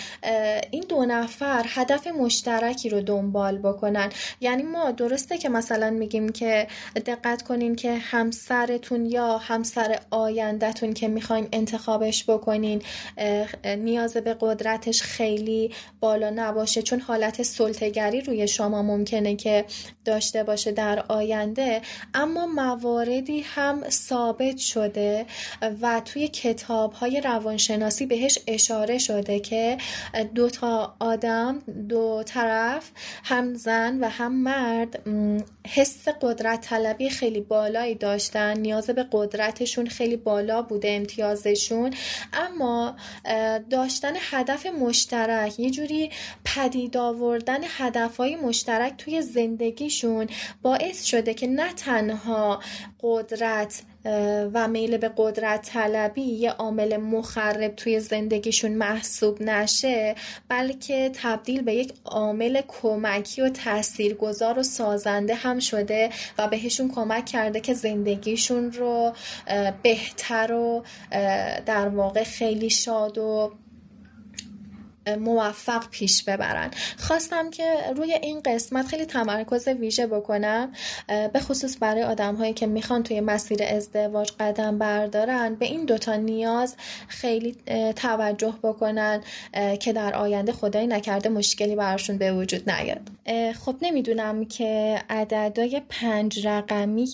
این 0.71 0.85
دو 0.89 1.05
نفر 1.05 1.65
هدف 1.69 2.07
مشترکی 2.07 2.89
رو 2.89 3.01
دنبال 3.01 3.59
بکنن. 3.59 4.11
یعنی 4.41 4.63
ما 4.63 4.91
درسته 4.91 5.39
که 5.39 5.49
مثلا 5.49 5.91
میگیم 5.91 6.29
که 6.29 6.67
دقت 7.07 7.43
کنین 7.43 7.77
که 7.77 7.95
همسرتون 7.95 9.07
یا 9.07 9.39
همسر 9.39 9.99
آیندهتون 10.11 10.93
که 10.93 11.09
می‌خواین 11.09 11.49
انتخابش 11.53 12.25
بکنین 12.25 12.83
نیاز 13.79 14.17
به 14.17 14.37
قدرتش 14.41 15.03
خیلی 15.03 15.71
بالا 16.01 16.31
نباشه. 16.31 16.83
چون 16.83 17.02
حالت 17.07 17.43
سلطگری 17.43 18.21
روی 18.21 18.49
شما 18.49 18.83
ممکنه 18.83 19.37
که 19.37 19.65
داشته 20.05 20.43
باشه 20.43 20.73
در 20.73 21.05
آینده 21.09 21.83
اما 22.15 22.47
مواردی 22.47 23.41
هم 23.41 23.89
ثابت 23.89 24.59
شده 24.59 25.27
و 25.83 26.03
توی 26.05 26.29
کتاب 26.29 26.93
های 26.93 27.21
روانشناسی 27.21 28.07
بهش 28.07 28.39
اشاره 28.47 28.99
شده 28.99 29.41
که 29.41 29.79
دو 30.35 30.51
تا 30.51 30.95
آدم 30.99 31.59
دو 31.89 32.23
طرف 32.27 32.91
هم 33.25 33.55
زن 33.55 34.01
و 34.01 34.09
هم 34.09 34.33
مرد 34.33 35.03
حس 35.69 36.09
قدرت 36.09 36.61
طلبی 36.61 37.11
خیلی 37.11 37.41
بالایی 37.41 37.95
داشتن 37.95 38.59
نیاز 38.59 38.91
به 38.91 39.07
قدرتشون 39.13 39.87
خیلی 39.87 40.17
بالا 40.17 40.63
بوده 40.63 40.91
امتیازشون 40.91 41.91
اما 42.33 42.97
داشتن 43.71 44.13
هدف 44.17 44.67
مشترک 44.67 45.61
یه 45.61 45.71
جوری 45.71 46.11
پدید 46.45 46.92
آوردن 46.97 47.61
هدفهای 47.79 48.37
مشترک 48.37 48.97
توی 48.99 49.23
زندگیشون 49.23 50.27
باعث 50.63 51.05
شده 51.05 51.35
که 51.35 51.47
نه 51.47 51.73
تنها 51.73 52.61
قدرت 53.03 53.83
و 54.55 54.69
میل 54.69 54.97
به 54.97 55.11
قدرت 55.17 55.63
طلبی 55.63 56.23
یه 56.23 56.51
عامل 56.51 56.97
مخرب 56.97 57.77
توی 57.77 58.01
زندگیشون 58.01 58.73
محسوب 58.73 59.43
نشه 59.43 60.15
بلکه 60.49 61.11
تبدیل 61.15 61.63
به 61.63 61.75
یک 61.75 61.95
عامل 62.05 62.61
کمکی 62.69 63.43
و 63.43 63.49
تاثیرگذار 63.49 64.59
و 64.59 64.63
سازنده 64.63 65.35
هم 65.35 65.59
شده 65.59 66.11
و 66.39 66.49
بهشون 66.49 66.91
کمک 66.95 67.27
کرده 67.27 67.61
که 67.61 67.75
زندگیشون 67.75 68.73
رو 68.73 69.13
بهتر 69.83 70.53
و 70.53 70.85
در 71.67 71.89
واقع 71.89 72.25
خیلی 72.25 72.71
شاد 72.71 73.19
و 73.19 73.53
موفق 75.21 75.89
پیش 75.91 76.25
ببرن. 76.25 76.71
خواستم 76.99 77.51
که 77.51 77.75
روی 77.97 78.13
این 78.13 78.41
قسمت 78.45 78.87
خیلی 78.87 79.05
تمرکز 79.05 79.69
ویژه 79.69 80.07
بکنم 80.07 80.73
به 81.33 81.41
خصوص 81.41 81.77
برای 81.81 82.03
آدم 82.03 82.35
هایی 82.35 82.53
که 82.53 82.67
می‌خوان 82.67 83.03
توی 83.03 83.21
مسیر 83.21 83.63
ازدواج 83.63 84.31
قدم 84.41 84.79
بردارن 84.79 85.55
به 85.55 85.67
این 85.67 85.85
دوتا 85.85 86.17
نیاز 86.17 86.77
خیلی 87.09 87.57
توجه 87.97 88.55
بکنن 88.63 89.21
که 89.81 89.93
در 89.93 90.15
آینده 90.15 90.53
خدای 90.53 90.87
نکرده 90.87 91.29
مشکلی 91.29 91.77
براشون 91.77 92.19
به 92.19 92.33
وجود 92.33 92.71
نیاد. 92.71 93.01
خب 93.53 93.77
نمی‌دونم 93.83 94.45
که 94.45 94.99
عددهای 95.11 95.83
پنج 95.89 96.47
رقمی 96.47 97.09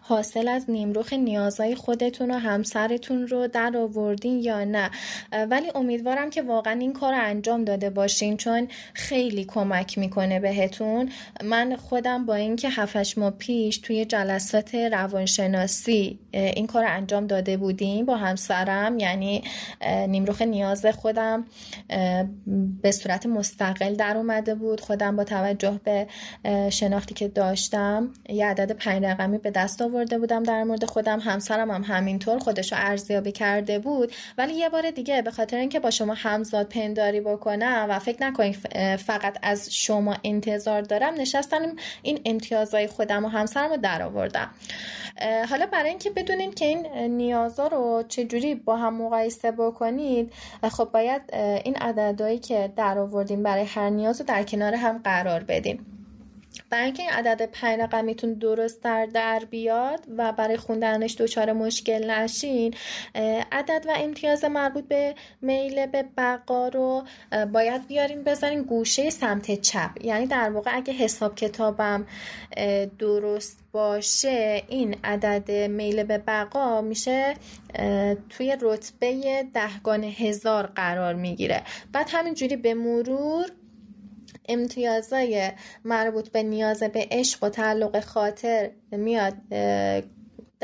حاصل 0.00 0.48
از 0.48 0.70
نیمروخ 0.70 1.12
نیازهای 1.12 1.74
خودتون 1.74 2.30
و 2.30 2.38
همسرتون 2.38 3.26
رو 3.26 3.46
در 3.46 3.76
آوردین 3.76 4.38
یا 4.38 4.64
نه. 4.64 4.90
ولی 5.50 5.70
امیدوارم 5.74 6.30
که 6.30 6.42
واقعا 6.42 6.72
این 6.80 6.92
کار 7.04 7.14
انجام 7.14 7.64
داده 7.64 7.90
باشین 7.90 8.36
چون 8.36 8.68
خیلی 8.94 9.44
کمک 9.44 9.98
می‌کنه 9.98 10.40
بهتون. 10.40 11.10
من 11.44 11.76
خودم 11.76 12.26
با 12.26 12.34
اینکه 12.34 12.68
هفتش 12.68 13.18
ماه 13.18 13.30
پیش 13.30 13.78
توی 13.78 14.04
جلسات 14.04 14.74
روانشناسی 14.74 16.18
این 16.32 16.66
کار 16.66 16.84
انجام 16.84 17.26
داده 17.26 17.56
بودیم 17.56 18.04
با 18.04 18.16
همسرم 18.16 18.98
یعنی 18.98 19.44
نیمروخ 20.08 20.42
نیاز 20.42 20.86
خودم 20.86 21.44
به 22.82 22.92
صورت 22.92 23.26
مستقل 23.26 23.94
در 23.94 24.16
اومده 24.16 24.54
بود. 24.54 24.80
خودم 24.80 25.16
با 25.16 25.24
توجه 25.24 25.80
به 25.84 26.06
شناختی 26.70 27.14
که 27.14 27.28
داشتم 27.28 28.08
یه 28.28 28.46
عدد 28.46 28.72
پنج 28.72 29.04
رقمی 29.04 29.38
به 29.38 29.50
دست 29.50 29.82
آورده 29.82 30.18
بودم 30.18 30.42
در 30.42 30.64
مورد 30.64 30.84
خودم. 30.84 31.20
همسرم 31.20 31.70
هم 31.70 31.82
همینطور 31.82 32.38
خودش 32.38 32.72
رو 32.72 32.78
ارزیابی 32.80 33.32
کرده 33.32 33.78
بود. 33.78 34.12
ولی 34.38 34.54
یه 34.54 34.68
بار 34.68 34.90
دیگه 34.90 35.22
به 35.22 35.30
خاطر 35.30 35.56
اینکه 35.56 35.80
با 35.80 35.90
شما 35.90 36.14
همزاد 36.14 36.68
پنداری 36.94 37.20
بکنم 37.20 37.86
و 37.90 37.98
فکر 37.98 38.22
نکنید 38.22 38.56
فقط 38.96 39.38
از 39.42 39.74
شما 39.74 40.16
انتظار 40.24 40.82
دارم 40.82 41.14
نشستم 41.14 41.60
این 42.02 42.20
امتیازهای 42.24 42.86
خودم 42.86 43.24
و 43.24 43.28
همسرم 43.28 43.70
رو 43.70 43.76
در 43.76 44.02
حالا 45.48 45.66
برای 45.66 45.88
اینکه 45.88 46.10
بدونین 46.10 46.52
که 46.52 46.64
این 46.64 46.86
نیازا 47.16 47.66
رو 47.66 48.04
چجوری 48.08 48.54
با 48.54 48.76
هم 48.76 48.94
مقایسه 48.94 49.52
بکنید 49.52 50.32
خب 50.62 50.88
باید 50.92 51.22
این 51.64 51.76
عددهایی 51.76 52.38
که 52.38 52.72
در 52.76 52.98
آوردیم 52.98 53.42
برای 53.42 53.64
هر 53.64 53.90
نیاز 53.90 54.20
رو 54.20 54.26
در 54.26 54.42
کنار 54.42 54.74
هم 54.74 55.00
قرار 55.04 55.44
بدیم. 55.44 56.03
برای 56.70 56.84
اینکه 56.84 57.02
این 57.02 57.12
عدد 57.12 57.46
پنج 57.52 57.80
رقمیتون 57.80 58.34
درست 58.34 58.82
در 58.82 59.06
در 59.06 59.42
بیاد 59.50 60.00
و 60.16 60.32
برای 60.32 60.56
خوندنش 60.56 61.16
دچار 61.18 61.52
مشکل 61.52 62.10
نشین 62.10 62.74
عدد 63.52 63.84
و 63.88 63.92
امتیاز 63.96 64.44
مربوط 64.44 64.84
به 64.84 65.14
میل 65.42 65.86
به 65.86 66.04
بقا 66.16 66.68
رو 66.68 67.04
باید 67.52 67.86
بیارین 67.86 68.22
بذارین 68.22 68.62
گوشه 68.62 69.10
سمت 69.10 69.60
چپ. 69.60 69.90
یعنی 70.04 70.26
در 70.26 70.50
واقع 70.50 70.76
اگه 70.76 70.92
حساب 70.92 71.34
کتابم 71.34 72.06
درست 72.98 73.58
باشه 73.72 74.62
این 74.68 74.96
عدد 75.04 75.50
میل 75.70 76.02
به 76.02 76.18
بقا 76.18 76.80
میشه 76.80 77.34
توی 78.30 78.56
رتبه 78.60 79.44
دهگان 79.54 80.04
هزار 80.04 80.66
قرار 80.66 81.14
می‌گیره. 81.14 81.62
بعد 81.92 82.06
همینجوری 82.10 82.56
به 82.56 82.74
مرور 82.74 83.46
امتیازهای 84.48 85.50
مربوط 85.84 86.28
به 86.28 86.42
نیاز 86.42 86.82
به 86.82 87.08
عشق 87.10 87.44
و 87.44 87.48
تعلق 87.48 88.00
خاطر 88.00 88.70
میاد 88.92 89.34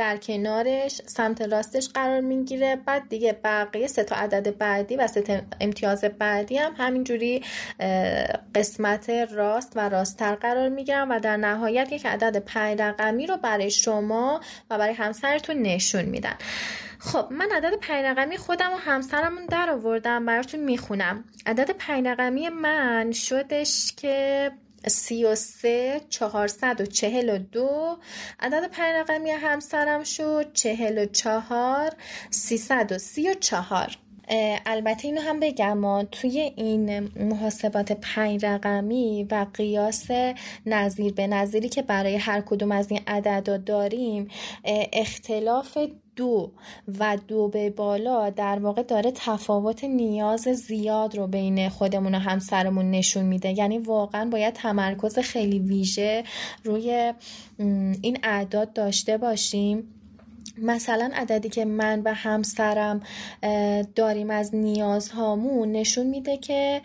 در 0.00 0.16
کنارش 0.16 1.00
سمت 1.06 1.42
راستش 1.42 1.88
قرار 1.88 2.20
می‌گیره. 2.20 2.76
بعد 2.76 3.08
دیگه 3.08 3.32
بقیه 3.44 3.86
سه 3.86 4.04
تا 4.04 4.16
عدد 4.16 4.58
بعدی 4.58 4.96
و 4.96 5.06
سه 5.06 5.42
امتیاز 5.60 6.04
بعدی 6.04 6.58
هم 6.58 6.74
همینجوری 6.78 7.44
قسمت 8.54 9.10
راست 9.10 9.72
و 9.76 9.88
راستتر 9.88 10.34
قرار 10.34 10.68
می‌گیرن 10.68 11.08
و 11.08 11.18
در 11.18 11.36
نهایت 11.36 11.92
یک 11.92 12.06
عدد 12.06 12.36
پنج 12.36 12.82
رقمی 12.82 13.26
رو 13.26 13.36
برای 13.36 13.70
شما 13.70 14.40
و 14.70 14.78
برای 14.78 14.94
همسرتون 14.94 15.56
نشون 15.62 16.04
میدن. 16.04 16.34
خب 16.98 17.26
من 17.30 17.48
عدد 17.52 17.76
پنج 17.76 18.04
رقمی 18.04 18.36
خودم 18.36 18.72
و 18.72 18.76
همسرمون 18.76 19.46
در 19.46 19.70
آوردم 19.70 20.26
براتون 20.26 20.60
می‌خونم. 20.60 21.24
عدد 21.46 21.70
پنج 21.70 22.06
رقمی 22.06 22.48
من 22.48 23.12
شدش 23.12 23.94
که 23.96 24.50
سی 24.86 25.24
و 25.24 25.34
سه 25.34 26.00
چهارصد 26.08 26.80
و 26.80 26.86
چهل 26.86 27.30
و 27.34 27.38
دو. 27.38 27.98
عدد 28.40 28.70
پنج 28.70 28.94
رقمی 28.94 29.30
همسرم 29.30 30.04
شد 30.04 30.52
چهل 30.52 30.98
و 30.98 31.06
چهار 31.06 31.92
سیصد 32.30 32.92
و 32.92 32.98
سی 32.98 33.30
و 33.30 33.34
چهار. 33.34 33.96
البته 34.66 35.08
اینو 35.08 35.20
هم 35.20 35.40
بگم 35.40 36.02
توی 36.02 36.40
این 36.56 37.10
محاسبات 37.24 37.92
پنج 37.92 38.46
رقمی 38.46 39.26
و 39.30 39.46
قیاس 39.54 40.06
نظیر 40.66 41.12
به 41.12 41.26
نظیری 41.26 41.68
که 41.68 41.82
برای 41.82 42.16
هر 42.16 42.40
کدوم 42.40 42.72
از 42.72 42.90
این 42.90 43.00
عددا 43.06 43.56
داریم 43.56 44.28
اختلاف 44.92 45.78
دو 46.20 46.50
و 46.98 47.18
دو 47.28 47.48
به 47.48 47.70
بالا 47.70 48.30
در 48.30 48.58
واقع 48.58 48.82
داره 48.82 49.12
تفاوت 49.14 49.84
نیاز 49.84 50.40
زیاد 50.40 51.16
رو 51.16 51.26
بین 51.26 51.68
خودمون 51.68 52.14
و 52.14 52.18
همسرمون 52.18 52.90
نشون 52.90 53.24
میده. 53.24 53.58
یعنی 53.58 53.78
واقعا 53.78 54.30
باید 54.30 54.54
تمرکز 54.54 55.18
خیلی 55.18 55.58
ویژه 55.58 56.24
روی 56.64 57.12
این 58.02 58.18
اعداد 58.22 58.72
داشته 58.72 59.18
باشیم. 59.18 59.94
مثلا 60.58 61.10
عددی 61.14 61.48
که 61.48 61.64
من 61.64 62.02
و 62.04 62.14
همسرم 62.14 63.00
داریم 63.94 64.30
از 64.30 64.54
نیازهامون 64.54 65.72
نشون 65.72 66.06
میده 66.06 66.36
که 66.36 66.82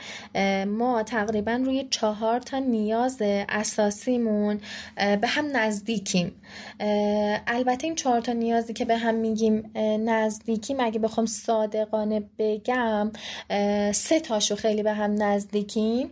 ما 0.67 1.03
تقریبا 1.03 1.61
روی 1.65 1.87
چهار 1.89 2.39
تا 2.39 2.59
نیاز 2.59 3.17
اساسیمون 3.49 4.59
به 4.95 5.27
هم 5.27 5.57
نزدیکیم. 5.57 6.31
البته 7.47 7.87
این 7.87 7.95
چهار 7.95 8.21
تا 8.21 8.33
نیازی 8.33 8.73
که 8.73 8.85
به 8.85 8.97
هم 8.97 9.15
میگیم 9.15 9.71
نزدیکیم 9.99 10.79
اگه 10.79 10.99
بخوام 10.99 11.25
صادقانه 11.25 12.23
بگم 12.39 13.11
سه 13.91 14.19
تاشو 14.19 14.55
خیلی 14.55 14.83
به 14.83 14.93
هم 14.93 15.23
نزدیکیم 15.23 16.09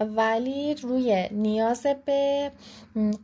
ولی 0.00 0.74
روی 0.74 1.28
نیاز 1.30 1.86
به 2.06 2.50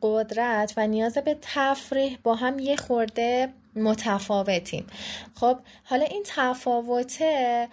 قدرت 0.03 0.75
و 0.77 0.87
نیاز 0.87 1.19
به 1.19 1.37
تفریح 1.43 2.19
با 2.23 2.35
هم 2.35 2.59
یه 2.59 2.77
خورده 2.77 3.49
متفاوتیم. 3.77 4.87
خب 5.35 5.57
حالا 5.85 6.05
این 6.05 6.23
تفاوته 6.27 7.69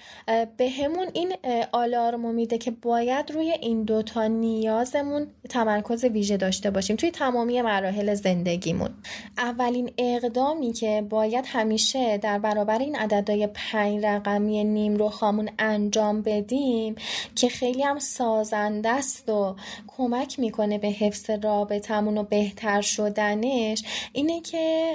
به 0.57 0.69
همون 0.69 1.07
این 1.13 1.35
آلارمو 1.71 2.33
میده 2.33 2.57
که 2.57 2.71
باید 2.71 3.31
روی 3.31 3.51
این 3.51 3.83
دوتا 3.83 4.27
نیازمون 4.27 5.27
تمرکز 5.49 6.05
ویژه 6.05 6.37
داشته 6.37 6.71
باشیم 6.71 6.95
توی 6.95 7.11
تمامی 7.11 7.61
مراحل 7.61 8.13
زندگیمون. 8.13 8.89
اولین 9.37 9.91
اقدامی 9.97 10.73
که 10.73 11.05
باید 11.09 11.45
همیشه 11.47 12.17
در 12.17 12.39
برابر 12.39 12.79
این 12.79 12.95
عددهای 12.95 13.47
پنج 13.53 14.05
رقمی 14.05 14.63
نیم 14.63 14.95
رو 14.95 15.09
خامون 15.09 15.49
انجام 15.59 16.21
بدیم 16.21 16.95
که 17.35 17.49
خیلی 17.49 17.83
هم 17.83 17.99
سازنده 17.99 18.89
است 18.89 19.29
و 19.29 19.55
کمک 19.87 20.39
می‌کنه 20.39 20.77
به 20.77 20.87
حفظ 20.87 21.29
رابطمون 21.29 22.17
و 22.17 22.23
بهتر 22.23 22.81
شدنش 22.81 23.83
اینه 24.13 24.41
که 24.41 24.93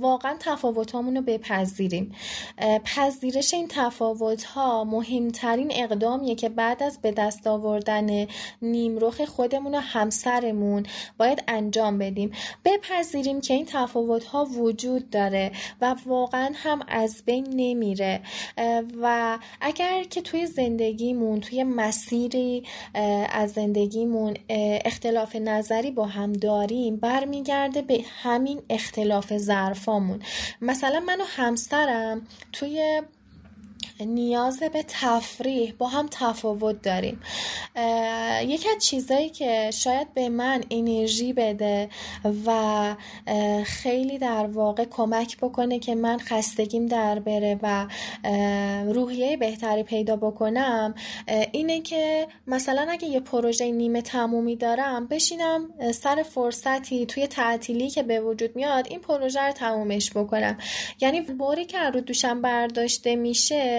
واقعا 0.00 0.36
تفاوت 0.40 0.94
رو 0.94 1.02
بپذیریم 1.02 2.14
پذیرش 2.84 3.54
این 3.54 3.68
تفاوت 3.68 4.44
ها 4.44 4.84
مهمترین 4.84 5.72
اقدامیه 5.74 6.34
که 6.34 6.48
بعد 6.48 6.82
از 6.82 6.98
به 7.02 7.12
دست 7.12 7.46
آوردن 7.46 8.26
نیمرخ 8.62 9.24
خودمون 9.24 9.74
و 9.74 9.78
همسرمون 9.78 10.86
باید 11.18 11.44
انجام 11.48 11.98
بدیم. 11.98 12.32
بپذیریم 12.64 13.40
که 13.40 13.54
این 13.54 13.66
تفاوت 13.66 14.24
ها 14.24 14.44
وجود 14.44 15.10
داره 15.10 15.52
و 15.80 15.96
واقعا 16.06 16.50
هم 16.54 16.80
از 16.88 17.22
بین 17.26 17.46
نمیره. 17.56 18.20
و 19.02 19.38
اگر 19.60 20.04
که 20.04 20.20
توی 20.20 20.46
زندگیمون 20.46 21.40
توی 21.40 21.64
مسیری 21.64 22.64
از 23.32 23.52
زندگیمون 23.52 24.36
اختلاف 24.84 25.36
نظری 25.36 25.90
با 25.90 26.06
هم 26.06 26.32
داریم 26.32 26.96
برمیگرده 26.96 27.82
به 27.82 28.04
همین 28.22 28.62
اختلاف 28.70 29.38
ظرف. 29.38 29.81
حرفامون. 29.82 30.22
مثلا 30.60 31.00
من 31.00 31.20
و 31.20 31.24
همسرم 31.24 32.26
توی 32.52 33.02
نیاز 34.00 34.62
به 34.72 34.84
تفریح. 34.88 35.74
با 35.78 35.88
هم 35.88 36.08
تفاوت 36.10 36.82
داریم. 36.82 37.20
یکی 38.42 38.68
از 38.76 38.84
چیزایی 38.84 39.28
که 39.28 39.70
شاید 39.70 40.14
به 40.14 40.28
من 40.28 40.64
انرژی 40.70 41.32
بده 41.32 41.88
و 42.46 42.94
خیلی 43.64 44.18
در 44.18 44.46
واقع 44.46 44.84
کمک 44.84 45.36
بکنه 45.36 45.78
که 45.78 45.94
من 45.94 46.18
خستگیم 46.18 46.86
در 46.86 47.18
بره 47.18 47.58
و 47.62 47.86
روحیه 48.92 49.36
بهتری 49.36 49.82
پیدا 49.82 50.16
بکنم 50.16 50.94
اینه 51.52 51.80
که 51.80 52.26
مثلا 52.46 52.86
اگه 52.90 53.08
یه 53.08 53.20
پروژه 53.20 53.70
نیمه 53.70 54.02
تمومی 54.02 54.56
دارم 54.56 55.06
بشینم 55.06 55.68
سر 55.94 56.22
فرصتی 56.22 57.06
توی 57.06 57.26
تعطیلی 57.26 57.90
که 57.90 58.02
به 58.02 58.20
وجود 58.20 58.56
میاد 58.56 58.86
این 58.90 59.00
پروژه 59.00 59.40
رو 59.40 59.52
تمومش 59.52 60.10
بکنم. 60.10 60.58
یعنی 61.00 61.20
باری 61.20 61.64
که 61.64 61.78
رو 61.78 62.00
دوشم 62.00 62.42
برداشته 62.42 63.16
میشه 63.16 63.71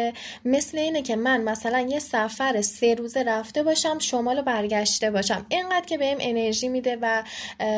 مثل 0.46 0.78
اینه 0.78 1.02
که 1.02 1.16
من 1.16 1.42
مثلا 1.42 1.80
یه 1.80 2.00
سفر 2.00 2.62
سه 2.62 2.96
روزه 2.96 3.24
رفته 3.24 3.64
باشم 3.64 4.00
شمال 4.00 4.42
برگشته 4.42 5.12
باشم. 5.12 5.46
اینقدر 5.50 5.86
که 5.86 5.98
بهم 5.98 6.18
انرژی 6.20 6.70
میده 6.70 6.98
و 7.02 7.24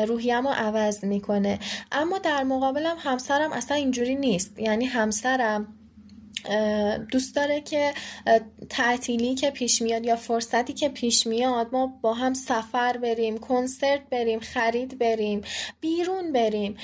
روحیم 0.06 0.48
رو 0.48 0.54
عوض 0.54 1.04
می‌کنه. 1.04 1.58
اما 1.92 2.18
در 2.18 2.42
مقابلم 2.42 2.96
همسرم 2.98 3.52
اصلا 3.52 3.76
اینجوری 3.76 4.14
نیست. 4.14 4.58
یعنی 4.58 4.84
همسرم 4.84 5.85
دوست 7.10 7.36
داره 7.36 7.60
که 7.60 7.94
تعطیلی 8.70 9.34
که 9.34 9.50
پیش 9.50 9.82
میاد 9.82 10.04
یا 10.04 10.16
فرصتی 10.16 10.72
که 10.72 10.88
پیش 10.88 11.26
میاد 11.26 11.68
ما 11.72 11.98
با 12.02 12.14
هم 12.14 12.34
سفر 12.34 12.96
بریم 12.96 13.38
کنسرت 13.38 14.00
بریم 14.10 14.40
خرید 14.40 14.98
بریم 14.98 15.42
بیرون 15.80 16.32
بریم. 16.32 16.76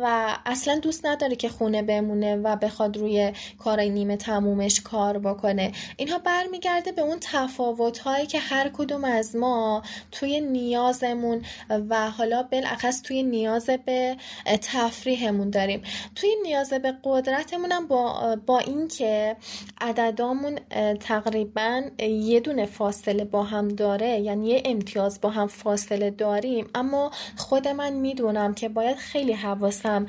و 0.00 0.36
اصلا 0.46 0.78
دوست 0.78 1.06
نداره 1.06 1.36
که 1.36 1.48
خونه 1.48 1.82
بمونه 1.82 2.36
و 2.36 2.56
بخواد 2.56 2.96
روی 2.96 3.32
کار 3.58 3.80
نیمه 3.80 4.16
تمومش 4.16 4.80
کار 4.80 5.18
بکنه. 5.18 5.72
اینها 5.96 6.18
برمیگرده 6.18 6.92
به 6.92 7.02
اون 7.02 7.18
تفاوت 7.20 7.98
هایی 7.98 8.26
که 8.26 8.38
هر 8.38 8.68
کدوم 8.68 9.04
از 9.04 9.36
ما 9.36 9.82
توی 10.12 10.40
نیازمون 10.40 11.42
و 11.88 12.10
حالا 12.10 12.42
بالاخص 12.42 13.02
توی 13.02 13.22
نیاز 13.22 13.70
به 13.86 14.16
تفریحمون 14.46 15.50
داریم. 15.50 15.82
توی 16.14 16.30
نیاز 16.42 16.72
به 16.72 16.94
قدرتمون 17.04 17.72
هم 17.72 17.86
با, 17.86 18.36
با 18.46 18.58
اینکه 18.70 19.36
عددامون 19.80 20.58
تقریبا 21.00 21.82
یه 21.98 22.40
دونه 22.40 22.66
فاصله 22.66 23.24
با 23.24 23.42
هم 23.42 23.68
داره 23.68 24.08
یعنی 24.20 24.48
یه 24.48 24.62
امتیاز 24.64 25.20
با 25.20 25.30
هم 25.30 25.46
فاصله 25.46 26.10
داریم. 26.10 26.66
اما 26.74 27.10
خود 27.36 27.68
من 27.68 27.92
می‌دونم 27.92 28.54
که 28.54 28.68
باید 28.68 28.96
خیلی 28.96 29.32
حواسم 29.32 30.06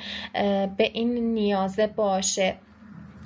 به 0.78 0.92
این 0.94 1.34
نیازه 1.34 1.88
باشه. 1.88 2.56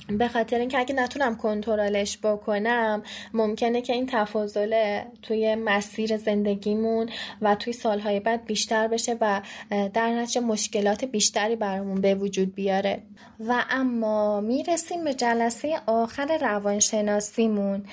به 0.08 0.28
خاطر 0.28 0.60
اینکه 0.60 0.80
اگه 0.80 0.96
نتونم 0.96 1.36
کنترلش 1.36 2.18
بکنم 2.24 3.04
ممکنه 3.34 3.82
که 3.82 3.94
این 3.94 4.06
تفاضله 4.12 5.06
توی 5.22 5.56
مسیر 5.56 6.18
زندگیمون 6.18 7.10
و 7.42 7.56
توی 7.56 7.74
سالهای 7.74 8.20
بعد 8.20 8.46
بیشتر 8.46 8.88
بشه 8.88 9.18
و 9.22 9.42
در 9.94 10.10
نتیجه 10.10 10.42
مشکلات 10.42 11.06
بیشتری 11.06 11.56
برامون 11.56 12.02
به 12.02 12.16
وجود 12.16 12.56
بیاره. 12.56 13.02
و 13.40 13.64
اما 13.70 14.42
می‌رسیم 14.42 15.04
به 15.04 15.14
جلسه 15.14 15.80
آخر 15.86 16.38
روانشناسیمون 16.42 17.86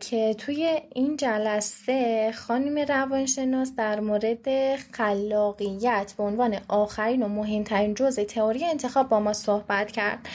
که 0.00 0.34
توی 0.38 0.80
این 0.94 1.16
جلسه 1.16 2.32
خانم 2.32 2.78
روانشناس 2.78 3.72
در 3.76 4.00
مورد 4.00 4.76
خلاقیت 4.76 6.14
به 6.16 6.22
عنوان 6.22 6.56
آخرین 6.68 7.22
و 7.22 7.28
مهمترین 7.28 7.94
جزء 7.94 8.24
تئوری 8.24 8.64
انتخاب 8.64 9.08
با 9.08 9.20
ما 9.20 9.32
صحبت 9.32 9.92
کرد. 9.92 10.28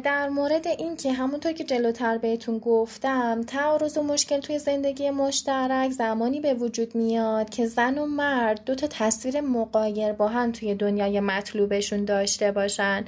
در 0.00 0.28
مورد 0.28 0.66
اینکه 0.66 1.12
همونطور 1.12 1.52
که 1.52 1.64
جلوتر 1.64 2.18
بهتون 2.18 2.58
گفتم 2.58 3.42
تعارض 3.42 3.96
و 3.96 4.02
مشکل 4.02 4.40
توی 4.40 4.58
زندگی 4.58 5.10
مشترک 5.10 5.90
زمانی 5.90 6.40
به 6.40 6.54
وجود 6.54 6.94
میاد 6.94 7.50
که 7.50 7.66
زن 7.66 7.98
و 7.98 8.06
مرد 8.06 8.64
دو 8.64 8.74
تا 8.74 8.86
تصویر 8.86 9.40
مقایر 9.40 10.12
با 10.12 10.28
هم 10.28 10.52
توی 10.52 10.74
دنیای 10.74 11.20
مطلوبشون 11.20 12.04
داشته 12.04 12.52
باشن. 12.52 13.04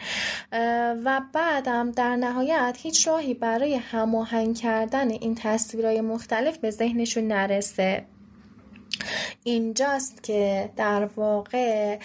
و 1.05 1.21
بعدم 1.33 1.91
در 1.91 2.17
نهایت 2.17 2.77
هیچ 2.83 3.09
راهی 3.09 3.35
برای 3.35 3.75
هماهنگ 3.75 4.57
کردن 4.57 5.11
این 5.11 5.35
تصویرهای 5.35 6.01
مختلف 6.01 6.59
به 6.59 6.71
ذهنشون 6.71 7.25
نرسه. 7.25 8.16
اینجاست 9.45 10.23
که 10.23 10.71
در 10.77 11.09
واقع 11.17 11.99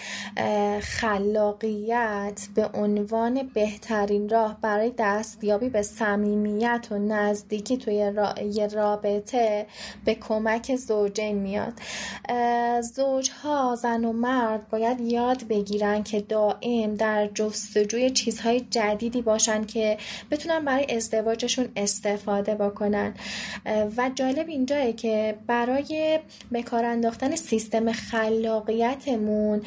خلاقیت 0.80 2.40
به 2.54 2.68
عنوان 2.74 3.50
بهترین 3.54 4.28
راه 4.28 4.58
برای 4.60 4.92
دستیابی 4.98 5.68
به 5.68 5.82
صمیمیت 5.82 6.86
و 6.90 6.98
نزدیکی 6.98 7.76
توی 7.76 8.12
رابطه 8.74 9.66
به 10.04 10.14
کمک 10.14 10.76
زوجین 10.76 11.38
میاد. 11.38 11.72
زوجها 12.80 13.76
زن 13.76 14.04
و 14.04 14.12
مرد 14.12 14.68
باید 14.68 15.00
یاد 15.00 15.44
بگیرن 15.48 16.02
که 16.02 16.20
دائم 16.20 16.94
در 16.94 17.26
جستجوی 17.26 18.10
چیزهای 18.10 18.60
جدیدی 18.60 19.22
باشن 19.22 19.64
که 19.64 19.98
بتونن 20.30 20.64
برای 20.64 20.96
ازدواجشون 20.96 21.68
استفاده 21.76 22.54
بکنن. 22.54 23.14
و 23.96 24.10
جالب 24.14 24.48
اینجایه 24.48 24.92
که 24.92 25.38
برای 25.46 26.20
به 26.50 26.62
کار 26.82 26.90
انداختن 26.90 27.36
سیستم 27.36 27.92
خلاقیتمون 27.92 29.62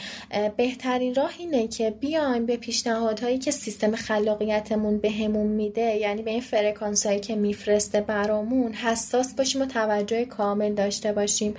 بهترین 0.57 1.15
راه 1.15 1.31
اینه 1.39 1.67
که 1.67 1.91
بیایم 1.91 2.45
به 2.45 2.57
پیشنهادهایی 2.57 3.37
که 3.37 3.51
سیستم 3.51 3.95
خلاقیتمون 3.95 4.97
بهمون 4.97 5.47
میده 5.47 5.81
یعنی 5.81 6.21
به 6.21 6.31
این 6.31 6.41
فرکانس 6.41 7.05
هایی 7.05 7.19
که 7.19 7.35
میفرسته 7.35 8.01
برامون 8.01 8.73
حساس 8.73 9.33
باشیم 9.33 9.61
و 9.61 9.65
توجه 9.65 10.25
کامل 10.25 10.73
داشته 10.73 11.11
باشیم. 11.11 11.53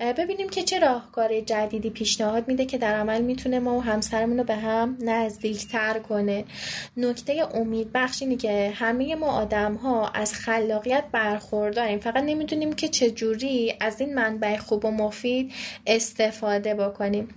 ببینیم 0.00 0.48
که 0.48 0.62
چه 0.62 0.78
راهکار 0.78 1.40
جدیدی 1.40 1.90
پیشنهاد 1.90 2.48
میده 2.48 2.64
که 2.64 2.78
در 2.78 2.94
عمل 2.94 3.22
می‌تونه 3.22 3.58
ما 3.58 3.76
و 3.76 3.82
همسرمون 3.82 4.38
رو 4.38 4.44
به 4.44 4.54
هم 4.54 4.98
نزدیکتر 5.00 5.98
کنه. 5.98 6.44
نکته 6.96 7.46
امید 7.54 7.90
بخش 7.94 8.22
اینه 8.22 8.36
که 8.36 8.72
همه 8.74 9.14
ما 9.14 9.26
آدم 9.26 9.74
ها 9.74 10.08
از 10.08 10.34
خلاقیت 10.34 11.04
برخورداریم. 11.12 11.98
فقط 11.98 12.24
نمی‌دونیم 12.24 12.72
که 12.72 12.88
چجوری 12.88 13.74
از 13.80 14.00
این 14.00 14.14
منبع 14.14 14.56
خوب 14.56 14.84
و 14.84 14.90
مفید 14.96 15.52
استفاده 15.86 16.74
بکنیم. 16.74 17.28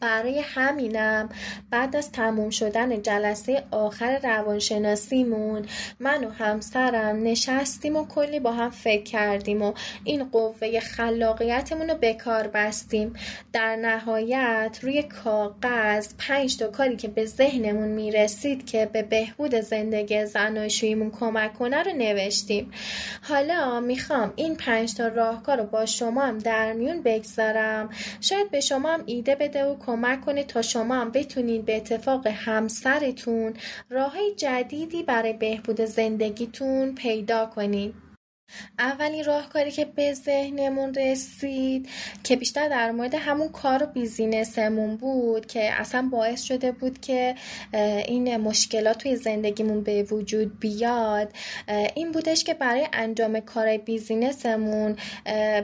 برای 0.00 0.40
همینم 0.40 1.28
بعد 1.70 1.96
از 1.96 2.12
تموم 2.12 2.50
شدن 2.50 3.02
جلسه 3.02 3.64
آخر 3.70 4.18
روانشناسیمون 4.18 5.66
من 6.00 6.24
و 6.24 6.30
همسرم 6.30 7.22
نشستیم 7.22 7.96
و 7.96 8.06
کلی 8.06 8.40
با 8.40 8.52
هم 8.52 8.70
فکر 8.70 9.02
کردیم 9.02 9.62
و 9.62 9.72
این 10.04 10.24
قوه 10.24 10.80
خلاقیتمون 10.80 11.90
رو 11.90 11.94
به 11.94 12.14
کار 12.14 12.48
بستیم. 12.48 13.12
در 13.52 13.76
نهایت 13.76 14.78
روی 14.82 15.02
کاغذ 15.02 16.14
پنج 16.18 16.56
تا 16.56 16.68
کاری 16.68 16.96
که 16.96 17.08
به 17.08 17.24
ذهنمون 17.24 17.88
می‌رسید 17.88 18.66
که 18.66 18.86
به 18.92 19.02
بهبود 19.02 19.54
زندگی 19.54 20.26
زناشوییمون 20.26 21.10
کمک 21.10 21.54
کنه 21.54 21.82
رو 21.82 21.92
نوشتیم. 21.92 22.70
حالا 23.22 23.80
می‌خوام 23.80 24.32
این 24.36 24.56
پنج 24.56 24.94
تا 24.94 25.08
راهکار 25.08 25.56
رو 25.56 25.64
با 25.64 25.86
شما 25.86 26.22
هم 26.22 26.38
در 26.38 26.72
میون 26.72 27.02
بگذارم. 27.02 27.88
شاید 28.20 28.50
به 28.50 28.60
شما 28.60 28.92
هم 28.92 29.02
ایده 29.06 29.34
بده 29.34 29.64
و 29.64 29.76
کمک 29.86 30.20
کنه 30.20 30.44
تا 30.44 30.62
شما 30.62 30.94
هم 30.94 31.10
بتونید 31.10 31.64
به 31.64 31.76
اتفاق 31.76 32.26
همسرتون 32.26 33.54
راه 33.90 34.14
جدیدی 34.36 35.02
برای 35.02 35.32
بهبود 35.32 35.80
زندگیتون 35.80 36.94
پیدا 36.94 37.46
کنید. 37.46 38.05
اولین 38.78 39.24
راهکاری 39.24 39.70
که 39.70 39.84
به 39.84 40.12
ذهنمون 40.14 40.94
رسید 40.94 41.88
که 42.24 42.36
بیشتر 42.36 42.68
در 42.68 42.90
مورد 42.90 43.14
همون 43.14 43.48
کار 43.48 43.82
و 43.82 43.86
بیزینسمون 43.86 44.96
بود 44.96 45.46
که 45.46 45.72
اصلا 45.72 46.08
باعث 46.12 46.42
شده 46.42 46.72
بود 46.72 47.00
که 47.00 47.34
این 48.06 48.36
مشکلات 48.36 48.98
توی 48.98 49.16
زندگیمون 49.16 49.82
به 49.82 50.02
وجود 50.02 50.60
بیاد 50.60 51.32
این 51.94 52.12
بودش 52.12 52.44
که 52.44 52.54
برای 52.54 52.88
انجام 52.92 53.40
کار 53.40 53.76
بیزینسمون 53.76 54.96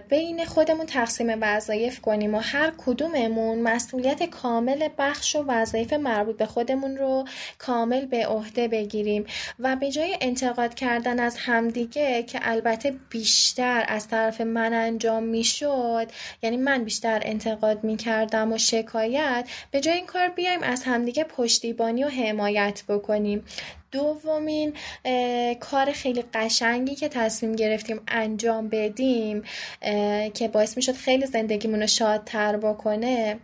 بین 0.09 0.45
خودمون 0.45 0.87
تقسیم 0.87 1.39
وظایف 1.41 2.01
کنیم 2.01 2.35
و 2.35 2.39
هر 2.39 2.73
کدوممون 2.79 3.63
مسئولیت 3.63 4.23
کامل 4.23 4.89
بخش 4.99 5.37
و 5.37 5.45
وظایف 5.49 5.93
مربوط 5.93 6.37
به 6.37 6.47
خودمون 6.47 6.97
رو 6.97 7.25
کامل 7.59 8.07
به 8.07 8.27
عهده 8.27 8.69
بگیریم. 8.69 9.27
و 9.59 9.77
به 9.77 9.91
جای 9.91 10.17
انتقاد 10.21 10.75
کردن 10.75 11.21
از 11.21 11.37
همدیگه 11.37 12.23
که 12.23 12.39
البته 12.43 12.72
البته 12.73 12.95
بیشتر 13.11 13.85
از 13.89 14.09
طرف 14.09 14.41
من 14.41 14.75
انجام 14.75 15.23
می‌شد. 15.23 16.07
یعنی 16.43 16.57
من 16.57 16.85
بیشتر 16.85 17.21
انتقاد 17.25 17.85
می‌کردم 17.85 18.53
و 18.53 18.59
شکایت. 18.59 19.49
به 19.71 19.81
جای 19.81 19.95
این 19.95 20.07
کار 20.07 20.29
بیایم 20.29 20.63
از 20.63 20.83
همدیگه 20.83 21.25
پشتیبانی 21.25 22.05
و 22.05 22.09
حمایت 22.09 22.83
بکنیم. 22.89 23.45
دومین 23.91 24.75
کار 25.61 25.93
خیلی 25.93 26.25
قشنگی 26.35 26.95
که 26.95 27.09
تصمیم 27.09 27.53
گرفتیم 27.53 28.01
انجام 28.09 28.69
بدیم 28.69 29.43
که 30.35 30.49
باعث 30.53 30.77
می‌شد 30.77 30.93
خیلی 30.93 31.27
زندگیمون 31.27 31.81
رو 31.81 31.87
شادتر 31.87 32.57
بکنه. 32.57 33.39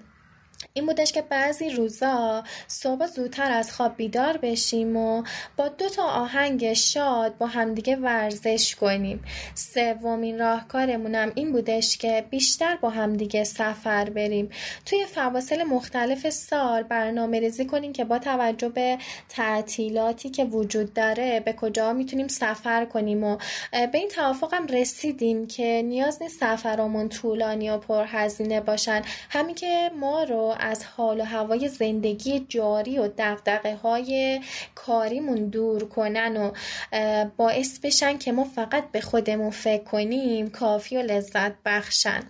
این 0.72 0.86
بودش 0.86 1.12
که 1.12 1.22
بعضی 1.22 1.70
روزا 1.70 2.44
صبح 2.66 3.06
زودتر 3.06 3.52
از 3.52 3.72
خواب 3.72 3.96
بیدار 3.96 4.36
بشیم 4.36 4.96
و 4.96 5.22
با 5.56 5.68
دو 5.68 5.88
تا 5.88 6.02
آهنگ 6.02 6.72
شاد 6.72 7.38
با 7.38 7.46
همدیگه 7.46 7.96
ورزش 7.96 8.74
کنیم. 8.74 9.24
سومین 9.54 10.38
راهکارمونم 10.38 11.32
این 11.34 11.52
بودش 11.52 11.98
که 11.98 12.24
بیشتر 12.30 12.76
با 12.76 12.90
همدیگه 12.90 13.44
سفر 13.44 14.10
بریم. 14.10 14.50
توی 14.86 15.04
فواصل 15.04 15.62
مختلف 15.62 16.30
سال 16.30 16.82
برنامه 16.82 17.40
ریزی 17.40 17.66
کنیم 17.66 17.92
که 17.92 18.04
با 18.04 18.18
توجه 18.18 18.68
به 18.68 18.98
تعطیلاتی 19.28 20.30
که 20.30 20.44
وجود 20.44 20.94
داره 20.94 21.40
به 21.40 21.52
کجا 21.52 21.92
می‌تونیم 21.92 22.28
سفر 22.28 22.84
کنیم 22.84 23.24
و 23.24 23.36
به 23.72 23.98
این 23.98 24.08
توافقم 24.08 24.66
رسیدیم 24.66 25.46
که 25.46 25.82
نیاز 25.84 26.22
نیست 26.22 26.40
سفرامون 26.40 27.08
طولانی 27.08 27.70
و 27.70 27.78
پرهزینه 27.78 28.60
باشن. 28.60 29.02
همین 29.30 29.54
که 29.54 29.90
ما 29.96 30.22
رو 30.22 30.47
از 30.52 30.84
حال 30.84 31.20
و 31.20 31.24
هوای 31.24 31.68
زندگی 31.68 32.46
جاری 32.48 32.98
و 32.98 33.08
دقدقه 33.08 33.76
های 33.76 34.40
کاریمون 34.74 35.48
دور 35.48 35.88
کنن 35.88 36.36
و 36.36 36.52
باعث 37.36 37.78
بشن 37.78 38.18
که 38.18 38.32
ما 38.32 38.44
فقط 38.44 38.90
به 38.90 39.00
خودمون 39.00 39.50
فکر 39.50 39.84
کنیم 39.84 40.50
کافی 40.50 40.96
و 40.96 41.02
لذت 41.02 41.52
بخشن. 41.64 42.22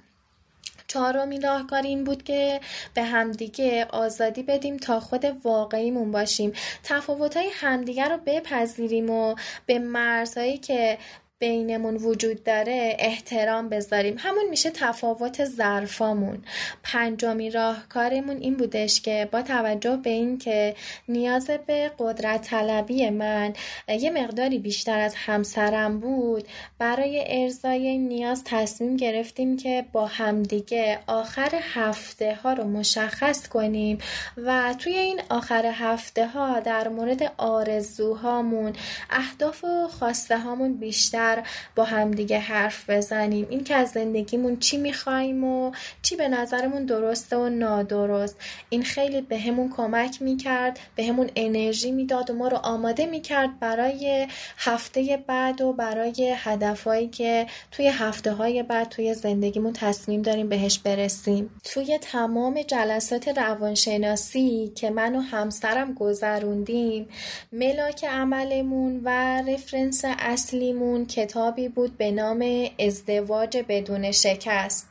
چهارمین 0.88 1.42
راهکار 1.42 1.82
این 1.82 2.04
بود 2.04 2.22
که 2.22 2.60
به 2.94 3.02
همدیگه 3.02 3.86
آزادی 3.90 4.42
بدیم 4.42 4.76
تا 4.76 5.00
خود 5.00 5.24
واقعیمون 5.44 6.12
باشیم. 6.12 6.52
تفاوتهای 6.84 7.50
همدیگه 7.52 8.08
رو 8.08 8.18
بپذیریم 8.26 9.10
و 9.10 9.34
به 9.66 9.78
مرزهایی 9.78 10.58
که 10.58 10.98
بینمون 11.40 11.96
وجود 11.96 12.44
داره 12.44 12.96
احترام 12.98 13.68
بذاریم. 13.68 14.16
همون 14.18 14.44
میشه 14.50 14.70
تفاوت 14.70 15.44
ظرفامون. 15.44 16.44
پنجمی 16.82 17.50
راهکارمون 17.50 18.36
این 18.36 18.56
بودش 18.56 19.00
که 19.00 19.28
با 19.32 19.42
توجه 19.42 19.96
به 19.96 20.10
این 20.10 20.38
که 20.38 20.74
نیاز 21.08 21.50
به 21.66 21.90
قدرت 21.98 22.42
طلبی 22.42 23.10
من 23.10 23.52
یه 23.88 24.10
مقداری 24.10 24.58
بیشتر 24.58 25.00
از 25.00 25.14
همسرم 25.14 26.00
بود 26.00 26.48
برای 26.78 27.24
ارزای 27.26 27.98
نیاز 27.98 28.42
تصمیم 28.44 28.96
گرفتیم 28.96 29.56
که 29.56 29.84
با 29.92 30.06
همدیگه 30.06 30.98
آخر 31.06 31.50
هفته 31.62 32.34
ها 32.34 32.52
رو 32.52 32.64
مشخص 32.64 33.48
کنیم 33.48 33.98
و 34.36 34.74
توی 34.78 34.96
این 34.96 35.20
آخر 35.28 35.66
هفته 35.66 36.26
ها 36.26 36.60
در 36.60 36.88
مورد 36.88 37.32
آرزوهامون 37.36 38.72
اهداف 39.10 39.64
و 39.64 39.88
خواسته 39.88 40.38
هامون 40.38 40.74
بیشتر 40.74 41.27
با 41.76 41.84
همدیگه 41.84 42.38
حرف 42.38 42.90
بزنیم. 42.90 43.46
این 43.50 43.64
که 43.64 43.74
از 43.74 43.90
زندگیمون 43.90 44.58
چی 44.58 44.76
می‌خوایم 44.76 45.44
و 45.44 45.72
چی 46.02 46.16
به 46.16 46.28
نظرمون 46.28 46.84
درسته 46.84 47.36
و 47.36 47.48
نادرست. 47.48 48.36
این 48.68 48.82
خیلی 48.82 49.20
به 49.20 49.38
همون 49.38 49.72
کمک 49.76 50.22
می‌کرد 50.22 50.78
به 50.96 51.04
همون 51.04 51.30
انرژی 51.36 51.92
می‌داد 51.92 52.30
و 52.30 52.34
ما 52.34 52.48
رو 52.48 52.56
آماده 52.56 53.06
می‌کرد 53.06 53.58
برای 53.60 54.26
هفته 54.58 55.24
بعد 55.26 55.60
و 55.60 55.72
برای 55.72 56.34
هدفهایی 56.36 57.08
که 57.08 57.46
توی 57.70 57.88
هفته 57.88 58.32
های 58.32 58.62
بعد 58.62 58.88
توی 58.88 59.14
زندگیمون 59.14 59.72
تصمیم 59.72 60.22
داریم 60.22 60.48
بهش 60.48 60.78
برسیم. 60.78 61.50
توی 61.64 61.98
تمام 61.98 62.62
جلسات 62.62 63.28
روانشناسی 63.28 64.72
که 64.74 64.90
من 64.90 65.16
و 65.16 65.20
همسرم 65.20 65.94
گذروندیم 65.94 67.08
ملاک 67.52 68.04
عملمون 68.04 69.00
و 69.04 69.42
رفرنس 69.42 70.04
اصلیمون 70.04 71.06
کتابی 71.18 71.68
بود 71.68 71.96
به 71.96 72.10
نام 72.10 72.44
ازدواج 72.78 73.64
بدون 73.68 74.12
شکست. 74.12 74.86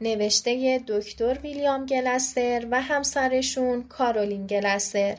نوشته 0.00 0.80
دکتر 0.88 1.38
ویلیام 1.42 1.86
گلستر 1.86 2.66
و 2.70 2.80
همسرشون 2.80 3.82
کارولین 3.82 4.46
گلستر. 4.46 5.16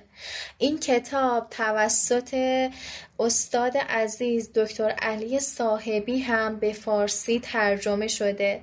این 0.57 0.79
کتاب 0.79 1.47
توسط 1.49 2.35
استاد 3.19 3.77
عزیز 3.77 4.49
دکتر 4.55 4.89
علی 4.89 5.39
صاحبی 5.39 6.19
هم 6.19 6.59
به 6.59 6.73
فارسی 6.73 7.39
ترجمه 7.39 8.07
شده. 8.07 8.61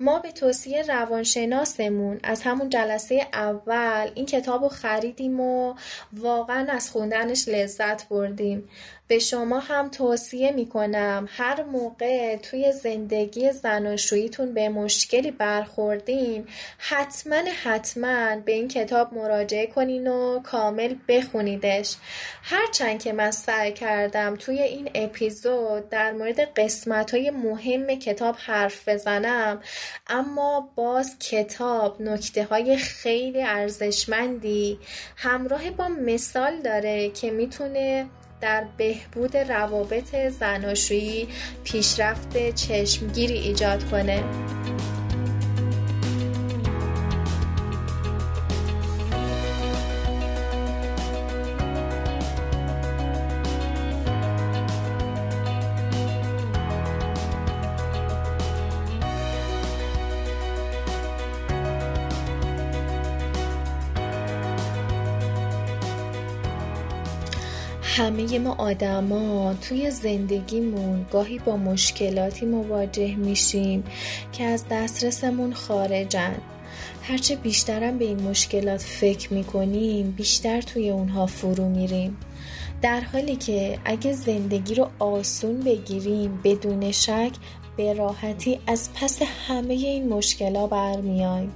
ما 0.00 0.18
به 0.18 0.32
توصیه 0.32 0.82
روانشناسمون 0.82 2.20
از 2.22 2.42
همون 2.42 2.68
جلسه 2.68 3.26
اول 3.32 4.10
این 4.14 4.26
کتاب 4.26 4.62
رو 4.62 4.68
خریدیم 4.68 5.40
و 5.40 5.74
واقعا 6.12 6.66
از 6.72 6.90
خوندنش 6.90 7.48
لذت 7.48 8.08
بردیم. 8.08 8.68
به 9.08 9.18
شما 9.18 9.58
هم 9.58 9.88
توصیه 9.88 10.52
می‌کنم 10.52 11.28
هر 11.30 11.62
موقع 11.62 12.36
توی 12.36 12.72
زندگی 12.72 13.52
زناشوییتون 13.52 14.54
به 14.54 14.68
مشکلی 14.68 15.30
برخوردین 15.30 16.46
حتما 16.78 17.42
حتما 17.64 18.36
به 18.36 18.52
این 18.52 18.68
کتاب 18.68 19.14
مراجعه 19.14 19.66
کنین 19.66 20.08
و 20.08 20.40
کامل 20.40 20.93
بخونیدش. 21.08 21.96
هرچند 22.42 23.02
که 23.02 23.12
من 23.12 23.30
سعی 23.30 23.72
کردم 23.72 24.36
توی 24.36 24.62
این 24.62 24.90
اپیزود 24.94 25.88
در 25.88 26.12
مورد 26.12 26.40
قسمت 26.40 27.14
های 27.14 27.30
مهم 27.30 27.86
کتاب 27.86 28.36
حرف 28.38 28.88
بزنم 28.88 29.60
اما 30.06 30.70
باز 30.74 31.18
کتاب 31.18 32.02
نکته 32.02 32.44
های 32.44 32.76
خیلی 32.76 33.42
ارزشمندی 33.42 34.78
همراه 35.16 35.70
با 35.70 35.88
مثال 35.88 36.60
داره 36.60 37.10
که 37.10 37.30
می‌تونه 37.30 38.06
در 38.40 38.64
بهبود 38.76 39.36
روابط 39.36 40.14
زناشویی 40.28 41.28
پیشرفت 41.64 42.54
چشمگیری 42.54 43.38
ایجاد 43.38 43.90
کنه. 43.90 44.24
همه 68.34 68.44
ما 68.44 68.54
آدما 68.54 69.54
توی 69.54 69.90
زندگیمون 69.90 71.06
گاهی 71.12 71.38
با 71.38 71.56
مشکلاتی 71.56 72.46
مواجه 72.46 73.16
میشیم 73.16 73.84
که 74.32 74.44
از 74.44 74.64
دسترسمون 74.70 75.52
خارجن. 75.52 76.34
هرچه 77.02 77.36
بیشترم 77.36 77.98
به 77.98 78.04
این 78.04 78.22
مشکلات 78.22 78.80
فکر 78.80 79.32
می‌کنیم 79.32 80.10
بیشتر 80.10 80.60
توی 80.60 80.90
اونها 80.90 81.26
فرو 81.26 81.68
میریم. 81.68 82.16
در 82.82 83.00
حالی 83.00 83.36
که 83.36 83.78
اگه 83.84 84.12
زندگی 84.12 84.74
رو 84.74 84.88
آسون 84.98 85.60
بگیریم 85.60 86.40
بدون 86.44 86.92
شک 86.92 87.32
به 87.76 87.92
راحتی 87.92 88.60
از 88.66 88.88
پس 88.94 89.22
همه 89.48 89.74
این 89.74 90.08
مشکلا 90.08 90.66
برمیایم 90.66 91.52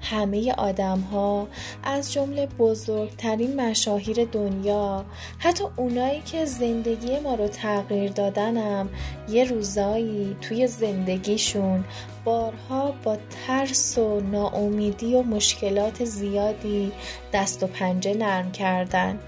همه 0.00 0.52
آدم 0.52 1.00
ها 1.00 1.48
از 1.82 2.12
جمله 2.12 2.46
بزرگترین 2.46 3.60
مشاهیر 3.60 4.24
دنیا 4.24 5.04
حتی 5.38 5.64
اونایی 5.76 6.20
که 6.20 6.44
زندگی 6.44 7.18
ما 7.18 7.34
رو 7.34 7.48
تغییر 7.48 8.12
دادنم 8.12 8.88
یه 9.28 9.44
روزایی 9.44 10.36
توی 10.40 10.66
زندگیشون 10.66 11.84
بارها 12.24 12.94
با 13.04 13.16
ترس 13.46 13.98
و 13.98 14.20
ناامیدی 14.20 15.14
و 15.14 15.22
مشکلات 15.22 16.04
زیادی 16.04 16.92
دست 17.32 17.62
و 17.62 17.66
پنجه 17.66 18.14
نرم 18.14 18.52
کردن. 18.52 19.18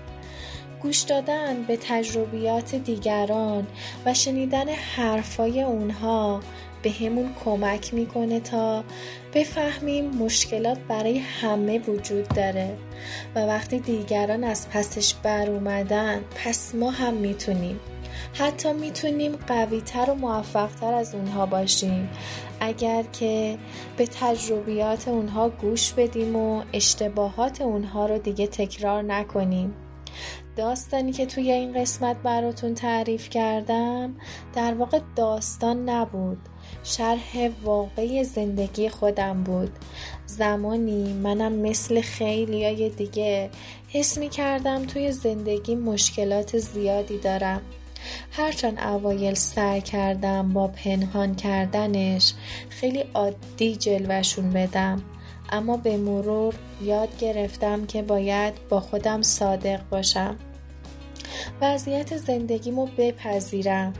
گوش 0.82 1.01
دادن 1.01 1.62
به 1.62 1.76
تجربیات 1.76 2.74
دیگران 2.74 3.66
و 4.07 4.14
شنیدن 4.14 4.68
حرفای 4.68 5.62
اونها 5.62 6.41
به 6.83 6.91
همون 6.91 7.35
کمک 7.45 7.95
می‌کنه 7.95 8.41
تا 8.41 8.85
بفهمیم 9.35 10.11
مشکلات 10.11 10.79
برای 10.89 11.18
همه 11.18 11.79
وجود 11.79 12.29
داره. 12.29 12.76
و 13.35 13.47
وقتی 13.47 13.81
دیگران 13.81 14.45
از 14.45 14.68
پسش 14.68 15.14
بر 15.14 15.51
اومدن 15.51 16.20
پس 16.45 16.74
ما 16.74 16.91
هم 16.91 17.14
می‌تونیم. 17.14 17.81
حتی 18.35 18.72
می‌تونیم 18.72 19.37
قویتر 19.47 20.11
و 20.11 20.14
موفقتر 20.14 20.95
از 20.95 21.14
اونها 21.14 21.47
باشیم. 21.47 22.09
اگر 22.61 23.03
که 23.03 23.59
به 23.97 24.07
تجربیات 24.07 25.09
اونها 25.09 25.49
گوش 25.49 25.93
بدیم 25.93 26.37
و 26.37 26.62
اشتباهات 26.72 27.61
اونها 27.61 28.07
رو 28.07 28.18
دیگه 28.18 28.47
تکرار 28.47 29.03
نکنیم. 29.03 29.74
داستانی 30.57 31.12
که 31.12 31.26
توی 31.26 31.53
این 31.53 31.81
قسمت 31.81 32.16
براتون 32.16 32.74
تعریف 32.74 33.31
کردم 33.31 34.16
در 34.55 34.74
واقع 34.74 35.01
داستان 35.16 35.89
نبود. 35.89 36.39
شرح 36.85 37.51
واقعی 37.62 38.24
زندگی 38.24 38.89
خودم 38.89 39.43
بود. 39.43 39.70
زمانی 40.26 41.12
منم 41.12 41.53
مثل 41.53 42.01
خیلی 42.01 42.64
های 42.64 42.91
دیگه 42.91 43.51
حس 43.89 44.18
می 44.18 44.29
کردم 44.29 44.85
توی 44.85 45.12
زندگی 45.12 45.74
مشکلات 45.74 46.59
زیادی 46.59 47.18
دارم. 47.18 47.62
هرچند 48.31 48.79
اوایل 48.81 49.35
سعی 49.35 49.81
کردم 49.81 50.53
با 50.53 50.68
پنهان 50.68 51.35
کردنش 51.35 52.35
خیلی 52.68 53.05
عادی 53.14 53.76
جلوشون 53.76 54.51
بدم. 54.51 55.03
اما 55.51 55.76
به 55.76 55.97
مرور 55.97 56.55
یاد 56.83 57.18
گرفتم 57.18 57.87
که 57.87 58.03
باید 58.03 58.55
با 58.68 58.81
خودم 58.81 59.22
صادق 59.22 59.81
باشم. 59.91 60.37
وضعیت 61.61 62.16
زندگیمو 62.16 62.87
بپذیرم. 62.99 63.93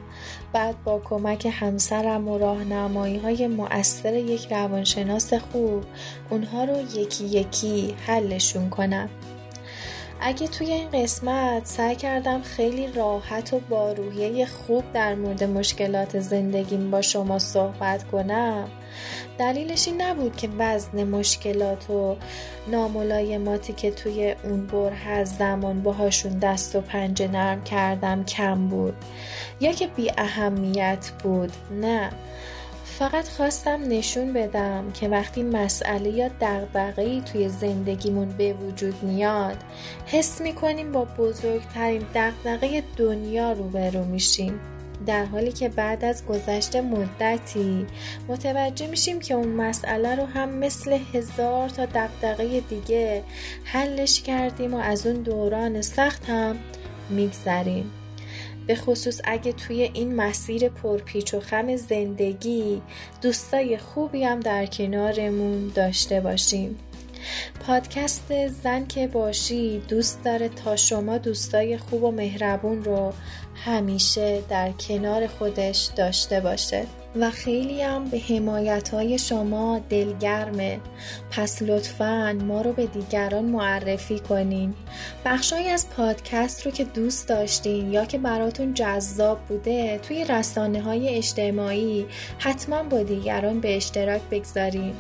بعد 0.53 0.85
با 0.85 1.01
کمک 1.05 1.49
همسرم 1.53 2.29
و 2.29 2.39
راهنمایی 2.39 3.19
های 3.19 3.47
مؤثر 3.47 4.15
یک 4.15 4.53
روانشناس 4.53 5.35
خوب 5.35 5.85
اونها 6.31 6.65
رو 6.65 6.77
یکی 6.97 7.25
یکی 7.25 7.95
حلشون 8.07 8.71
کنم. 8.71 9.09
اگه 10.21 10.49
توی 10.49 10.73
این 10.73 10.91
قسمت 10.91 11.67
سعی 11.67 11.97
کردم 11.97 12.43
خیلی 12.43 12.93
راحت 12.93 13.53
و 13.53 13.59
با 13.59 13.93
روحیه 13.93 14.47
خوب 14.47 14.85
در 14.93 15.15
مورد 15.15 15.45
مشکلات 15.45 16.21
زندگیم 16.21 16.91
با 16.91 17.03
شما 17.03 17.39
صحبت 17.39 18.11
کنم 18.11 18.69
دلیلش 19.39 19.89
این 19.89 20.03
نبود 20.03 20.37
که 20.37 20.49
وزن 20.59 21.05
مشکلات 21.05 21.91
و 21.91 22.17
ناملایماتی 22.71 23.73
که 23.73 23.91
توی 23.91 24.35
اون 24.45 24.67
بره 24.67 25.25
زمان 25.25 25.83
باهاشون 25.83 26.39
دست 26.39 26.77
و 26.77 26.81
پنجه 26.81 27.29
نرم 27.29 27.65
کردم 27.65 28.25
کم 28.25 28.69
بود. 28.69 28.95
یا 29.61 29.73
که 29.73 29.87
بی 29.87 30.11
اهمیت 30.19 31.11
بود. 31.23 31.53
نه. 31.81 32.11
فقط 32.99 33.29
خواستم 33.29 33.81
نشون 33.89 34.33
بدم 34.33 34.93
که 34.95 35.09
وقتی 35.09 35.43
مسئله 35.43 36.11
یا 36.11 36.29
دغدغه‌ای 36.41 37.21
توی 37.21 37.49
زندگیمون 37.49 38.29
به 38.29 38.53
وجود 38.53 39.03
میاد 39.03 39.57
حس 40.07 40.41
می‌کنیم 40.41 40.93
با 40.93 41.05
بزرگترین 41.05 42.03
دغدغه 42.15 42.83
دنیا 42.97 43.53
روبرو 43.53 44.05
میشیم. 44.05 44.61
در 45.07 45.25
حالی 45.25 45.53
که 45.53 45.69
بعد 45.69 46.05
از 46.05 46.27
گذشت 46.27 46.77
مدتی 46.77 47.87
متوجه 48.29 48.87
میشیم 48.87 49.21
که 49.21 49.35
اون 49.35 49.49
مسئله 49.49 50.15
رو 50.15 50.25
هم 50.25 50.49
مثل 50.49 50.99
هزار 51.13 51.69
تا 51.69 51.87
دقدقه 51.87 52.61
دیگه 52.61 53.23
حلش 53.65 54.23
کردیم 54.23 54.75
و 54.75 54.79
از 54.79 55.07
اون 55.07 55.23
دوران 55.23 55.83
سخت 55.83 56.31
هم 56.31 56.57
میگذریم. 57.11 57.91
به 58.69 58.75
خصوص 58.75 59.21
اگه 59.25 59.53
توی 59.53 59.83
این 59.83 60.15
مسیر 60.15 60.69
پرپیچ 60.69 61.35
و 61.35 61.41
خم 61.41 61.77
زندگی 61.77 62.83
دوستای 63.23 63.79
خوبی 63.79 64.25
هم 64.25 64.41
در 64.41 64.67
کنارمون 64.67 65.73
داشته 65.75 66.21
باشیم. 66.21 66.79
پادکست 67.67 68.49
زن 68.49 68.87
که 68.87 69.07
باشی 69.07 69.79
دوست 69.89 70.25
داره 70.25 70.49
تا 70.49 70.77
شما 70.77 71.19
دوستای 71.19 71.79
خوب 71.79 72.03
و 72.03 72.11
مهربون 72.11 72.85
رو 72.85 73.13
همیشه 73.55 74.43
در 74.49 74.71
کنار 74.73 75.27
خودش 75.27 75.91
داشته 75.97 76.41
باشه. 76.41 76.87
و 77.17 77.31
خیلی 77.31 77.83
هم 77.83 78.05
به 78.05 78.19
حمایت 78.19 78.89
های 78.89 79.19
شما 79.19 79.81
دلگرمه. 79.89 80.81
پس 81.31 81.63
لطفا 81.63 82.39
ما 82.45 82.63
رو 82.63 82.73
به 82.73 82.87
دیگران 82.87 83.45
معرفی 83.45 84.19
کنین. 84.19 84.75
بخشهایی 85.25 85.69
از 85.69 85.91
پادکست 85.91 86.67
رو 86.67 86.73
که 86.73 86.85
دوست 86.85 87.29
داشتین 87.29 87.93
یا 87.93 88.05
که 88.05 88.19
براتون 88.19 88.75
جذاب 88.75 89.39
بوده 89.49 89.99
توی 89.99 90.25
رسانه 90.25 90.83
های 90.83 91.09
اجتماعی 91.09 92.07
حتما 92.39 92.83
با 92.83 93.03
دیگران 93.03 93.61
به 93.61 93.77
اشتراک 93.77 94.23
بگذارین. 94.31 94.95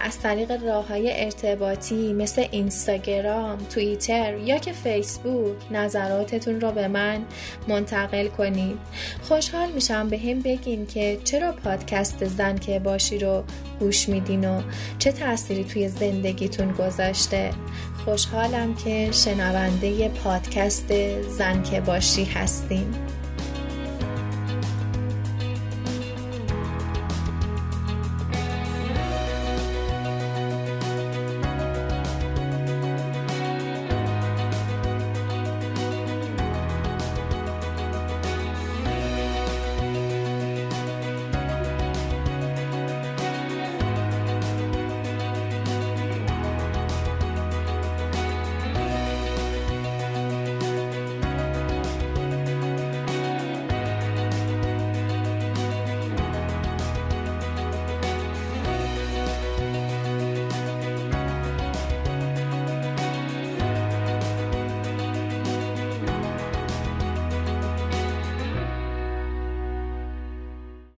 از 0.00 0.18
طریق 0.18 0.64
راه 0.64 0.88
های 0.88 1.24
ارتباطی 1.24 2.12
مثل 2.12 2.46
اینستاگرام، 2.50 3.58
توییتر 3.58 4.38
یا 4.38 4.58
که 4.58 4.72
فیسبوک 4.72 5.56
نظراتتون 5.70 6.60
رو 6.60 6.72
به 6.72 6.88
من 6.88 7.24
منتقل 7.68 8.28
کنید 8.28 8.78
خوشحال 9.22 9.70
میشم 9.70 10.08
به 10.08 10.18
هم 10.18 10.40
بگین 10.40 10.86
که 10.86 11.18
پادکست 11.52 12.24
زن 12.24 12.58
که 12.58 12.78
باشی 12.78 13.18
رو 13.18 13.44
گوش 13.80 14.08
میدین 14.08 14.50
و 14.50 14.62
چه 14.98 15.12
تأثیری 15.12 15.64
توی 15.64 15.88
زندگیتون 15.88 16.72
گذاشته. 16.72 17.50
خوشحالم 18.04 18.74
که 18.74 19.08
شنونده 19.12 20.08
پادکست 20.08 20.92
زن 21.28 21.62
که 21.62 21.80
باشی 21.80 22.24
هستین. 22.24 22.94